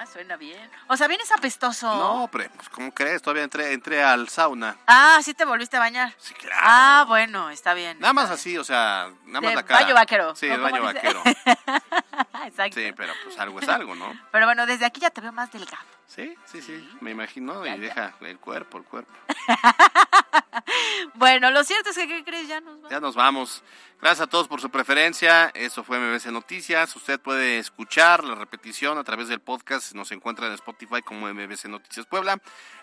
Ah, 0.03 0.05
suena 0.05 0.35
bien. 0.35 0.69
O 0.87 0.97
sea, 0.97 1.07
vienes 1.07 1.31
apestoso. 1.31 1.87
No, 1.87 2.29
pero, 2.29 2.49
pues, 2.55 2.67
¿cómo 2.69 2.93
crees? 2.93 3.21
Todavía 3.21 3.43
entré, 3.43 3.71
entré 3.71 4.03
al 4.03 4.27
sauna. 4.27 4.75
Ah, 4.85 5.19
sí 5.23 5.33
te 5.33 5.45
volviste 5.45 5.77
a 5.77 5.79
bañar. 5.79 6.13
Sí, 6.17 6.33
claro. 6.33 6.57
Ah, 6.61 7.05
bueno, 7.07 7.49
está 7.49 7.73
bien. 7.73 7.99
Nada 7.99 8.11
más 8.11 8.29
así, 8.29 8.57
o 8.57 8.65
sea, 8.65 9.09
nada 9.25 9.39
más 9.41 9.51
De 9.51 9.55
la 9.55 9.63
cara. 9.63 9.79
baño 9.81 9.95
vaquero, 9.95 10.35
Sí, 10.35 10.49
¿o 10.49 10.55
el 10.55 10.61
baño 10.61 10.81
dice? 10.81 10.93
vaquero. 10.93 11.23
Exacto. 12.45 12.79
Sí, 12.79 12.91
pero 12.97 13.13
pues 13.23 13.39
algo 13.39 13.59
es 13.61 13.69
algo, 13.69 13.95
¿no? 13.95 14.11
Pero 14.31 14.45
bueno, 14.45 14.65
desde 14.65 14.85
aquí 14.85 14.99
ya 14.99 15.09
te 15.09 15.21
veo 15.21 15.31
más 15.31 15.49
delgado. 15.53 15.85
Sí, 16.07 16.35
sí, 16.51 16.61
sí, 16.61 16.89
me 16.99 17.11
imagino 17.11 17.65
y 17.65 17.79
deja 17.79 18.13
el 18.19 18.37
cuerpo, 18.39 18.79
el 18.79 18.83
cuerpo. 18.83 19.13
Bueno, 21.15 21.51
lo 21.51 21.63
cierto 21.63 21.89
es 21.89 21.95
que, 21.95 22.07
¿qué 22.07 22.23
crees? 22.23 22.47
Ya 22.47 22.61
nos 22.61 22.75
vamos. 22.75 22.91
Ya 22.91 22.99
nos 22.99 23.15
vamos. 23.15 23.63
Gracias 24.01 24.27
a 24.27 24.29
todos 24.29 24.49
por 24.49 24.59
su 24.59 24.69
preferencia. 24.69 25.49
Eso 25.53 25.83
fue 25.83 25.97
MBC 25.97 26.25
Noticias. 26.25 26.93
Usted 26.95 27.21
puede 27.21 27.57
escuchar 27.57 28.23
la 28.25 28.35
repetición 28.35 28.97
a 28.97 29.03
través 29.05 29.29
del 29.29 29.39
podcast. 29.39 29.93
Nos 29.93 30.11
encuentra 30.11 30.47
en 30.47 30.53
Spotify 30.53 31.01
como 31.01 31.33
MBC 31.33 31.65
Noticias 31.65 32.05
Puebla. 32.05 32.37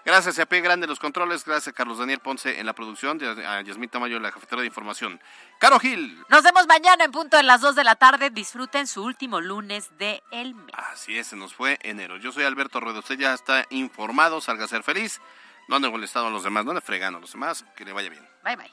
Gracias 0.04 0.38
a 0.38 0.46
P. 0.46 0.62
Grande 0.62 0.86
los 0.86 0.98
controles. 0.98 1.44
Gracias 1.44 1.68
a 1.68 1.72
Carlos 1.72 1.98
Daniel 1.98 2.20
Ponce 2.20 2.58
en 2.58 2.64
la 2.64 2.72
producción. 2.72 3.20
A 3.46 3.60
Yasmita 3.60 3.98
Mayo 3.98 4.16
en 4.16 4.22
la 4.22 4.32
cafetera 4.32 4.62
de 4.62 4.68
información. 4.68 5.20
Caro 5.58 5.78
Gil. 5.78 6.24
Nos 6.30 6.42
vemos 6.42 6.66
mañana 6.66 7.04
en 7.04 7.12
punto 7.12 7.36
de 7.36 7.42
las 7.42 7.60
2 7.60 7.74
de 7.74 7.84
la 7.84 7.96
tarde. 7.96 8.30
Disfruten 8.30 8.86
su 8.86 9.04
último 9.04 9.42
lunes 9.42 9.90
de 9.98 10.22
el 10.30 10.54
mes. 10.54 10.72
Así 10.72 11.18
es, 11.18 11.26
se 11.26 11.36
nos 11.36 11.52
fue 11.52 11.78
enero. 11.82 12.16
Yo 12.16 12.32
soy 12.32 12.44
Alberto 12.44 12.80
Rueda. 12.80 13.00
Usted 13.00 13.18
ya 13.18 13.34
está 13.34 13.66
informado. 13.68 14.40
Salga 14.40 14.64
a 14.64 14.68
ser 14.68 14.82
feliz. 14.82 15.20
No 15.70 15.76
ande 15.76 15.88
molestando 15.88 16.26
a 16.26 16.32
los 16.32 16.42
demás. 16.42 16.64
No 16.64 16.74
le 16.74 16.80
fregando 16.80 17.18
a 17.18 17.20
los 17.20 17.30
demás. 17.30 17.64
Que 17.76 17.84
le 17.84 17.92
vaya 17.92 18.10
bien. 18.10 18.28
Bye, 18.42 18.56
bye. 18.56 18.72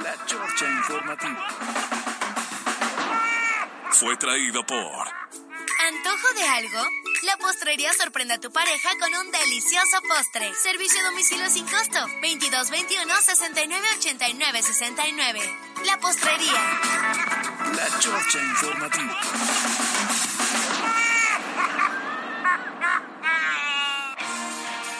La 0.00 0.26
Chorcha 0.26 0.70
Informativa. 0.70 1.48
Fue 3.90 4.16
traído 4.16 4.64
por. 4.64 4.78
¿Antojo 4.78 6.34
de 6.36 6.44
algo? 6.44 6.88
La 7.24 7.36
postrería 7.38 7.92
sorprende 7.94 8.34
a 8.34 8.40
tu 8.40 8.52
pareja 8.52 8.90
con 9.00 9.12
un 9.14 9.32
delicioso 9.32 9.98
postre. 10.08 10.54
Servicio 10.54 11.00
a 11.00 11.10
domicilio 11.10 11.50
sin 11.50 11.64
costo. 11.66 11.98
2221 12.22 13.12
69 13.12 13.86
89 13.98 14.62
69. 14.62 15.40
La 15.84 15.98
postrería. 15.98 16.80
La 17.74 17.98
Chorcha 17.98 18.38
Informativa. 18.38 20.33